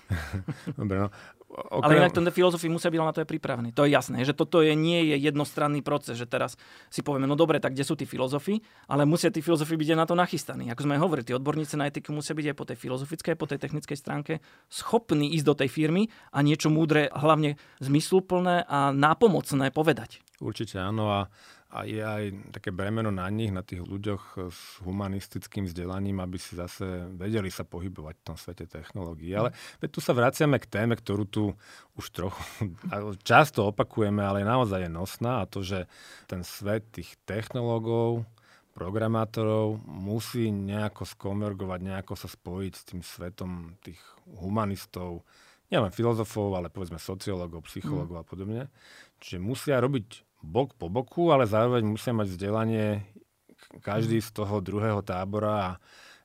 Dobre, 0.79 1.07
no. 1.07 1.09
Okrem... 1.51 1.83
Ale 1.83 1.99
inak 1.99 2.15
ten 2.15 2.23
filozofi 2.31 2.71
musia 2.71 2.95
byť 2.95 3.01
na 3.03 3.11
to 3.11 3.23
aj 3.27 3.29
pripravení. 3.29 3.75
To 3.75 3.83
je 3.83 3.91
jasné, 3.91 4.23
že 4.23 4.39
toto 4.39 4.63
je, 4.63 4.71
nie 4.79 5.03
je 5.11 5.19
jednostranný 5.19 5.83
proces, 5.83 6.15
že 6.15 6.23
teraz 6.23 6.55
si 6.95 7.03
povieme, 7.03 7.27
no 7.27 7.35
dobre, 7.35 7.59
tak 7.59 7.75
kde 7.75 7.83
sú 7.83 7.99
tí 7.99 8.07
filozofi, 8.07 8.63
ale 8.87 9.03
musia 9.03 9.35
tí 9.35 9.43
filozofi 9.43 9.75
byť 9.75 9.89
aj 9.91 9.99
na 9.99 10.07
to 10.07 10.15
nachystaní. 10.15 10.71
Ako 10.71 10.87
sme 10.87 10.95
aj 10.95 11.03
hovorili, 11.03 11.27
tí 11.27 11.35
odborníci 11.35 11.75
na 11.75 11.91
etiku 11.91 12.15
musia 12.15 12.39
byť 12.39 12.55
aj 12.55 12.57
po 12.57 12.65
tej 12.71 12.79
filozofickej, 12.79 13.35
po 13.35 13.51
tej 13.51 13.59
technickej 13.59 13.99
stránke 13.99 14.39
schopní 14.71 15.35
ísť 15.35 15.47
do 15.51 15.55
tej 15.59 15.69
firmy 15.75 16.07
a 16.31 16.39
niečo 16.47 16.71
múdre, 16.71 17.11
hlavne 17.11 17.59
zmysluplné 17.83 18.71
a 18.71 18.95
nápomocné 18.95 19.75
povedať. 19.75 20.23
Určite 20.39 20.79
áno 20.79 21.11
a 21.11 21.21
a 21.71 21.87
je 21.87 22.03
aj 22.03 22.51
také 22.51 22.75
bremeno 22.75 23.15
na 23.15 23.31
nich, 23.31 23.55
na 23.55 23.63
tých 23.63 23.87
ľuďoch 23.87 24.51
s 24.51 24.83
humanistickým 24.83 25.71
vzdelaním, 25.71 26.19
aby 26.19 26.35
si 26.35 26.59
zase 26.59 27.07
vedeli 27.15 27.47
sa 27.47 27.63
pohybovať 27.63 28.15
v 28.19 28.27
tom 28.27 28.35
svete 28.35 28.67
technológií. 28.67 29.31
Ale 29.39 29.55
tu 29.87 30.03
sa 30.03 30.11
vraciame 30.11 30.59
k 30.59 30.67
téme, 30.67 30.99
ktorú 30.99 31.25
tu 31.31 31.55
už 31.95 32.07
trochu 32.11 32.43
často 33.23 33.71
opakujeme, 33.71 34.19
ale 34.19 34.43
naozaj 34.43 34.83
je 34.83 34.91
nosná 34.91 35.47
a 35.47 35.49
to, 35.49 35.63
že 35.63 35.87
ten 36.27 36.43
svet 36.43 36.91
tých 36.91 37.15
technológov, 37.23 38.27
programátorov 38.75 39.79
musí 39.87 40.51
nejako 40.51 41.07
skonvergovať, 41.07 41.81
nejako 41.87 42.15
sa 42.19 42.27
spojiť 42.27 42.73
s 42.75 42.83
tým 42.83 43.01
svetom 43.07 43.79
tých 43.79 43.99
humanistov, 44.43 45.23
nielen 45.71 45.95
filozofov, 45.95 46.59
ale 46.59 46.67
povedzme 46.67 46.99
sociológov, 46.99 47.71
psychológov 47.71 48.17
mm. 48.19 48.23
a 48.23 48.27
podobne. 48.27 48.63
Čiže 49.23 49.39
musia 49.39 49.79
robiť 49.79 50.30
bok 50.41 50.77
po 50.77 50.89
boku, 50.89 51.31
ale 51.31 51.45
zároveň 51.49 51.85
musia 51.85 52.17
mať 52.17 52.37
vzdelanie 52.37 53.05
každý 53.85 54.19
z 54.19 54.31
toho 54.33 54.59
druhého 54.65 55.05
tábora 55.05 55.55
a 55.55 55.71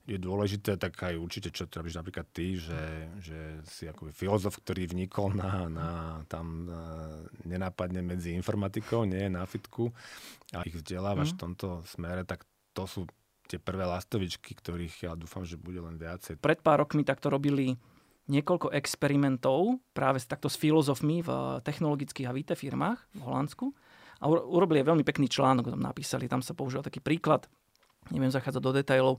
je 0.06 0.22
dôležité, 0.22 0.78
tak 0.78 0.94
aj 1.02 1.18
určite, 1.18 1.50
čo 1.50 1.66
to 1.66 1.82
robíš 1.82 1.98
napríklad 1.98 2.30
ty, 2.30 2.62
že, 2.62 3.10
že 3.26 3.66
si 3.66 3.90
ako 3.90 4.14
filozof, 4.14 4.62
ktorý 4.62 4.86
vnikol 4.86 5.34
na, 5.34 5.66
na 5.66 5.90
tam 6.30 6.70
na, 6.70 6.82
nenápadne 7.42 8.06
medzi 8.06 8.38
informatikou, 8.38 9.10
nie 9.10 9.26
na 9.34 9.50
fitku 9.50 9.90
a 10.54 10.62
ich 10.62 10.78
vzdelávaš 10.78 11.34
mm. 11.34 11.36
v 11.36 11.42
tomto 11.42 11.68
smere, 11.90 12.22
tak 12.22 12.46
to 12.78 12.86
sú 12.86 13.10
tie 13.50 13.58
prvé 13.58 13.86
lastovičky, 13.90 14.54
ktorých 14.54 15.10
ja 15.10 15.12
dúfam, 15.18 15.42
že 15.42 15.58
bude 15.58 15.82
len 15.82 15.98
viacej. 15.98 16.38
Pred 16.38 16.62
pár 16.62 16.86
rokmi 16.86 17.02
takto 17.02 17.34
robili 17.34 17.74
niekoľko 18.30 18.74
experimentov 18.78 19.82
práve 19.94 20.22
takto 20.22 20.50
s 20.50 20.58
filozofmi 20.58 21.26
v 21.26 21.30
technologických 21.66 22.30
a 22.30 22.34
VT 22.34 22.52
firmách 22.58 23.00
v 23.14 23.22
Holandsku 23.22 23.74
a 24.26 24.30
urobili 24.34 24.82
veľmi 24.82 25.06
pekný 25.06 25.30
článok, 25.30 25.70
tam 25.70 25.86
napísali, 25.86 26.26
tam 26.26 26.42
sa 26.42 26.58
používal 26.58 26.82
taký 26.82 26.98
príklad, 26.98 27.46
neviem 28.10 28.34
zachádzať 28.34 28.62
do 28.66 28.74
detailov, 28.74 29.16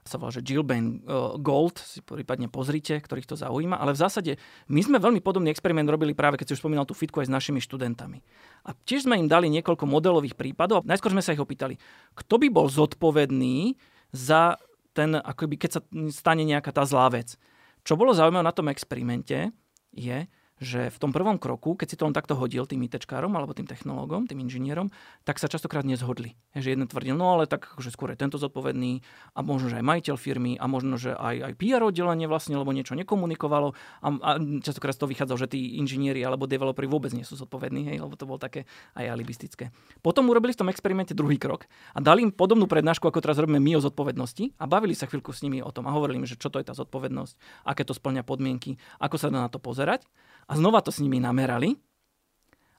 sa 0.00 0.16
volá, 0.16 0.32
že 0.32 0.40
Gilbane 0.40 1.04
Gold, 1.44 1.76
si 1.76 2.00
prípadne 2.00 2.48
pozrite, 2.48 2.96
ktorých 3.04 3.28
to 3.28 3.36
zaujíma. 3.36 3.76
Ale 3.76 3.92
v 3.92 4.00
zásade 4.00 4.32
my 4.72 4.80
sme 4.80 4.96
veľmi 4.96 5.20
podobný 5.20 5.52
experiment 5.52 5.84
robili 5.92 6.16
práve, 6.16 6.40
keď 6.40 6.48
si 6.48 6.54
už 6.56 6.64
spomínal 6.64 6.88
tú 6.88 6.96
fitku 6.96 7.20
aj 7.20 7.28
s 7.28 7.34
našimi 7.36 7.60
študentami. 7.60 8.24
A 8.64 8.72
tiež 8.72 9.04
sme 9.04 9.20
im 9.20 9.28
dali 9.28 9.52
niekoľko 9.52 9.84
modelových 9.84 10.40
prípadov 10.40 10.80
a 10.80 10.88
najskôr 10.88 11.12
sme 11.12 11.20
sa 11.20 11.36
ich 11.36 11.42
opýtali, 11.44 11.76
kto 12.16 12.40
by 12.40 12.48
bol 12.48 12.64
zodpovedný 12.72 13.76
za 14.08 14.56
ten, 14.96 15.20
akoby, 15.20 15.60
keď 15.60 15.70
sa 15.70 15.80
stane 16.08 16.48
nejaká 16.48 16.72
tá 16.72 16.88
zlá 16.88 17.12
vec. 17.12 17.36
Čo 17.84 18.00
bolo 18.00 18.16
zaujímavé 18.16 18.44
na 18.44 18.56
tom 18.56 18.72
experimente 18.72 19.52
je, 19.92 20.24
že 20.60 20.92
v 20.92 20.98
tom 21.00 21.10
prvom 21.10 21.40
kroku, 21.40 21.72
keď 21.72 21.88
si 21.88 21.96
to 21.96 22.04
on 22.04 22.12
takto 22.12 22.36
hodil 22.36 22.68
tým 22.68 22.84
ITčkárom 22.84 23.32
alebo 23.32 23.56
tým 23.56 23.64
technológom, 23.64 24.28
tým 24.28 24.44
inžinierom, 24.44 24.92
tak 25.24 25.40
sa 25.40 25.48
častokrát 25.48 25.88
nezhodli. 25.88 26.36
Že 26.52 26.76
jeden 26.76 26.86
tvrdil, 26.86 27.16
no 27.16 27.32
ale 27.32 27.48
tak 27.48 27.72
že 27.80 27.88
skôr 27.88 28.12
je 28.12 28.20
tento 28.20 28.36
zodpovedný 28.36 29.00
a 29.32 29.40
možno, 29.40 29.72
že 29.72 29.80
aj 29.80 29.88
majiteľ 29.88 30.16
firmy 30.20 30.60
a 30.60 30.68
možno, 30.68 31.00
že 31.00 31.16
aj, 31.16 31.36
aj 31.48 31.52
PR 31.56 31.80
oddelenie 31.80 32.28
vlastne, 32.28 32.60
lebo 32.60 32.76
niečo 32.76 32.92
nekomunikovalo 32.92 33.72
a, 34.04 34.08
a 34.20 34.30
častokrát 34.60 34.92
to 34.92 35.08
vychádzalo, 35.08 35.40
že 35.40 35.48
tí 35.56 35.80
inžinieri 35.80 36.20
alebo 36.20 36.44
developeri 36.44 36.84
vôbec 36.84 37.16
nie 37.16 37.24
sú 37.24 37.40
zodpovední, 37.40 37.88
hej, 37.88 38.04
lebo 38.04 38.12
to 38.20 38.28
bolo 38.28 38.36
také 38.36 38.68
aj 38.92 39.08
alibistické. 39.08 39.72
Potom 40.04 40.28
urobili 40.28 40.52
v 40.52 40.60
tom 40.60 40.68
experimente 40.68 41.16
druhý 41.16 41.40
krok 41.40 41.64
a 41.96 42.04
dali 42.04 42.20
im 42.28 42.36
podobnú 42.36 42.68
prednášku, 42.68 43.08
ako 43.08 43.24
teraz 43.24 43.40
robíme 43.40 43.64
my 43.64 43.80
o 43.80 43.84
zodpovednosti 43.84 44.60
a 44.60 44.68
bavili 44.68 44.92
sa 44.92 45.08
chvíľku 45.08 45.32
s 45.32 45.40
nimi 45.40 45.64
o 45.64 45.72
tom 45.72 45.88
a 45.88 45.94
hovorili 45.96 46.20
im, 46.20 46.28
že 46.28 46.36
čo 46.36 46.52
to 46.52 46.60
je 46.60 46.68
tá 46.68 46.76
zodpovednosť, 46.76 47.64
aké 47.64 47.88
to 47.88 47.96
splňa 47.96 48.28
podmienky, 48.28 48.76
ako 49.00 49.16
sa 49.16 49.32
dá 49.32 49.48
na 49.48 49.48
to 49.48 49.56
pozerať. 49.56 50.04
A 50.50 50.58
znova 50.58 50.82
to 50.82 50.90
s 50.90 50.98
nimi 50.98 51.22
namerali 51.22 51.78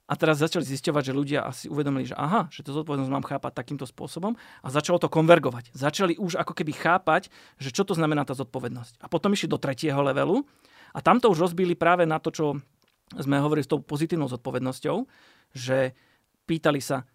a 0.04 0.12
teraz 0.12 0.44
začali 0.44 0.60
zisťovať, 0.68 1.02
že 1.08 1.16
ľudia 1.16 1.40
asi 1.40 1.72
uvedomili, 1.72 2.04
že 2.04 2.12
aha, 2.12 2.52
že 2.52 2.60
to 2.60 2.76
zodpovednosť 2.76 3.08
mám 3.08 3.24
chápať 3.24 3.56
takýmto 3.56 3.88
spôsobom 3.88 4.36
a 4.60 4.68
začalo 4.68 5.00
to 5.00 5.08
konvergovať. 5.08 5.72
Začali 5.72 6.20
už 6.20 6.36
ako 6.36 6.52
keby 6.52 6.76
chápať, 6.76 7.32
že 7.56 7.72
čo 7.72 7.88
to 7.88 7.96
znamená 7.96 8.28
tá 8.28 8.36
zodpovednosť. 8.36 9.00
A 9.00 9.08
potom 9.08 9.32
išli 9.32 9.48
do 9.48 9.56
tretieho 9.56 9.96
levelu 10.04 10.44
a 10.92 11.00
tam 11.00 11.16
to 11.16 11.32
už 11.32 11.48
rozbili 11.48 11.72
práve 11.72 12.04
na 12.04 12.20
to, 12.20 12.28
čo 12.28 12.46
sme 13.16 13.40
hovorili 13.40 13.64
s 13.64 13.72
tou 13.72 13.80
pozitívnou 13.80 14.28
zodpovednosťou, 14.28 14.96
že 15.56 15.96
pýtali 16.44 16.84
sa, 16.84 17.08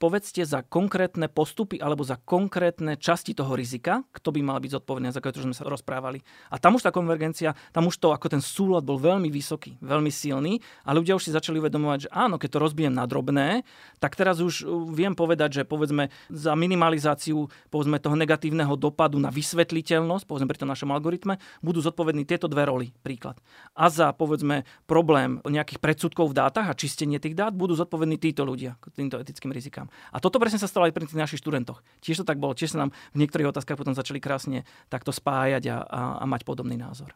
povedzte 0.00 0.40
za 0.48 0.64
konkrétne 0.64 1.28
postupy 1.28 1.76
alebo 1.76 2.00
za 2.00 2.16
konkrétne 2.16 2.96
časti 2.96 3.36
toho 3.36 3.52
rizika, 3.52 4.00
kto 4.16 4.32
by 4.32 4.40
mal 4.40 4.56
byť 4.56 4.80
zodpovedný, 4.80 5.12
za 5.12 5.20
ktoré 5.20 5.44
sme 5.44 5.52
sa 5.52 5.68
rozprávali. 5.68 6.24
A 6.48 6.56
tam 6.56 6.80
už 6.80 6.88
tá 6.88 6.90
konvergencia, 6.90 7.52
tam 7.76 7.92
už 7.92 8.00
to 8.00 8.08
ako 8.16 8.32
ten 8.32 8.40
súlad 8.40 8.80
bol 8.80 8.96
veľmi 8.96 9.28
vysoký, 9.28 9.76
veľmi 9.84 10.08
silný 10.08 10.64
a 10.88 10.96
ľudia 10.96 11.20
už 11.20 11.28
si 11.28 11.36
začali 11.36 11.60
uvedomovať, 11.60 12.08
že 12.08 12.12
áno, 12.16 12.40
keď 12.40 12.56
to 12.56 12.64
rozbijem 12.64 12.96
na 12.96 13.04
drobné, 13.04 13.68
tak 14.00 14.16
teraz 14.16 14.40
už 14.40 14.64
uh, 14.64 14.88
viem 14.88 15.12
povedať, 15.12 15.60
že 15.60 15.62
povedzme 15.68 16.08
za 16.32 16.56
minimalizáciu 16.56 17.52
povedzme 17.68 18.00
toho 18.00 18.16
negatívneho 18.16 18.72
dopadu 18.80 19.20
na 19.20 19.28
vysvetliteľnosť, 19.28 20.24
povedzme 20.24 20.48
pri 20.48 20.64
tom 20.64 20.72
našom 20.72 20.88
algoritme, 20.88 21.36
budú 21.60 21.84
zodpovední 21.84 22.24
tieto 22.24 22.48
dve 22.48 22.64
roly, 22.64 22.96
príklad. 23.04 23.36
A 23.76 23.92
za 23.92 24.16
povedzme 24.16 24.64
problém 24.88 25.44
nejakých 25.44 25.82
predsudkov 25.82 26.32
v 26.32 26.38
dátach 26.40 26.72
a 26.72 26.78
čistenie 26.78 27.20
tých 27.20 27.36
dát 27.36 27.52
budú 27.52 27.76
zodpovední 27.76 28.16
títo 28.16 28.48
ľudia 28.48 28.80
týmto 28.96 29.18
etickým 29.20 29.50
rizikám. 29.50 29.89
A 30.10 30.18
toto 30.22 30.40
presne 30.40 30.62
sa 30.62 30.70
stalo 30.70 30.88
aj 30.88 30.94
pri 30.94 31.04
tých 31.06 31.20
našich 31.20 31.40
študentoch. 31.42 31.84
Tiež 32.00 32.22
to 32.22 32.26
tak 32.28 32.40
bolo. 32.40 32.56
Tiež 32.56 32.74
sa 32.74 32.86
nám 32.86 32.90
v 33.14 33.20
niektorých 33.24 33.50
otázkach 33.50 33.78
potom 33.78 33.94
začali 33.94 34.22
krásne 34.22 34.64
takto 34.88 35.10
spájať 35.10 35.64
a, 35.70 35.76
a, 35.84 36.00
a 36.20 36.24
mať 36.24 36.46
podobný 36.46 36.78
názor. 36.78 37.12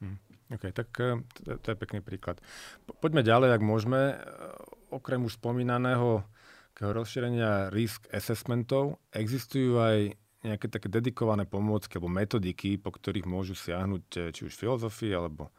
Hmm. 0.00 0.18
OK, 0.50 0.74
tak 0.74 0.90
e, 0.98 1.22
to, 1.46 1.56
to 1.62 1.66
je 1.70 1.76
pekný 1.78 2.00
príklad. 2.02 2.42
Poďme 2.98 3.22
ďalej, 3.22 3.54
ak 3.54 3.62
môžeme. 3.62 4.00
E, 4.00 4.14
okrem 4.90 5.22
už 5.22 5.38
spomínaného 5.38 6.26
rozšírenia 6.80 7.68
risk 7.68 8.08
assessmentov, 8.08 8.96
existujú 9.12 9.76
aj 9.76 10.16
nejaké 10.40 10.72
také 10.72 10.88
dedikované 10.88 11.44
pomôcky 11.44 12.00
alebo 12.00 12.08
metodiky, 12.08 12.80
po 12.80 12.88
ktorých 12.88 13.28
môžu 13.28 13.52
siahnuť 13.52 14.04
e, 14.16 14.18
či 14.32 14.48
už 14.48 14.56
filozofii 14.56 15.12
alebo 15.12 15.52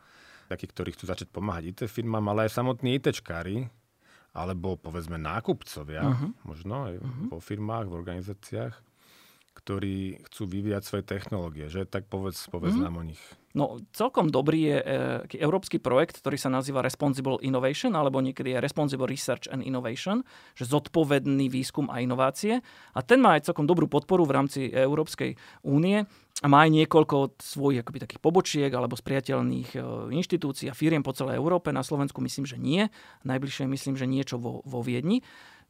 takí, 0.50 0.66
ktorí 0.68 0.98
chcú 0.98 1.06
začať 1.08 1.30
pomáhať 1.30 1.64
IT 1.72 1.80
firmám, 1.88 2.26
ale 2.34 2.50
aj 2.50 2.58
samotní 2.58 2.98
ITčkári, 2.98 3.70
alebo 4.32 4.80
povedzme 4.80 5.20
nákupcovia, 5.20 6.04
uh-huh. 6.08 6.32
možno 6.48 6.88
aj 6.88 6.94
uh-huh. 7.04 7.28
vo 7.36 7.40
firmách, 7.44 7.92
v 7.92 7.98
organizáciách, 8.00 8.76
ktorí 9.52 10.24
chcú 10.32 10.44
vyvíjať 10.48 10.84
svoje 10.88 11.04
technológie, 11.04 11.68
že? 11.68 11.84
Tak 11.84 12.08
povedz, 12.08 12.48
povedz 12.48 12.80
uh-huh. 12.80 12.88
nám 12.88 12.96
o 12.96 13.04
nich. 13.04 13.20
No, 13.52 13.84
celkom 13.92 14.32
dobrý 14.32 14.72
je 14.72 14.78
e, 14.80 14.86
európsky 15.44 15.76
projekt, 15.76 16.24
ktorý 16.24 16.40
sa 16.40 16.48
nazýva 16.48 16.80
Responsible 16.80 17.36
Innovation, 17.44 17.92
alebo 18.00 18.24
niekedy 18.24 18.56
je 18.56 18.64
Responsible 18.64 19.12
Research 19.12 19.52
and 19.52 19.60
Innovation, 19.68 20.24
že 20.56 20.64
zodpovedný 20.72 21.52
výskum 21.52 21.92
a 21.92 22.00
inovácie. 22.00 22.64
A 22.96 23.00
ten 23.04 23.20
má 23.20 23.36
aj 23.36 23.52
celkom 23.52 23.68
dobrú 23.68 23.92
podporu 23.92 24.24
v 24.24 24.36
rámci 24.40 24.72
Európskej 24.72 25.36
únie 25.68 26.08
má 26.50 26.66
aj 26.66 26.74
niekoľko 26.74 27.38
svojich 27.38 27.86
akoby, 27.86 28.02
takých 28.02 28.22
pobočiek 28.22 28.72
alebo 28.74 28.98
spriateľných 28.98 29.78
e, 29.78 29.80
inštitúcií 30.10 30.74
a 30.74 30.78
firiem 30.78 31.06
po 31.06 31.14
celej 31.14 31.38
Európe. 31.38 31.70
Na 31.70 31.86
Slovensku 31.86 32.18
myslím, 32.26 32.50
že 32.50 32.58
nie. 32.58 32.89
Najbližšie 33.22 33.70
myslím, 33.70 33.94
že 33.94 34.10
niečo 34.10 34.42
vo, 34.42 34.66
vo 34.66 34.82
Viedni. 34.82 35.22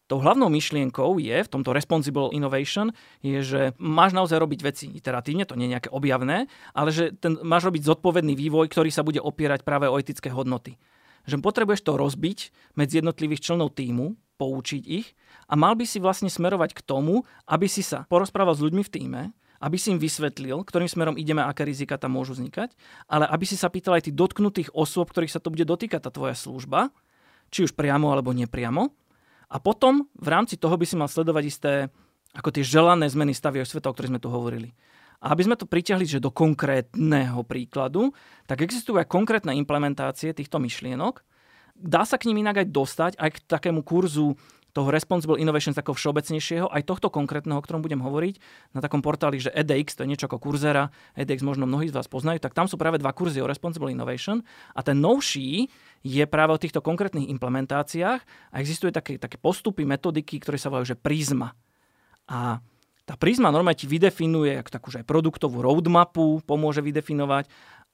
Tou 0.07 0.19
hlavnou 0.19 0.51
myšlienkou 0.51 1.23
je 1.23 1.39
v 1.39 1.51
tomto 1.51 1.71
responsible 1.71 2.35
innovation, 2.35 2.91
je, 3.23 3.39
že 3.39 3.61
máš 3.79 4.11
naozaj 4.11 4.43
robiť 4.43 4.59
veci 4.59 4.85
iteratívne, 4.91 5.47
to 5.47 5.55
nie 5.55 5.71
je 5.71 5.73
nejaké 5.79 5.89
objavné, 5.91 6.51
ale 6.75 6.91
že 6.91 7.15
ten, 7.15 7.39
máš 7.47 7.71
robiť 7.71 7.87
zodpovedný 7.87 8.35
vývoj, 8.35 8.67
ktorý 8.67 8.91
sa 8.91 9.07
bude 9.07 9.23
opierať 9.23 9.63
práve 9.63 9.87
o 9.87 9.95
etické 9.95 10.27
hodnoty. 10.27 10.75
Že 11.31 11.39
potrebuješ 11.39 11.87
to 11.87 11.95
rozbiť 11.95 12.51
medzi 12.75 12.99
jednotlivých 12.99 13.39
členov 13.39 13.71
týmu, 13.71 14.19
poučiť 14.35 14.83
ich 14.83 15.15
a 15.47 15.55
mal 15.55 15.79
by 15.79 15.87
si 15.87 16.03
vlastne 16.03 16.27
smerovať 16.27 16.75
k 16.75 16.81
tomu, 16.83 17.23
aby 17.47 17.71
si 17.71 17.79
sa 17.79 18.03
porozprával 18.09 18.57
s 18.57 18.63
ľuďmi 18.67 18.83
v 18.83 18.91
týme, 18.91 19.21
aby 19.61 19.77
si 19.77 19.93
im 19.93 20.01
vysvetlil, 20.01 20.65
ktorým 20.65 20.89
smerom 20.89 21.15
ideme, 21.15 21.45
aké 21.45 21.61
rizika 21.61 22.01
tam 22.01 22.17
môžu 22.17 22.33
vznikať, 22.33 22.73
ale 23.05 23.29
aby 23.29 23.45
si 23.45 23.53
sa 23.53 23.69
pýtal 23.69 24.01
aj 24.01 24.09
tých 24.09 24.17
dotknutých 24.17 24.73
osôb, 24.73 25.13
ktorých 25.13 25.37
sa 25.37 25.39
to 25.39 25.53
bude 25.53 25.69
dotýkať 25.69 26.01
tá 26.01 26.09
tvoja 26.09 26.33
služba, 26.33 26.89
či 27.53 27.69
už 27.69 27.77
priamo 27.77 28.09
alebo 28.09 28.33
nepriamo, 28.33 28.89
a 29.51 29.59
potom 29.59 30.07
v 30.15 30.27
rámci 30.31 30.55
toho 30.55 30.79
by 30.79 30.85
si 30.87 30.95
mal 30.95 31.11
sledovať 31.11 31.43
isté 31.43 31.71
ako 32.31 32.55
tie 32.55 32.63
želané 32.63 33.11
zmeny 33.11 33.35
stavieho 33.35 33.67
sveta, 33.67 33.91
o 33.91 33.93
ktorých 33.93 34.15
sme 34.15 34.23
tu 34.23 34.31
hovorili. 34.31 34.71
A 35.19 35.35
aby 35.35 35.43
sme 35.43 35.59
to 35.59 35.67
pritiahli 35.67 36.07
že 36.07 36.23
do 36.23 36.31
konkrétneho 36.31 37.43
príkladu, 37.43 38.15
tak 38.47 38.63
existujú 38.63 38.97
aj 38.97 39.11
konkrétne 39.11 39.51
implementácie 39.59 40.31
týchto 40.31 40.57
myšlienok. 40.57 41.21
Dá 41.75 42.07
sa 42.07 42.15
k 42.15 42.31
ním 42.31 42.47
inak 42.47 42.63
aj 42.63 42.67
dostať, 42.71 43.11
aj 43.19 43.29
k 43.35 43.37
takému 43.45 43.83
kurzu 43.83 44.39
toho 44.71 44.87
Responsible 44.91 45.39
Innovation 45.39 45.75
takého 45.75 45.95
všeobecnejšieho, 45.95 46.71
aj 46.71 46.87
tohto 46.87 47.11
konkrétneho, 47.11 47.59
o 47.59 47.63
ktorom 47.63 47.83
budem 47.83 47.99
hovoriť, 47.99 48.35
na 48.75 48.79
takom 48.79 49.03
portáli, 49.03 49.39
že 49.39 49.51
EDX, 49.51 49.99
to 49.99 50.03
je 50.03 50.11
niečo 50.11 50.27
ako 50.31 50.39
Coursera, 50.39 50.91
EDX 51.15 51.43
možno 51.43 51.67
mnohí 51.67 51.91
z 51.91 51.95
vás 51.95 52.07
poznajú, 52.07 52.39
tak 52.39 52.55
tam 52.55 52.65
sú 52.71 52.79
práve 52.79 52.99
dva 52.99 53.11
kurzy 53.11 53.43
o 53.43 53.47
Responsible 53.47 53.91
Innovation 53.91 54.43
a 54.75 54.79
ten 54.83 54.99
novší 54.99 55.67
je 56.01 56.23
práve 56.25 56.55
o 56.55 56.61
týchto 56.61 56.79
konkrétnych 56.81 57.29
implementáciách 57.29 58.21
a 58.51 58.55
existuje 58.57 58.89
také, 58.89 59.21
také 59.21 59.37
postupy, 59.37 59.85
metodiky, 59.85 60.41
ktoré 60.41 60.57
sa 60.57 60.73
volajú, 60.73 60.95
že 60.95 60.97
prízma. 60.97 61.53
A 62.31 62.63
tá 63.05 63.19
prízma 63.19 63.51
normálne 63.51 63.75
ti 63.75 63.89
vydefinuje 63.89 64.55
ako 64.55 64.69
takú 64.71 64.87
aj 64.93 65.03
produktovú 65.03 65.59
roadmapu, 65.59 66.39
pomôže 66.47 66.79
vydefinovať 66.79 67.49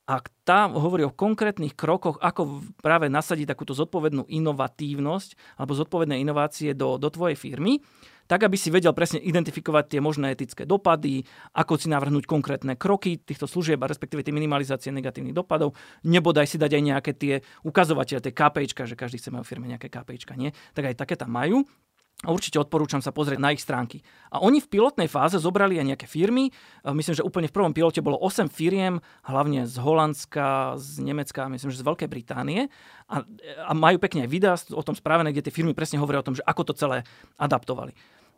a 0.08 0.24
tá 0.48 0.72
hovorí 0.72 1.04
o 1.04 1.12
konkrétnych 1.12 1.76
krokoch, 1.76 2.16
ako 2.24 2.64
práve 2.80 3.12
nasadiť 3.12 3.52
takúto 3.52 3.76
zodpovednú 3.76 4.24
inovatívnosť 4.32 5.60
alebo 5.60 5.76
zodpovedné 5.76 6.24
inovácie 6.24 6.72
do, 6.72 6.96
do 6.96 7.12
tvojej 7.12 7.36
firmy, 7.36 7.84
tak 8.28 8.48
aby 8.48 8.56
si 8.60 8.72
vedel 8.72 8.92
presne 8.96 9.20
identifikovať 9.20 9.92
tie 9.92 10.00
možné 10.04 10.36
etické 10.36 10.64
dopady, 10.64 11.28
ako 11.56 11.80
si 11.80 11.88
navrhnúť 11.92 12.24
konkrétne 12.24 12.80
kroky 12.80 13.20
týchto 13.20 13.48
služieb 13.48 13.80
a 13.84 13.92
respektíve 13.92 14.24
tie 14.24 14.36
minimalizácie 14.36 14.96
negatívnych 14.96 15.36
dopadov, 15.36 15.76
nebodaj 16.04 16.48
si 16.48 16.60
dať 16.60 16.72
aj 16.72 16.84
nejaké 16.84 17.12
tie 17.16 17.34
ukazovateľe, 17.68 18.24
tie 18.24 18.36
KPIčka, 18.36 18.84
že 18.88 19.00
každý 19.00 19.20
chce 19.20 19.32
mať 19.32 19.44
firme 19.48 19.68
nejaké 19.68 19.92
KPIčka, 19.92 20.36
nie? 20.40 20.52
Tak 20.72 20.92
aj 20.92 20.96
také 21.00 21.16
tam 21.16 21.36
majú. 21.36 21.68
A 22.26 22.34
určite 22.34 22.58
odporúčam 22.58 22.98
sa 22.98 23.14
pozrieť 23.14 23.38
na 23.38 23.54
ich 23.54 23.62
stránky. 23.62 24.02
A 24.34 24.42
oni 24.42 24.58
v 24.58 24.66
pilotnej 24.74 25.06
fáze 25.06 25.38
zobrali 25.38 25.78
aj 25.78 25.86
nejaké 25.94 26.08
firmy. 26.10 26.50
Myslím, 26.82 27.14
že 27.14 27.22
úplne 27.22 27.46
v 27.46 27.54
prvom 27.54 27.78
pilote 27.78 28.02
bolo 28.02 28.18
8 28.18 28.50
firiem, 28.50 28.98
hlavne 29.30 29.70
z 29.70 29.78
Holandska, 29.78 30.82
z 30.82 31.06
Nemecka, 31.06 31.46
myslím, 31.46 31.70
že 31.70 31.78
z 31.78 31.86
Veľkej 31.86 32.10
Británie. 32.10 32.74
A, 33.06 33.22
a 33.70 33.72
majú 33.78 34.02
pekne 34.02 34.26
aj 34.26 34.34
videá 34.34 34.58
o 34.74 34.82
tom 34.82 34.98
spravené, 34.98 35.30
kde 35.30 35.46
tie 35.46 35.54
firmy 35.54 35.78
presne 35.78 36.02
hovoria 36.02 36.26
o 36.26 36.28
tom, 36.28 36.34
že 36.34 36.42
ako 36.42 36.74
to 36.74 36.74
celé 36.74 37.06
adaptovali. 37.38 37.94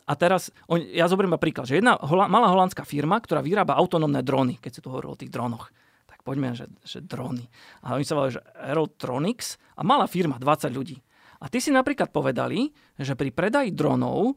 A 0.09 0.13
teraz, 0.19 0.51
on, 0.67 0.83
ja 0.83 1.07
zoberiem 1.07 1.39
príklad, 1.39 1.71
že 1.71 1.79
jedna 1.79 1.95
hola, 2.03 2.27
malá 2.27 2.51
holandská 2.51 2.83
firma, 2.83 3.15
ktorá 3.15 3.39
vyrába 3.39 3.79
autonómne 3.79 4.19
dróny, 4.19 4.59
keď 4.59 4.71
si 4.75 4.81
tu 4.83 4.91
hovoril 4.91 5.15
o 5.15 5.19
tých 5.21 5.31
drónoch, 5.31 5.71
tak 6.03 6.19
poďme, 6.27 6.51
že, 6.51 6.67
že 6.83 6.99
dróny. 6.99 7.47
A 7.85 7.95
oni 7.95 8.03
sa 8.03 8.19
volajú, 8.19 8.41
že 8.41 8.45
Aerotronics 8.59 9.55
a 9.79 9.87
malá 9.87 10.03
firma, 10.09 10.35
20 10.35 10.67
ľudí. 10.75 10.99
A 11.39 11.47
ty 11.47 11.63
si 11.63 11.71
napríklad 11.71 12.11
povedali, 12.11 12.75
že 12.99 13.15
pri 13.15 13.31
predaji 13.31 13.71
dronov 13.71 14.35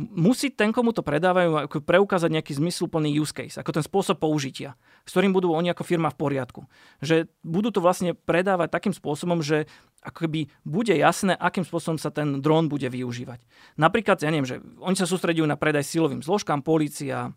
musí 0.00 0.48
ten, 0.48 0.72
komu 0.72 0.96
to 0.96 1.04
predávajú, 1.04 1.68
preukázať 1.84 2.32
nejaký 2.32 2.56
zmysluplný 2.56 3.12
use 3.20 3.36
case, 3.36 3.60
ako 3.60 3.76
ten 3.76 3.84
spôsob 3.84 4.16
použitia, 4.16 4.74
s 5.04 5.12
ktorým 5.12 5.36
budú 5.36 5.52
oni 5.52 5.70
ako 5.70 5.84
firma 5.84 6.08
v 6.08 6.16
poriadku. 6.16 6.64
Že 7.04 7.28
budú 7.44 7.68
to 7.68 7.84
vlastne 7.84 8.16
predávať 8.16 8.72
takým 8.72 8.94
spôsobom, 8.96 9.44
že 9.44 9.68
ako 10.00 10.26
keby 10.26 10.40
bude 10.64 10.96
jasné, 10.96 11.36
akým 11.36 11.68
spôsobom 11.68 12.00
sa 12.00 12.08
ten 12.08 12.40
dron 12.40 12.72
bude 12.72 12.88
využívať. 12.88 13.44
Napríklad, 13.76 14.24
ja 14.24 14.32
neviem, 14.32 14.48
že 14.48 14.64
oni 14.80 14.96
sa 14.96 15.04
sústredujú 15.04 15.44
na 15.44 15.60
predaj 15.60 15.84
silovým 15.84 16.24
zložkám, 16.24 16.64
policia, 16.64 17.36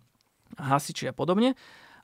hasiči 0.56 1.12
a 1.12 1.14
podobne 1.14 1.60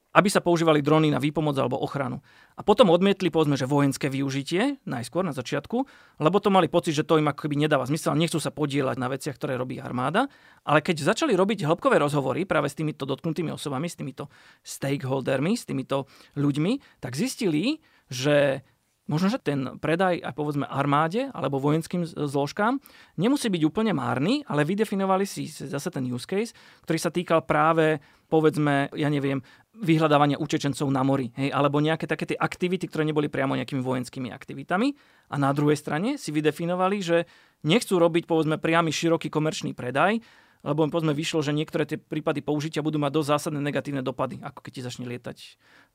aby 0.10 0.30
sa 0.30 0.42
používali 0.42 0.82
drony 0.82 1.14
na 1.14 1.22
výpomoc 1.22 1.54
alebo 1.62 1.78
ochranu. 1.78 2.26
A 2.58 2.66
potom 2.66 2.90
odmietli, 2.90 3.30
povedzme, 3.30 3.54
že 3.54 3.70
vojenské 3.70 4.10
využitie, 4.10 4.82
najskôr 4.90 5.22
na 5.22 5.32
začiatku, 5.32 5.78
lebo 6.18 6.38
to 6.42 6.50
mali 6.50 6.66
pocit, 6.66 6.98
že 6.98 7.06
to 7.06 7.22
im 7.22 7.30
ako 7.30 7.46
keby 7.46 7.62
nedáva 7.62 7.86
zmysel, 7.86 8.18
nechcú 8.18 8.42
sa 8.42 8.50
podielať 8.50 8.98
na 8.98 9.08
veciach, 9.08 9.38
ktoré 9.38 9.54
robí 9.56 9.78
armáda. 9.78 10.26
Ale 10.66 10.82
keď 10.82 11.14
začali 11.14 11.38
robiť 11.38 11.64
hĺbkové 11.64 12.02
rozhovory 12.02 12.50
práve 12.50 12.68
s 12.68 12.76
týmito 12.76 13.06
dotknutými 13.06 13.54
osobami, 13.54 13.86
s 13.86 13.96
týmito 13.96 14.34
stakeholdermi, 14.66 15.54
s 15.54 15.70
týmito 15.70 16.10
ľuďmi, 16.34 17.02
tak 17.02 17.14
zistili, 17.14 17.78
že 18.10 18.66
možno, 19.10 19.34
že 19.34 19.42
ten 19.42 19.82
predaj 19.82 20.22
aj 20.22 20.34
povedzme 20.38 20.70
armáde 20.70 21.34
alebo 21.34 21.58
vojenským 21.58 22.06
zložkám 22.06 22.78
nemusí 23.18 23.50
byť 23.50 23.62
úplne 23.66 23.92
márny, 23.98 24.46
ale 24.46 24.64
vydefinovali 24.64 25.26
si 25.26 25.50
zase 25.50 25.90
ten 25.90 26.06
use 26.06 26.30
case, 26.30 26.54
ktorý 26.86 27.00
sa 27.02 27.10
týkal 27.10 27.44
práve 27.44 27.98
povedzme, 28.30 28.94
ja 28.94 29.10
neviem, 29.10 29.42
vyhľadávania 29.74 30.38
utečencov 30.38 30.86
na 30.94 31.02
mori, 31.02 31.34
hej, 31.34 31.50
alebo 31.50 31.82
nejaké 31.82 32.06
také 32.06 32.30
tie 32.30 32.38
aktivity, 32.38 32.86
ktoré 32.86 33.02
neboli 33.02 33.26
priamo 33.26 33.58
nejakými 33.58 33.82
vojenskými 33.82 34.30
aktivitami. 34.30 34.94
A 35.34 35.36
na 35.42 35.50
druhej 35.50 35.82
strane 35.82 36.22
si 36.22 36.30
vydefinovali, 36.30 36.98
že 37.02 37.26
nechcú 37.66 37.98
robiť 37.98 38.30
povedzme 38.30 38.62
priamy 38.62 38.94
široký 38.94 39.34
komerčný 39.34 39.74
predaj, 39.74 40.22
lebo 40.60 40.84
povedzme 40.92 41.16
vyšlo, 41.16 41.40
že 41.40 41.56
niektoré 41.56 41.88
tie 41.88 41.96
prípady 41.96 42.44
použitia 42.44 42.84
budú 42.84 43.00
mať 43.00 43.12
dosť 43.16 43.30
zásadné 43.32 43.60
negatívne 43.64 44.04
dopady, 44.04 44.44
ako 44.44 44.60
keď 44.60 44.72
ti 44.76 44.82
začne 44.84 45.06
lietať 45.08 45.38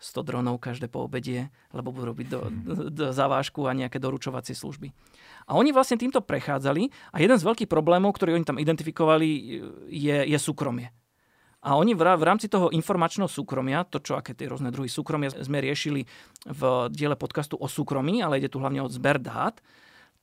100 0.01 0.25
dronov 0.25 0.57
každé 0.57 0.89
po 0.89 1.05
obedie, 1.05 1.53
lebo 1.77 1.93
budú 1.93 2.17
robiť 2.17 2.27
do, 2.33 2.41
do 2.89 3.05
zavážku 3.12 3.69
a 3.69 3.77
nejaké 3.77 4.01
doručovacie 4.01 4.57
služby. 4.57 4.89
A 5.45 5.61
oni 5.61 5.77
vlastne 5.77 6.01
týmto 6.01 6.25
prechádzali 6.25 6.89
a 7.12 7.21
jeden 7.21 7.37
z 7.37 7.45
veľkých 7.45 7.69
problémov, 7.69 8.17
ktorý 8.17 8.41
oni 8.41 8.49
tam 8.49 8.57
identifikovali, 8.57 9.29
je, 9.93 10.17
je 10.25 10.39
súkromie. 10.41 10.89
A 11.65 11.81
oni 11.81 11.97
v 11.97 12.05
rámci 12.05 12.53
toho 12.53 12.69
informačného 12.69 13.25
súkromia, 13.25 13.89
to 13.89 13.97
čo, 13.97 14.21
aké 14.21 14.37
tie 14.37 14.53
rôzne 14.53 14.69
druhy 14.69 14.89
súkromia 14.93 15.33
sme 15.33 15.65
riešili 15.65 16.05
v 16.45 16.62
diele 16.93 17.17
podcastu 17.17 17.57
o 17.57 17.65
súkromí, 17.65 18.21
ale 18.21 18.37
ide 18.37 18.53
tu 18.53 18.61
hlavne 18.61 18.85
o 18.85 18.89
zber 18.93 19.17
dát, 19.17 19.65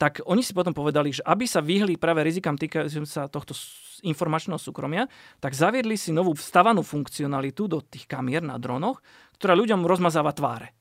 tak 0.01 0.17
oni 0.25 0.41
si 0.41 0.57
potom 0.57 0.73
povedali, 0.73 1.13
že 1.13 1.21
aby 1.21 1.45
sa 1.45 1.61
vyhli 1.61 1.93
práve 1.93 2.25
rizikám 2.25 2.57
týkajúcim 2.57 3.05
sa 3.05 3.29
tohto 3.29 3.53
informačného 4.01 4.57
súkromia, 4.57 5.05
tak 5.37 5.53
zaviedli 5.53 5.93
si 5.93 6.09
novú 6.09 6.33
vstavanú 6.33 6.81
funkcionalitu 6.81 7.69
do 7.69 7.85
tých 7.85 8.09
kamier 8.09 8.41
na 8.41 8.57
dronoch, 8.57 9.05
ktorá 9.37 9.53
ľuďom 9.53 9.85
rozmazáva 9.85 10.33
tváre. 10.33 10.73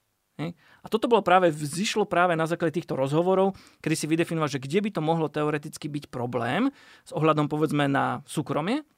A 0.81 0.89
toto 0.89 1.05
bolo 1.05 1.21
práve, 1.21 1.53
vzýšlo 1.53 2.09
práve 2.09 2.33
na 2.33 2.49
základe 2.49 2.81
týchto 2.81 2.97
rozhovorov, 2.97 3.53
kedy 3.85 3.93
si 3.93 4.09
vydefinoval, 4.09 4.49
že 4.49 4.57
kde 4.57 4.81
by 4.81 4.91
to 4.97 5.05
mohlo 5.05 5.29
teoreticky 5.29 5.93
byť 5.93 6.09
problém 6.09 6.73
s 7.05 7.13
ohľadom 7.13 7.53
povedzme 7.53 7.85
na 7.93 8.25
súkromie, 8.25 8.89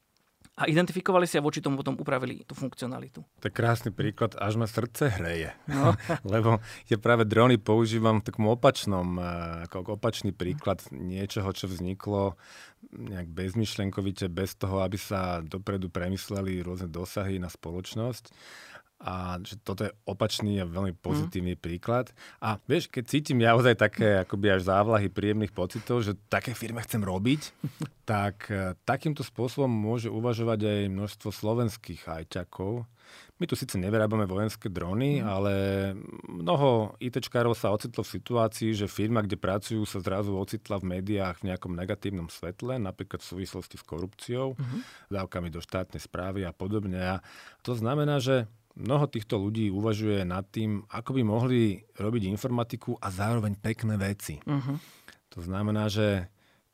a 0.53 0.69
identifikovali 0.69 1.25
si 1.25 1.41
a 1.41 1.45
voči 1.45 1.65
tomu 1.65 1.81
potom 1.81 1.97
upravili 1.97 2.45
tú 2.45 2.53
funkcionalitu. 2.53 3.25
To 3.41 3.47
je 3.49 3.55
krásny 3.55 3.89
príklad, 3.89 4.37
až 4.37 4.61
ma 4.61 4.69
srdce 4.69 5.09
hreje. 5.09 5.57
No. 5.65 5.97
Lebo 6.29 6.61
ja 6.93 7.01
práve 7.01 7.25
drony 7.25 7.57
používam 7.57 8.21
v 8.21 8.27
takom 8.29 8.53
opačnom, 8.53 9.17
eh, 9.17 9.25
ako 9.65 9.97
opačný 9.97 10.37
príklad 10.37 10.85
niečoho, 10.93 11.49
čo 11.57 11.73
vzniklo 11.73 12.37
nejak 12.93 13.33
bezmyšlenkovite, 13.33 14.29
bez 14.29 14.59
toho, 14.59 14.85
aby 14.85 15.01
sa 15.01 15.41
dopredu 15.41 15.89
premysleli 15.89 16.61
rôzne 16.61 16.91
dosahy 16.91 17.41
na 17.41 17.49
spoločnosť 17.49 18.35
a 19.03 19.43
že 19.43 19.59
toto 19.59 19.83
je 19.83 19.93
opačný 20.07 20.63
a 20.63 20.71
veľmi 20.71 20.95
pozitívny 20.95 21.59
mm. 21.59 21.61
príklad. 21.61 22.15
A 22.39 22.63
vieš, 22.71 22.87
keď 22.87 23.05
cítim 23.11 23.43
ja 23.43 23.59
ozaj 23.59 23.75
také 23.75 24.23
akoby 24.23 24.55
až 24.55 24.71
závlahy 24.71 25.11
príjemných 25.11 25.51
pocitov, 25.51 26.07
že 26.07 26.15
také 26.31 26.55
firme 26.55 26.79
chcem 26.87 27.03
robiť, 27.03 27.51
tak 28.13 28.47
e, 28.47 28.79
takýmto 28.87 29.27
spôsobom 29.27 29.69
môže 29.69 30.07
uvažovať 30.07 30.61
aj 30.63 30.81
množstvo 30.95 31.29
slovenských 31.35 32.07
ajťakov. 32.07 32.87
My 33.43 33.51
tu 33.51 33.59
síce 33.59 33.75
nevyrábame 33.75 34.23
vojenské 34.23 34.71
drony, 34.71 35.19
mm. 35.19 35.27
ale 35.27 35.53
mnoho 36.31 36.95
ITčkárov 37.03 37.59
sa 37.59 37.75
ocitlo 37.75 38.07
v 38.07 38.15
situácii, 38.15 38.71
že 38.71 38.87
firma, 38.87 39.19
kde 39.19 39.35
pracujú, 39.35 39.83
sa 39.83 39.99
zrazu 39.99 40.31
ocitla 40.39 40.79
v 40.79 40.99
médiách 40.99 41.43
v 41.43 41.51
nejakom 41.51 41.75
negatívnom 41.75 42.31
svetle, 42.31 42.79
napríklad 42.79 43.19
v 43.19 43.31
súvislosti 43.35 43.83
s 43.83 43.85
korupciou, 43.85 44.55
mm-hmm. 44.55 45.11
dávkami 45.11 45.51
do 45.51 45.59
štátnej 45.59 45.99
správy 45.99 46.47
a 46.47 46.55
podobne. 46.55 47.03
A 47.03 47.17
to 47.67 47.75
znamená, 47.75 48.23
že 48.23 48.47
mnoho 48.77 49.05
týchto 49.09 49.37
ľudí 49.37 49.69
uvažuje 49.69 50.25
nad 50.25 50.45
tým, 50.49 50.85
ako 50.89 51.11
by 51.19 51.23
mohli 51.23 51.63
robiť 51.97 52.23
informatiku 52.29 52.97
a 53.01 53.13
zároveň 53.13 53.57
pekné 53.61 54.01
veci. 54.01 54.41
Uh-huh. 54.45 54.77
To 55.33 55.39
znamená, 55.45 55.89
že 55.93 56.29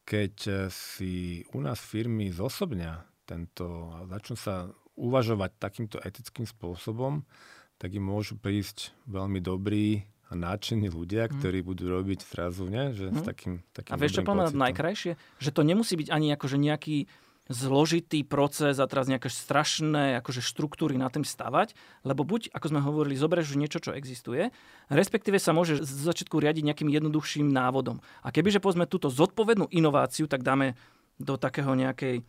keď 0.09 0.67
si 0.73 1.45
u 1.53 1.61
nás 1.61 1.77
firmy 1.79 2.33
zosobňa 2.33 3.05
tento 3.29 3.93
a 3.93 4.09
začnú 4.09 4.37
sa 4.41 4.73
uvažovať 4.97 5.51
takýmto 5.61 5.97
etickým 6.01 6.49
spôsobom, 6.49 7.23
tak 7.79 7.95
im 7.95 8.09
môžu 8.09 8.35
prísť 8.41 8.97
veľmi 9.07 9.39
dobrí 9.39 10.03
a 10.29 10.37
náčení 10.37 10.93
ľudia, 10.93 11.29
mhm. 11.29 11.41
ktorí 11.41 11.59
budú 11.65 11.89
robiť 11.89 12.21
zrazu, 12.25 12.69
ne? 12.69 12.93
Že 12.93 13.07
s 13.17 13.21
mhm. 13.21 13.27
takým, 13.27 13.55
takým 13.73 13.93
A 13.93 13.97
vieš, 13.97 14.13
čo 14.21 14.25
najkrajšie? 14.53 15.13
Že 15.41 15.51
to 15.53 15.63
nemusí 15.65 15.95
byť 15.97 16.09
ani 16.13 16.29
akože 16.37 16.57
nejaký 16.61 17.09
zložitý 17.49 18.23
proces 18.29 18.77
a 18.77 18.85
teraz 18.85 19.09
nejaké 19.09 19.33
strašné 19.33 20.21
akože 20.21 20.45
štruktúry 20.45 21.01
na 21.01 21.09
tým 21.09 21.25
stavať, 21.25 21.73
lebo 22.05 22.23
buď, 22.23 22.53
ako 22.53 22.67
sme 22.69 22.81
hovorili, 22.85 23.17
zoberieš 23.17 23.57
niečo, 23.57 23.81
čo 23.81 23.97
existuje, 23.97 24.53
respektíve 24.93 25.41
sa 25.41 25.57
môže 25.57 25.81
z 25.81 25.91
začiatku 26.05 26.37
riadiť 26.37 26.69
nejakým 26.69 26.93
jednoduchším 26.93 27.49
návodom. 27.49 28.05
A 28.21 28.29
kebyže 28.29 28.61
povedzme 28.61 28.85
túto 28.85 29.09
zodpovednú 29.09 29.73
inováciu, 29.73 30.29
tak 30.29 30.45
dáme 30.45 30.77
do 31.17 31.41
takého 31.41 31.73
nejakej 31.73 32.23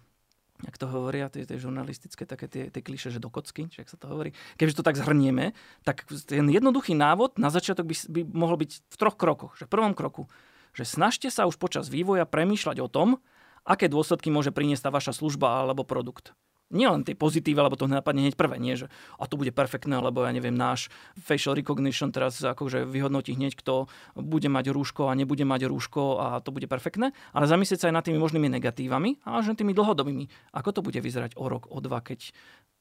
jak 0.60 0.76
to 0.76 0.92
hovoria, 0.92 1.32
tie, 1.32 1.48
tie 1.48 1.56
žurnalistické, 1.56 2.28
také 2.28 2.52
tie, 2.52 2.68
tie 2.68 2.84
kliše, 2.84 3.16
že 3.16 3.24
do 3.24 3.32
kocky, 3.32 3.72
či 3.72 3.80
sa 3.88 3.96
to 3.96 4.12
hovorí. 4.12 4.36
Keďže 4.60 4.84
to 4.84 4.88
tak 4.92 5.00
zhrnieme, 5.00 5.56
tak 5.88 6.04
ten 6.28 6.52
jednoduchý 6.52 7.00
návod 7.00 7.40
na 7.40 7.48
začiatok 7.48 7.88
by, 7.88 7.96
by 8.12 8.22
mohol 8.28 8.60
byť 8.60 8.72
v 8.92 8.96
troch 9.00 9.16
krokoch. 9.16 9.56
Že 9.56 9.72
v 9.72 9.74
prvom 9.80 9.94
kroku, 9.96 10.28
že 10.76 10.84
snažte 10.84 11.32
sa 11.32 11.48
už 11.48 11.56
počas 11.56 11.88
vývoja 11.88 12.28
premýšľať 12.28 12.78
o 12.84 12.92
tom, 12.92 13.24
aké 13.68 13.92
dôsledky 13.92 14.30
môže 14.30 14.54
priniesť 14.54 14.88
tá 14.88 14.92
vaša 14.92 15.16
služba 15.16 15.64
alebo 15.64 15.88
produkt. 15.88 16.36
Nie 16.70 16.86
len 16.86 17.02
tie 17.02 17.18
pozitíve, 17.18 17.58
lebo 17.58 17.74
to 17.74 17.90
napadne 17.90 18.22
hneď 18.22 18.38
prvé, 18.38 18.62
nie, 18.62 18.78
že 18.78 18.94
a 19.18 19.26
to 19.26 19.42
bude 19.42 19.50
perfektné, 19.50 19.98
lebo 19.98 20.22
ja 20.22 20.30
neviem, 20.30 20.54
náš 20.54 20.94
facial 21.18 21.58
recognition 21.58 22.14
teraz 22.14 22.38
akože 22.46 22.86
vyhodnotí 22.86 23.34
hneď, 23.34 23.58
kto 23.58 23.90
bude 24.14 24.46
mať 24.54 24.70
rúško 24.70 25.10
a 25.10 25.18
nebude 25.18 25.50
mať 25.50 25.66
rúško 25.66 26.22
a 26.22 26.28
to 26.46 26.54
bude 26.54 26.70
perfektné, 26.70 27.10
ale 27.34 27.46
zamyslieť 27.50 27.82
sa 27.82 27.88
aj 27.90 27.96
nad 27.98 28.06
tými 28.06 28.22
možnými 28.22 28.54
negatívami 28.54 29.18
a 29.26 29.42
až 29.42 29.58
tými 29.58 29.74
dlhodobými. 29.74 30.30
Ako 30.54 30.70
to 30.70 30.86
bude 30.86 31.02
vyzerať 31.02 31.34
o 31.42 31.50
rok, 31.50 31.66
o 31.74 31.82
dva, 31.82 32.06
keď 32.06 32.38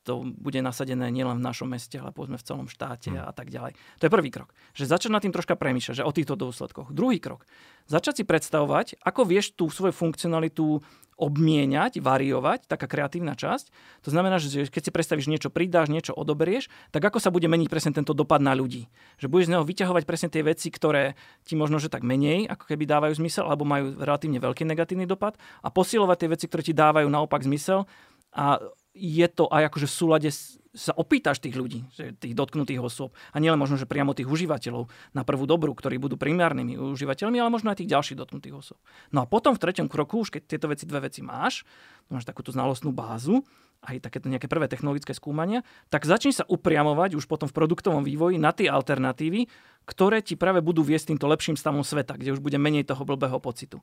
to 0.08 0.24
bude 0.24 0.56
nasadené 0.64 1.12
nielen 1.12 1.36
v 1.36 1.44
našom 1.44 1.68
meste, 1.68 2.00
ale 2.00 2.16
povedzme 2.16 2.40
v 2.40 2.46
celom 2.48 2.64
štáte 2.64 3.12
hmm. 3.12 3.28
a 3.28 3.32
tak 3.36 3.52
ďalej. 3.52 3.76
To 4.00 4.08
je 4.08 4.14
prvý 4.16 4.32
krok. 4.32 4.56
Že 4.72 4.96
začať 4.96 5.10
nad 5.12 5.20
tým 5.20 5.36
troška 5.36 5.52
premýšľať, 5.60 6.00
že 6.00 6.08
o 6.08 6.16
týchto 6.16 6.32
dôsledkoch. 6.40 6.88
Druhý 6.96 7.20
krok. 7.20 7.44
Začať 7.92 8.20
si 8.20 8.24
predstavovať, 8.24 8.96
ako 9.04 9.28
vieš 9.28 9.52
tú 9.52 9.68
svoju 9.68 9.92
funkcionalitu 9.92 10.80
obmieniať, 11.18 11.98
variovať, 11.98 12.70
taká 12.70 12.86
kreatívna 12.86 13.34
časť. 13.34 13.74
To 14.06 14.08
znamená, 14.14 14.38
že 14.38 14.70
keď 14.70 14.82
si 14.86 14.94
predstavíš 14.94 15.26
niečo, 15.26 15.50
pridáš, 15.50 15.90
niečo 15.90 16.14
odoberieš, 16.14 16.70
tak 16.94 17.02
ako 17.10 17.18
sa 17.18 17.34
bude 17.34 17.50
meniť 17.50 17.66
presne 17.66 17.90
tento 17.90 18.14
dopad 18.14 18.38
na 18.38 18.54
ľudí. 18.54 18.86
Že 19.18 19.26
budeš 19.26 19.46
z 19.50 19.52
neho 19.58 19.66
vyťahovať 19.66 20.06
presne 20.06 20.30
tie 20.30 20.46
veci, 20.46 20.70
ktoré 20.70 21.18
ti 21.42 21.58
možno, 21.58 21.82
že 21.82 21.90
tak 21.90 22.06
menej, 22.06 22.46
ako 22.46 22.70
keby 22.70 22.86
dávajú 22.86 23.18
zmysel, 23.18 23.50
alebo 23.50 23.66
majú 23.66 23.98
relatívne 23.98 24.38
veľký 24.38 24.62
negatívny 24.62 25.10
dopad 25.10 25.34
a 25.58 25.68
posilovať 25.74 26.16
tie 26.22 26.28
veci, 26.30 26.44
ktoré 26.46 26.62
ti 26.62 26.72
dávajú 26.72 27.10
naopak 27.10 27.42
zmysel 27.42 27.90
a 28.30 28.62
je 28.98 29.26
to 29.30 29.46
aj 29.46 29.70
akože 29.70 29.86
v 29.86 29.94
súlade 29.94 30.30
sa 30.78 30.92
opýtaš 30.94 31.42
tých 31.42 31.58
ľudí, 31.58 31.86
tých 31.96 32.34
dotknutých 32.36 32.78
osôb. 32.78 33.10
A 33.32 33.40
nielen 33.42 33.58
možno, 33.58 33.74
že 33.74 33.88
priamo 33.88 34.14
tých 34.14 34.30
užívateľov 34.30 34.86
na 35.16 35.22
prvú 35.26 35.48
dobrú, 35.48 35.74
ktorí 35.74 35.98
budú 35.98 36.14
primárnymi 36.14 36.78
užívateľmi, 36.78 37.40
ale 37.40 37.50
možno 37.50 37.72
aj 37.72 37.82
tých 37.82 37.90
ďalších 37.90 38.18
dotknutých 38.18 38.54
osôb. 38.54 38.78
No 39.10 39.24
a 39.24 39.26
potom 39.26 39.56
v 39.56 39.62
treťom 39.62 39.90
kroku, 39.90 40.22
už 40.22 40.38
keď 40.38 40.42
tieto 40.46 40.66
veci, 40.70 40.84
dve 40.84 41.08
veci 41.08 41.24
máš, 41.24 41.66
máš 42.12 42.28
takúto 42.28 42.54
znalostnú 42.54 42.94
bázu, 42.94 43.42
aj 43.78 44.02
takéto 44.02 44.26
nejaké 44.26 44.50
prvé 44.50 44.66
technologické 44.66 45.14
skúmania, 45.14 45.62
tak 45.86 46.02
začni 46.02 46.34
sa 46.34 46.42
upriamovať 46.46 47.14
už 47.14 47.30
potom 47.30 47.46
v 47.46 47.54
produktovom 47.54 48.02
vývoji 48.02 48.34
na 48.38 48.50
tie 48.50 48.66
alternatívy, 48.66 49.46
ktoré 49.86 50.18
ti 50.20 50.34
práve 50.34 50.58
budú 50.58 50.82
viesť 50.82 51.14
týmto 51.14 51.30
lepším 51.30 51.54
stavom 51.54 51.86
sveta, 51.86 52.18
kde 52.18 52.34
už 52.34 52.42
bude 52.42 52.58
menej 52.58 52.86
toho 52.86 53.06
blbého 53.06 53.38
pocitu. 53.38 53.78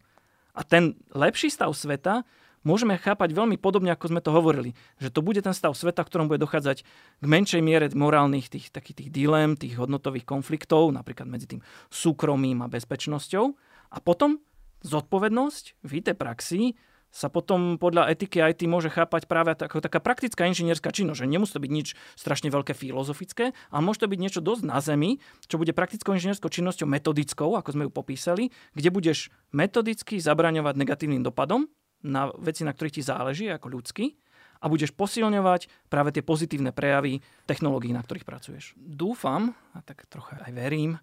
A 0.55 0.63
ten 0.63 0.95
lepší 1.11 1.51
stav 1.51 1.71
sveta 1.75 2.23
môžeme 2.65 2.97
chápať 2.97 3.31
veľmi 3.31 3.55
podobne, 3.61 3.93
ako 3.93 4.11
sme 4.11 4.19
to 4.19 4.33
hovorili. 4.33 4.73
Že 4.99 5.09
to 5.13 5.21
bude 5.21 5.39
ten 5.39 5.53
stav 5.55 5.71
sveta, 5.77 6.03
v 6.03 6.09
ktorom 6.11 6.27
bude 6.27 6.41
dochádzať 6.41 6.83
k 7.21 7.25
menšej 7.25 7.61
miere 7.61 7.87
morálnych 7.93 8.49
tých, 8.51 8.73
takých 8.73 9.05
tých 9.05 9.09
dilem, 9.13 9.55
tých 9.55 9.77
hodnotových 9.77 10.25
konfliktov, 10.25 10.89
napríklad 10.91 11.29
medzi 11.29 11.45
tým 11.45 11.61
súkromím 11.93 12.65
a 12.65 12.67
bezpečnosťou. 12.67 13.45
A 13.93 13.97
potom 14.01 14.41
zodpovednosť 14.81 15.85
v 15.85 15.91
IT 16.01 16.17
praxi 16.17 16.75
sa 17.15 17.31
potom 17.31 17.79
podľa 17.79 18.11
etiky 18.11 18.43
IT 18.43 18.67
môže 18.67 18.91
chápať 18.91 19.23
práve 19.31 19.55
ako 19.55 19.79
taká 19.79 20.03
praktická 20.03 20.51
inžinierská 20.51 20.91
činnosť, 20.91 21.23
že 21.23 21.31
nemusí 21.31 21.55
to 21.55 21.63
byť 21.63 21.71
nič 21.71 21.87
strašne 22.19 22.51
veľké 22.51 22.75
filozofické, 22.75 23.55
ale 23.71 23.81
môže 23.87 24.03
to 24.03 24.11
byť 24.11 24.19
niečo 24.19 24.43
dosť 24.43 24.63
na 24.67 24.83
zemi, 24.83 25.23
čo 25.47 25.55
bude 25.55 25.71
praktickou 25.71 26.11
inžinierskou 26.11 26.51
činnosťou 26.51 26.91
metodickou, 26.91 27.55
ako 27.55 27.71
sme 27.71 27.87
ju 27.87 27.91
popísali, 27.95 28.43
kde 28.75 28.91
budeš 28.91 29.31
metodicky 29.55 30.19
zabraňovať 30.19 30.75
negatívnym 30.75 31.23
dopadom 31.23 31.71
na 32.05 32.29
veci, 32.37 32.61
na 32.61 32.71
ktorých 32.71 33.01
ti 33.01 33.03
záleží 33.03 33.49
ako 33.49 33.73
ľudský 33.73 34.13
a 34.61 34.65
budeš 34.69 34.93
posilňovať 34.95 35.89
práve 35.89 36.13
tie 36.15 36.23
pozitívne 36.23 36.71
prejavy 36.71 37.19
technológií, 37.49 37.91
na 37.91 38.05
ktorých 38.05 38.27
pracuješ. 38.27 38.77
Dúfam, 38.77 39.57
a 39.73 39.79
tak 39.81 40.05
trocha 40.07 40.39
aj 40.45 40.51
verím, 40.53 41.01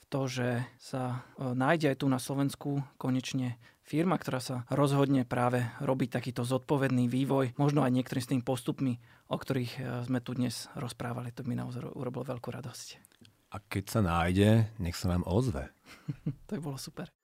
v 0.00 0.04
to, 0.06 0.30
že 0.30 0.62
sa 0.78 1.26
e, 1.38 1.50
nájde 1.54 1.92
aj 1.92 1.96
tu 2.02 2.06
na 2.06 2.22
Slovensku 2.22 2.82
konečne 2.98 3.58
firma, 3.86 4.18
ktorá 4.18 4.42
sa 4.42 4.56
rozhodne 4.70 5.22
práve 5.22 5.66
robiť 5.78 6.18
takýto 6.18 6.42
zodpovedný 6.42 7.06
vývoj, 7.06 7.54
možno 7.58 7.86
aj 7.86 7.94
niektorým 7.94 8.22
s 8.22 8.30
tým 8.30 8.42
postupmi, 8.42 8.98
o 9.30 9.36
ktorých 9.38 9.72
e, 9.78 9.80
sme 10.06 10.18
tu 10.22 10.34
dnes 10.34 10.70
rozprávali. 10.74 11.34
To 11.34 11.46
by 11.46 11.54
naozaj 11.58 11.86
urobilo 11.94 12.26
veľkú 12.26 12.48
radosť. 12.50 12.88
A 13.54 13.62
keď 13.62 13.84
sa 13.86 14.00
nájde, 14.02 14.74
nech 14.82 14.98
sa 14.98 15.14
nám 15.14 15.22
ozve. 15.26 15.70
to 16.50 16.58
by 16.58 16.60
bolo 16.60 16.78
super. 16.78 17.15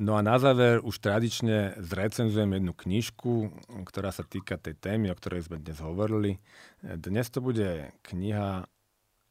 No 0.00 0.16
a 0.16 0.24
na 0.24 0.40
záver 0.40 0.80
už 0.80 0.96
tradične 0.96 1.76
zrecenzujem 1.76 2.56
jednu 2.56 2.72
knižku, 2.72 3.52
ktorá 3.84 4.08
sa 4.08 4.24
týka 4.24 4.56
tej 4.56 4.72
témy, 4.80 5.12
o 5.12 5.18
ktorej 5.20 5.44
sme 5.44 5.60
dnes 5.60 5.76
hovorili. 5.84 6.40
Dnes 6.80 7.28
to 7.28 7.44
bude 7.44 7.92
kniha 8.08 8.64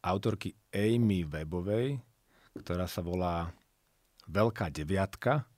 autorky 0.05 0.53
Amy 0.70 1.26
Webovej, 1.26 1.97
ktorá 2.53 2.86
sa 2.86 3.01
volá 3.01 3.49
Veľká 4.30 4.70
deviatka. 4.70 5.49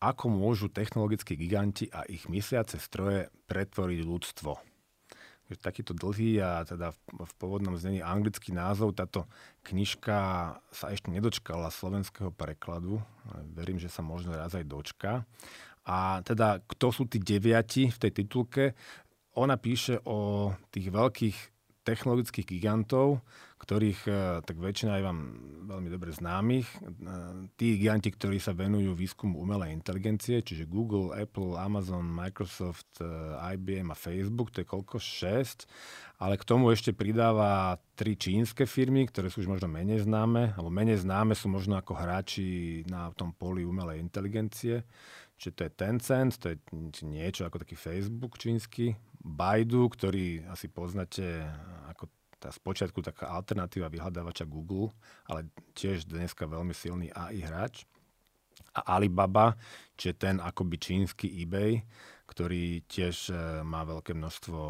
Ako 0.00 0.32
môžu 0.32 0.72
technologickí 0.72 1.36
giganti 1.36 1.92
a 1.92 2.08
ich 2.08 2.24
mysliace 2.24 2.80
stroje 2.80 3.28
pretvoriť 3.44 4.00
ľudstvo? 4.08 4.69
Takýto 5.58 5.96
dlhý 5.96 6.38
a 6.38 6.62
teda 6.62 6.94
v 6.94 7.32
pôvodnom 7.40 7.74
znení 7.74 7.98
anglický 7.98 8.54
názov. 8.54 8.94
Táto 8.94 9.26
knižka 9.66 10.18
sa 10.70 10.86
ešte 10.94 11.10
nedočkala 11.10 11.72
slovenského 11.72 12.30
prekladu. 12.30 13.02
Verím, 13.56 13.82
že 13.82 13.90
sa 13.90 14.04
možno 14.04 14.36
raz 14.36 14.54
aj 14.54 14.68
dočka. 14.68 15.26
A 15.88 16.22
teda, 16.22 16.62
kto 16.62 16.92
sú 16.92 17.02
tí 17.10 17.18
deviati 17.18 17.90
v 17.90 17.98
tej 17.98 18.22
titulke? 18.22 18.76
Ona 19.34 19.56
píše 19.56 19.98
o 20.06 20.50
tých 20.70 20.92
veľkých 20.92 21.36
technologických 21.90 22.46
gigantov, 22.46 23.18
ktorých 23.58 24.00
e, 24.06 24.12
tak 24.46 24.56
väčšina 24.56 25.02
je 25.02 25.06
vám 25.10 25.18
veľmi 25.66 25.90
dobre 25.90 26.14
známych. 26.14 26.70
E, 26.70 26.78
tí 27.58 27.74
giganti, 27.82 28.14
ktorí 28.14 28.38
sa 28.38 28.54
venujú 28.54 28.94
výskumu 28.94 29.42
umelej 29.42 29.74
inteligencie, 29.74 30.38
čiže 30.46 30.70
Google, 30.70 31.10
Apple, 31.18 31.58
Amazon, 31.58 32.06
Microsoft, 32.06 33.02
e, 33.02 33.10
IBM 33.58 33.90
a 33.90 33.98
Facebook, 33.98 34.54
to 34.54 34.62
je 34.62 34.70
koľko? 34.70 35.02
6. 35.02 35.66
Ale 36.22 36.38
k 36.38 36.46
tomu 36.46 36.70
ešte 36.70 36.94
pridáva 36.94 37.82
tri 37.98 38.14
čínske 38.14 38.70
firmy, 38.70 39.10
ktoré 39.10 39.26
sú 39.28 39.42
už 39.42 39.50
možno 39.50 39.66
menej 39.66 40.06
známe, 40.06 40.54
alebo 40.54 40.70
menej 40.70 41.02
známe 41.02 41.34
sú 41.34 41.50
možno 41.50 41.74
ako 41.74 41.98
hráči 41.98 42.80
na 42.86 43.10
tom 43.18 43.34
poli 43.34 43.66
umelej 43.66 43.98
inteligencie. 43.98 44.86
Čiže 45.40 45.52
to 45.56 45.60
je 45.64 45.70
Tencent, 45.72 46.32
to 46.36 46.46
je 46.52 46.56
niečo 47.08 47.48
ako 47.48 47.64
taký 47.64 47.72
Facebook 47.72 48.36
čínsky, 48.36 48.92
Baidu, 49.20 49.88
ktorý 49.92 50.48
asi 50.48 50.72
poznáte 50.72 51.44
ako 51.92 52.08
tá 52.40 52.48
spočiatku 52.48 53.04
taká 53.04 53.28
alternatíva 53.36 53.92
vyhľadávača 53.92 54.48
Google, 54.48 54.96
ale 55.28 55.52
tiež 55.76 56.08
dneska 56.08 56.48
veľmi 56.48 56.72
silný 56.72 57.12
AI 57.12 57.44
hráč. 57.44 57.84
A 58.70 58.96
Alibaba, 58.96 59.58
čiže 59.98 60.14
ten 60.16 60.36
akoby 60.40 60.76
čínsky 60.80 61.26
eBay, 61.42 61.84
ktorý 62.30 62.86
tiež 62.86 63.34
e, 63.34 63.34
má 63.66 63.82
veľké 63.82 64.14
množstvo 64.14 64.60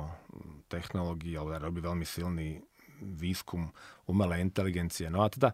technológií, 0.72 1.36
alebo 1.36 1.61
robí 1.61 1.84
veľmi 1.84 2.07
silný 2.09 2.59
výskum 3.01 3.68
umelej 4.09 4.40
inteligencie. 4.40 5.12
No 5.12 5.20
a 5.20 5.28
teda 5.28 5.53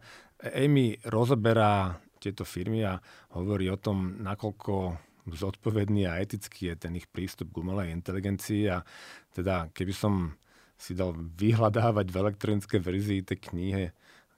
Amy 0.54 0.94
rozoberá 1.10 1.98
tieto 2.22 2.46
firmy 2.46 2.86
a 2.86 3.02
hovorí 3.34 3.66
o 3.66 3.78
tom, 3.78 4.22
nakoľko 4.22 4.94
zodpovedný 5.34 6.06
a 6.06 6.22
etický 6.22 6.70
je 6.70 6.76
ten 6.86 6.92
ich 6.94 7.10
prístup 7.10 7.50
k 7.50 7.64
umelej 7.64 7.90
inteligencii 7.90 8.70
a 8.70 8.86
teda 9.34 9.74
keby 9.74 9.94
som 9.96 10.38
si 10.76 10.92
dal 10.92 11.16
vyhľadávať 11.16 12.06
v 12.12 12.20
elektronické 12.20 12.76
verzii 12.78 13.24
tej 13.24 13.38
knihy 13.50 13.84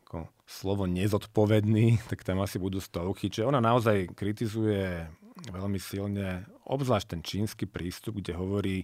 ako 0.09 0.30
slovo 0.49 0.89
nezodpovedný, 0.89 2.01
tak 2.11 2.24
tam 2.24 2.41
asi 2.41 2.57
budú 2.57 2.80
stovky. 2.80 3.28
Čiže 3.28 3.51
ona 3.51 3.61
naozaj 3.61 4.16
kritizuje 4.16 5.05
veľmi 5.53 5.78
silne, 5.78 6.49
obzvlášť 6.66 7.07
ten 7.14 7.22
čínsky 7.22 7.68
prístup, 7.68 8.18
kde 8.18 8.34
hovorí 8.34 8.76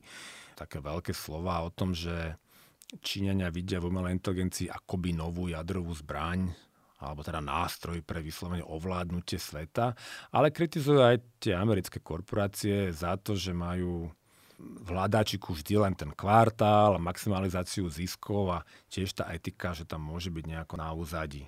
také 0.54 0.78
veľké 0.78 1.10
slova 1.16 1.66
o 1.66 1.70
tom, 1.72 1.96
že 1.96 2.38
Číňania 2.94 3.50
vidia 3.50 3.82
v 3.82 3.90
umelej 3.90 4.22
inteligencii 4.22 4.70
akoby 4.70 5.16
novú 5.16 5.50
jadrovú 5.50 5.90
zbraň, 5.96 6.54
alebo 7.04 7.20
teda 7.20 7.44
nástroj 7.44 8.00
pre 8.00 8.24
vyslovene 8.24 8.64
ovládnutie 8.64 9.36
sveta, 9.36 9.92
ale 10.32 10.48
kritizujú 10.48 11.04
aj 11.04 11.16
tie 11.38 11.52
americké 11.52 12.00
korporácie 12.00 12.88
za 12.90 13.20
to, 13.20 13.36
že 13.36 13.52
majú 13.52 14.08
v 14.58 14.88
hľadáčiku 14.88 15.52
vždy 15.52 15.74
len 15.82 15.94
ten 15.98 16.10
kvartál, 16.14 16.96
maximalizáciu 17.02 17.90
ziskov 17.90 18.54
a 18.54 18.58
tiež 18.88 19.12
tá 19.12 19.28
etika, 19.34 19.74
že 19.74 19.84
tam 19.84 20.06
môže 20.06 20.30
byť 20.30 20.44
nejako 20.46 20.74
na 20.78 20.88
úzadí. 20.94 21.44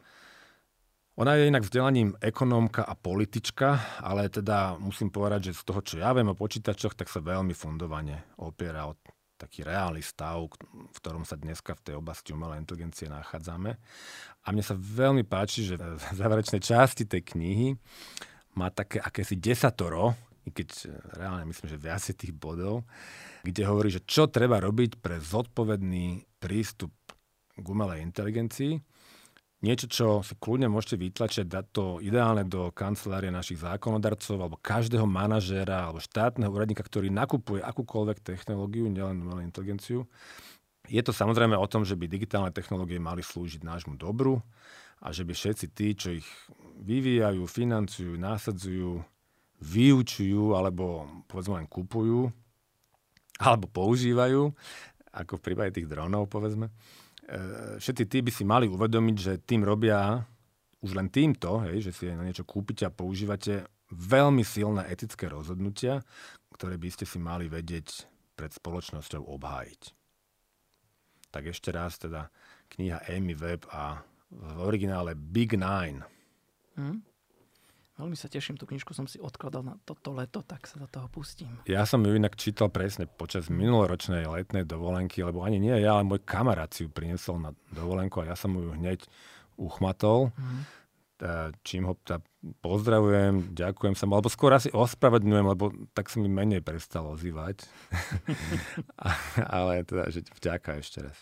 Ona 1.17 1.33
je 1.41 1.49
inak 1.49 1.65
vzdelaním 1.65 2.13
ekonómka 2.21 2.85
a 2.85 2.93
politička, 2.93 3.81
ale 4.05 4.29
teda 4.29 4.77
musím 4.77 5.09
povedať, 5.09 5.49
že 5.49 5.57
z 5.57 5.63
toho, 5.65 5.81
čo 5.81 5.95
ja 5.97 6.13
viem 6.13 6.29
o 6.29 6.37
počítačoch, 6.37 6.93
tak 6.93 7.09
sa 7.09 7.25
veľmi 7.25 7.57
fundovane 7.57 8.37
opiera 8.37 8.85
o 8.85 8.93
taký 9.37 9.63
reálny 9.63 10.01
stav, 10.01 10.49
v 10.73 10.99
ktorom 11.01 11.29
sa 11.29 11.37
dneska 11.37 11.77
v 11.77 11.85
tej 11.93 11.95
oblasti 12.01 12.33
umelej 12.33 12.65
inteligencie 12.65 13.07
nachádzame. 13.07 13.77
A 14.43 14.47
mne 14.51 14.65
sa 14.65 14.75
veľmi 14.77 15.23
páči, 15.23 15.69
že 15.69 15.77
v 15.77 16.05
záverečnej 16.21 16.65
časti 16.65 17.05
tej 17.05 17.23
knihy 17.37 17.77
má 18.57 18.73
také 18.73 18.99
akési 18.99 19.37
desatoro 19.37 20.17
i 20.47 20.51
keď 20.55 20.69
e, 20.71 20.79
reálne 21.19 21.45
myslím, 21.51 21.67
že 21.67 21.83
viac 21.83 22.03
tých 22.07 22.33
bodov, 22.33 22.87
kde 23.43 23.63
hovorí, 23.67 23.91
že 23.91 24.07
čo 24.07 24.31
treba 24.31 24.63
robiť 24.63 25.03
pre 25.03 25.19
zodpovedný 25.19 26.39
prístup 26.39 26.95
k 27.59 27.67
umelej 27.67 28.07
inteligencii. 28.07 28.79
Niečo, 29.67 29.91
čo 29.91 30.07
si 30.23 30.39
kľudne 30.39 30.71
môžete 30.71 30.95
vytlačiť, 30.95 31.51
dať 31.51 31.67
to 31.75 31.99
ideálne 31.99 32.47
do 32.47 32.71
kancelárie 32.71 33.35
našich 33.35 33.59
zákonodarcov 33.59 34.39
alebo 34.39 34.63
každého 34.63 35.11
manažéra 35.11 35.91
alebo 35.91 35.99
štátneho 35.99 36.55
úradníka, 36.55 36.87
ktorý 36.87 37.11
nakupuje 37.11 37.67
akúkoľvek 37.67 38.23
technológiu, 38.23 38.87
nielen 38.87 39.27
umelú 39.27 39.43
inteligenciu. 39.43 40.07
Je 40.87 41.03
to 41.03 41.11
samozrejme 41.11 41.59
o 41.59 41.67
tom, 41.67 41.83
že 41.83 41.99
by 41.99 42.07
digitálne 42.07 42.55
technológie 42.55 43.03
mali 43.03 43.27
slúžiť 43.27 43.67
nášmu 43.67 43.99
dobru 43.99 44.39
a 45.03 45.11
že 45.11 45.27
by 45.27 45.35
všetci 45.35 45.67
tí, 45.75 45.99
čo 45.99 46.15
ich 46.15 46.29
vyvíjajú, 46.87 47.43
financujú, 47.51 48.15
násadzujú, 48.15 49.03
vyučujú 49.67 50.55
alebo 50.55 51.11
povedzme 51.27 51.59
len 51.59 51.67
kupujú 51.67 52.31
alebo 53.43 53.67
používajú, 53.67 54.55
ako 55.11 55.33
v 55.43 55.43
prípade 55.43 55.75
tých 55.75 55.91
dronov 55.91 56.31
povedzme, 56.31 56.71
všetci 57.83 58.05
tí 58.07 58.19
by 58.23 58.31
si 58.31 58.45
mali 58.47 58.71
uvedomiť, 58.71 59.17
že 59.19 59.33
tým 59.43 59.67
robia 59.67 60.23
už 60.83 60.95
len 60.95 61.11
týmto, 61.11 61.67
hej, 61.67 61.91
že 61.91 61.93
si 61.93 62.05
na 62.07 62.23
niečo 62.23 62.47
kúpite 62.47 62.87
a 62.87 62.95
používate 62.95 63.67
veľmi 63.91 64.47
silné 64.47 64.87
etické 64.87 65.27
rozhodnutia, 65.27 66.03
ktoré 66.55 66.79
by 66.79 66.89
ste 66.91 67.05
si 67.07 67.19
mali 67.19 67.51
vedieť 67.51 68.07
pred 68.39 68.53
spoločnosťou 68.55 69.27
obhájiť. 69.27 69.83
Tak 71.35 71.43
ešte 71.51 71.75
raz 71.75 71.99
teda 71.99 72.31
kniha 72.71 73.03
Amy 73.11 73.35
Webb 73.35 73.67
a 73.73 74.01
v 74.31 74.59
originále 74.63 75.15
Big 75.15 75.55
Nine. 75.55 76.07
Hmm. 76.77 77.03
Veľmi 77.97 78.13
sa 78.13 78.29
teším, 78.29 78.61
tú 78.61 78.69
knižku 78.69 78.93
som 78.93 79.09
si 79.09 79.17
odkladal 79.17 79.65
na 79.65 79.81
toto 79.89 80.13
leto, 80.13 80.45
tak 80.45 80.69
sa 80.69 80.77
do 80.77 80.85
toho 80.85 81.09
pustím. 81.09 81.49
Ja 81.65 81.89
som 81.89 82.05
ju 82.05 82.13
inak 82.13 82.37
čítal 82.37 82.69
presne 82.69 83.09
počas 83.09 83.49
minuloročnej 83.49 84.29
letnej 84.29 84.69
dovolenky, 84.69 85.25
lebo 85.25 85.41
ani 85.41 85.57
nie 85.57 85.73
ja, 85.81 85.97
ale 85.97 86.05
môj 86.05 86.21
kamarát 86.21 86.69
si 86.69 86.85
ju 86.85 86.93
priniesol 86.93 87.41
na 87.41 87.57
dovolenku 87.73 88.21
a 88.21 88.29
ja 88.29 88.37
som 88.37 88.53
ju 88.53 88.69
hneď 88.77 89.01
uchmatol. 89.57 90.29
Mm. 90.37 90.61
Čím 91.65 91.89
ho 91.89 91.97
tá 92.05 92.21
pozdravujem, 92.61 93.57
ďakujem 93.57 93.97
sa 93.97 94.05
mu, 94.05 94.21
alebo 94.21 94.29
skôr 94.29 94.53
asi 94.53 94.69
ospravedňujem, 94.69 95.47
lebo 95.49 95.73
tak 95.97 96.13
sa 96.13 96.21
mi 96.21 96.29
menej 96.29 96.61
prestal 96.61 97.09
ozývať. 97.09 97.65
ale 99.57 99.89
teda, 99.89 100.13
že 100.13 100.21
vďaka 100.37 100.85
ešte 100.85 101.01
raz. 101.01 101.17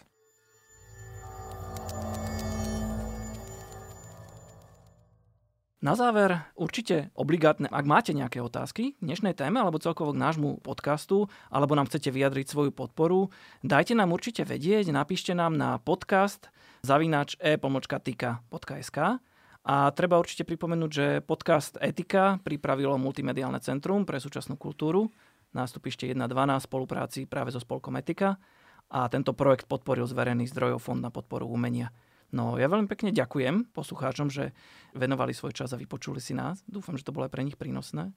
Na 5.85 5.93
záver 5.93 6.41
určite 6.57 7.13
obligátne, 7.13 7.69
ak 7.69 7.85
máte 7.85 8.17
nejaké 8.17 8.41
otázky 8.41 8.97
k 8.97 9.05
dnešnej 9.05 9.37
téme 9.37 9.61
alebo 9.61 9.77
celkovo 9.77 10.17
k 10.17 10.23
nášmu 10.25 10.65
podcastu, 10.65 11.29
alebo 11.53 11.77
nám 11.77 11.93
chcete 11.93 12.09
vyjadriť 12.09 12.49
svoju 12.49 12.73
podporu, 12.73 13.29
dajte 13.61 13.93
nám 13.93 14.17
určite 14.17 14.49
vedieť, 14.49 14.89
napíšte 14.89 15.37
nám 15.37 15.61
na 15.61 15.77
podcast 15.77 16.49
zavinač 16.81 17.37
e-tika.sk 17.37 18.99
a 19.69 19.75
treba 19.93 20.17
určite 20.17 20.49
pripomenúť, 20.49 20.89
že 20.89 21.07
podcast 21.21 21.77
Etika 21.77 22.41
pripravilo 22.41 22.97
Multimediálne 22.97 23.61
centrum 23.61 24.09
pre 24.09 24.17
súčasnú 24.17 24.57
kultúru. 24.57 25.13
Nástupište 25.53 26.09
1.12 26.09 26.65
spolupráci 26.65 27.29
práve 27.29 27.53
so 27.53 27.61
spolkom 27.61 28.01
Etika. 28.01 28.41
A 28.89 29.05
tento 29.13 29.37
projekt 29.37 29.69
podporil 29.69 30.09
z 30.09 30.17
verejných 30.17 30.49
zdrojov 30.49 30.81
Fond 30.81 31.05
na 31.05 31.13
podporu 31.13 31.45
umenia. 31.45 31.93
No 32.35 32.59
ja 32.59 32.67
veľmi 32.67 32.91
pekne 32.91 33.15
ďakujem 33.15 33.71
poslucháčom, 33.71 34.27
že 34.27 34.51
venovali 34.91 35.31
svoj 35.31 35.55
čas 35.55 35.71
a 35.71 35.79
vypočuli 35.79 36.19
si 36.19 36.35
nás. 36.35 36.67
Dúfam, 36.67 36.99
že 36.99 37.07
to 37.07 37.15
bolo 37.15 37.31
aj 37.31 37.33
pre 37.33 37.47
nich 37.47 37.55
prínosné. 37.55 38.11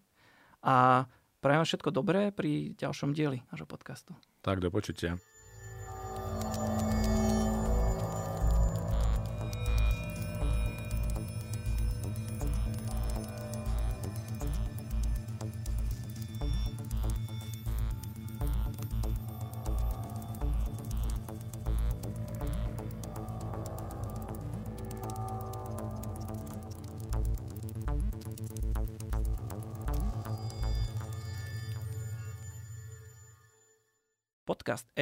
A 0.65 1.05
prajem 1.37 1.61
všetko 1.61 1.93
dobré 1.93 2.33
pri 2.33 2.73
ďalšom 2.73 3.13
dieli 3.13 3.45
nášho 3.53 3.69
podcastu. 3.69 4.17
Tak, 4.41 4.57
do 4.57 4.73
počutia. 4.73 5.21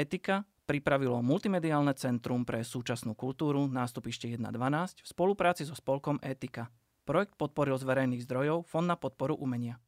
Etika 0.05 0.45
pripravilo 0.69 1.17
Multimediálne 1.25 1.97
centrum 1.97 2.45
pre 2.45 2.61
súčasnú 2.61 3.17
kultúru 3.17 3.65
nástupište 3.65 4.29
1.12 4.29 5.01
v 5.01 5.07
spolupráci 5.09 5.65
so 5.65 5.73
spolkom 5.73 6.21
Etika. 6.21 6.69
Projekt 7.09 7.33
podporil 7.41 7.73
z 7.81 7.89
verejných 7.89 8.21
zdrojov 8.21 8.69
Fond 8.69 8.85
na 8.85 9.01
podporu 9.01 9.33
umenia. 9.33 9.81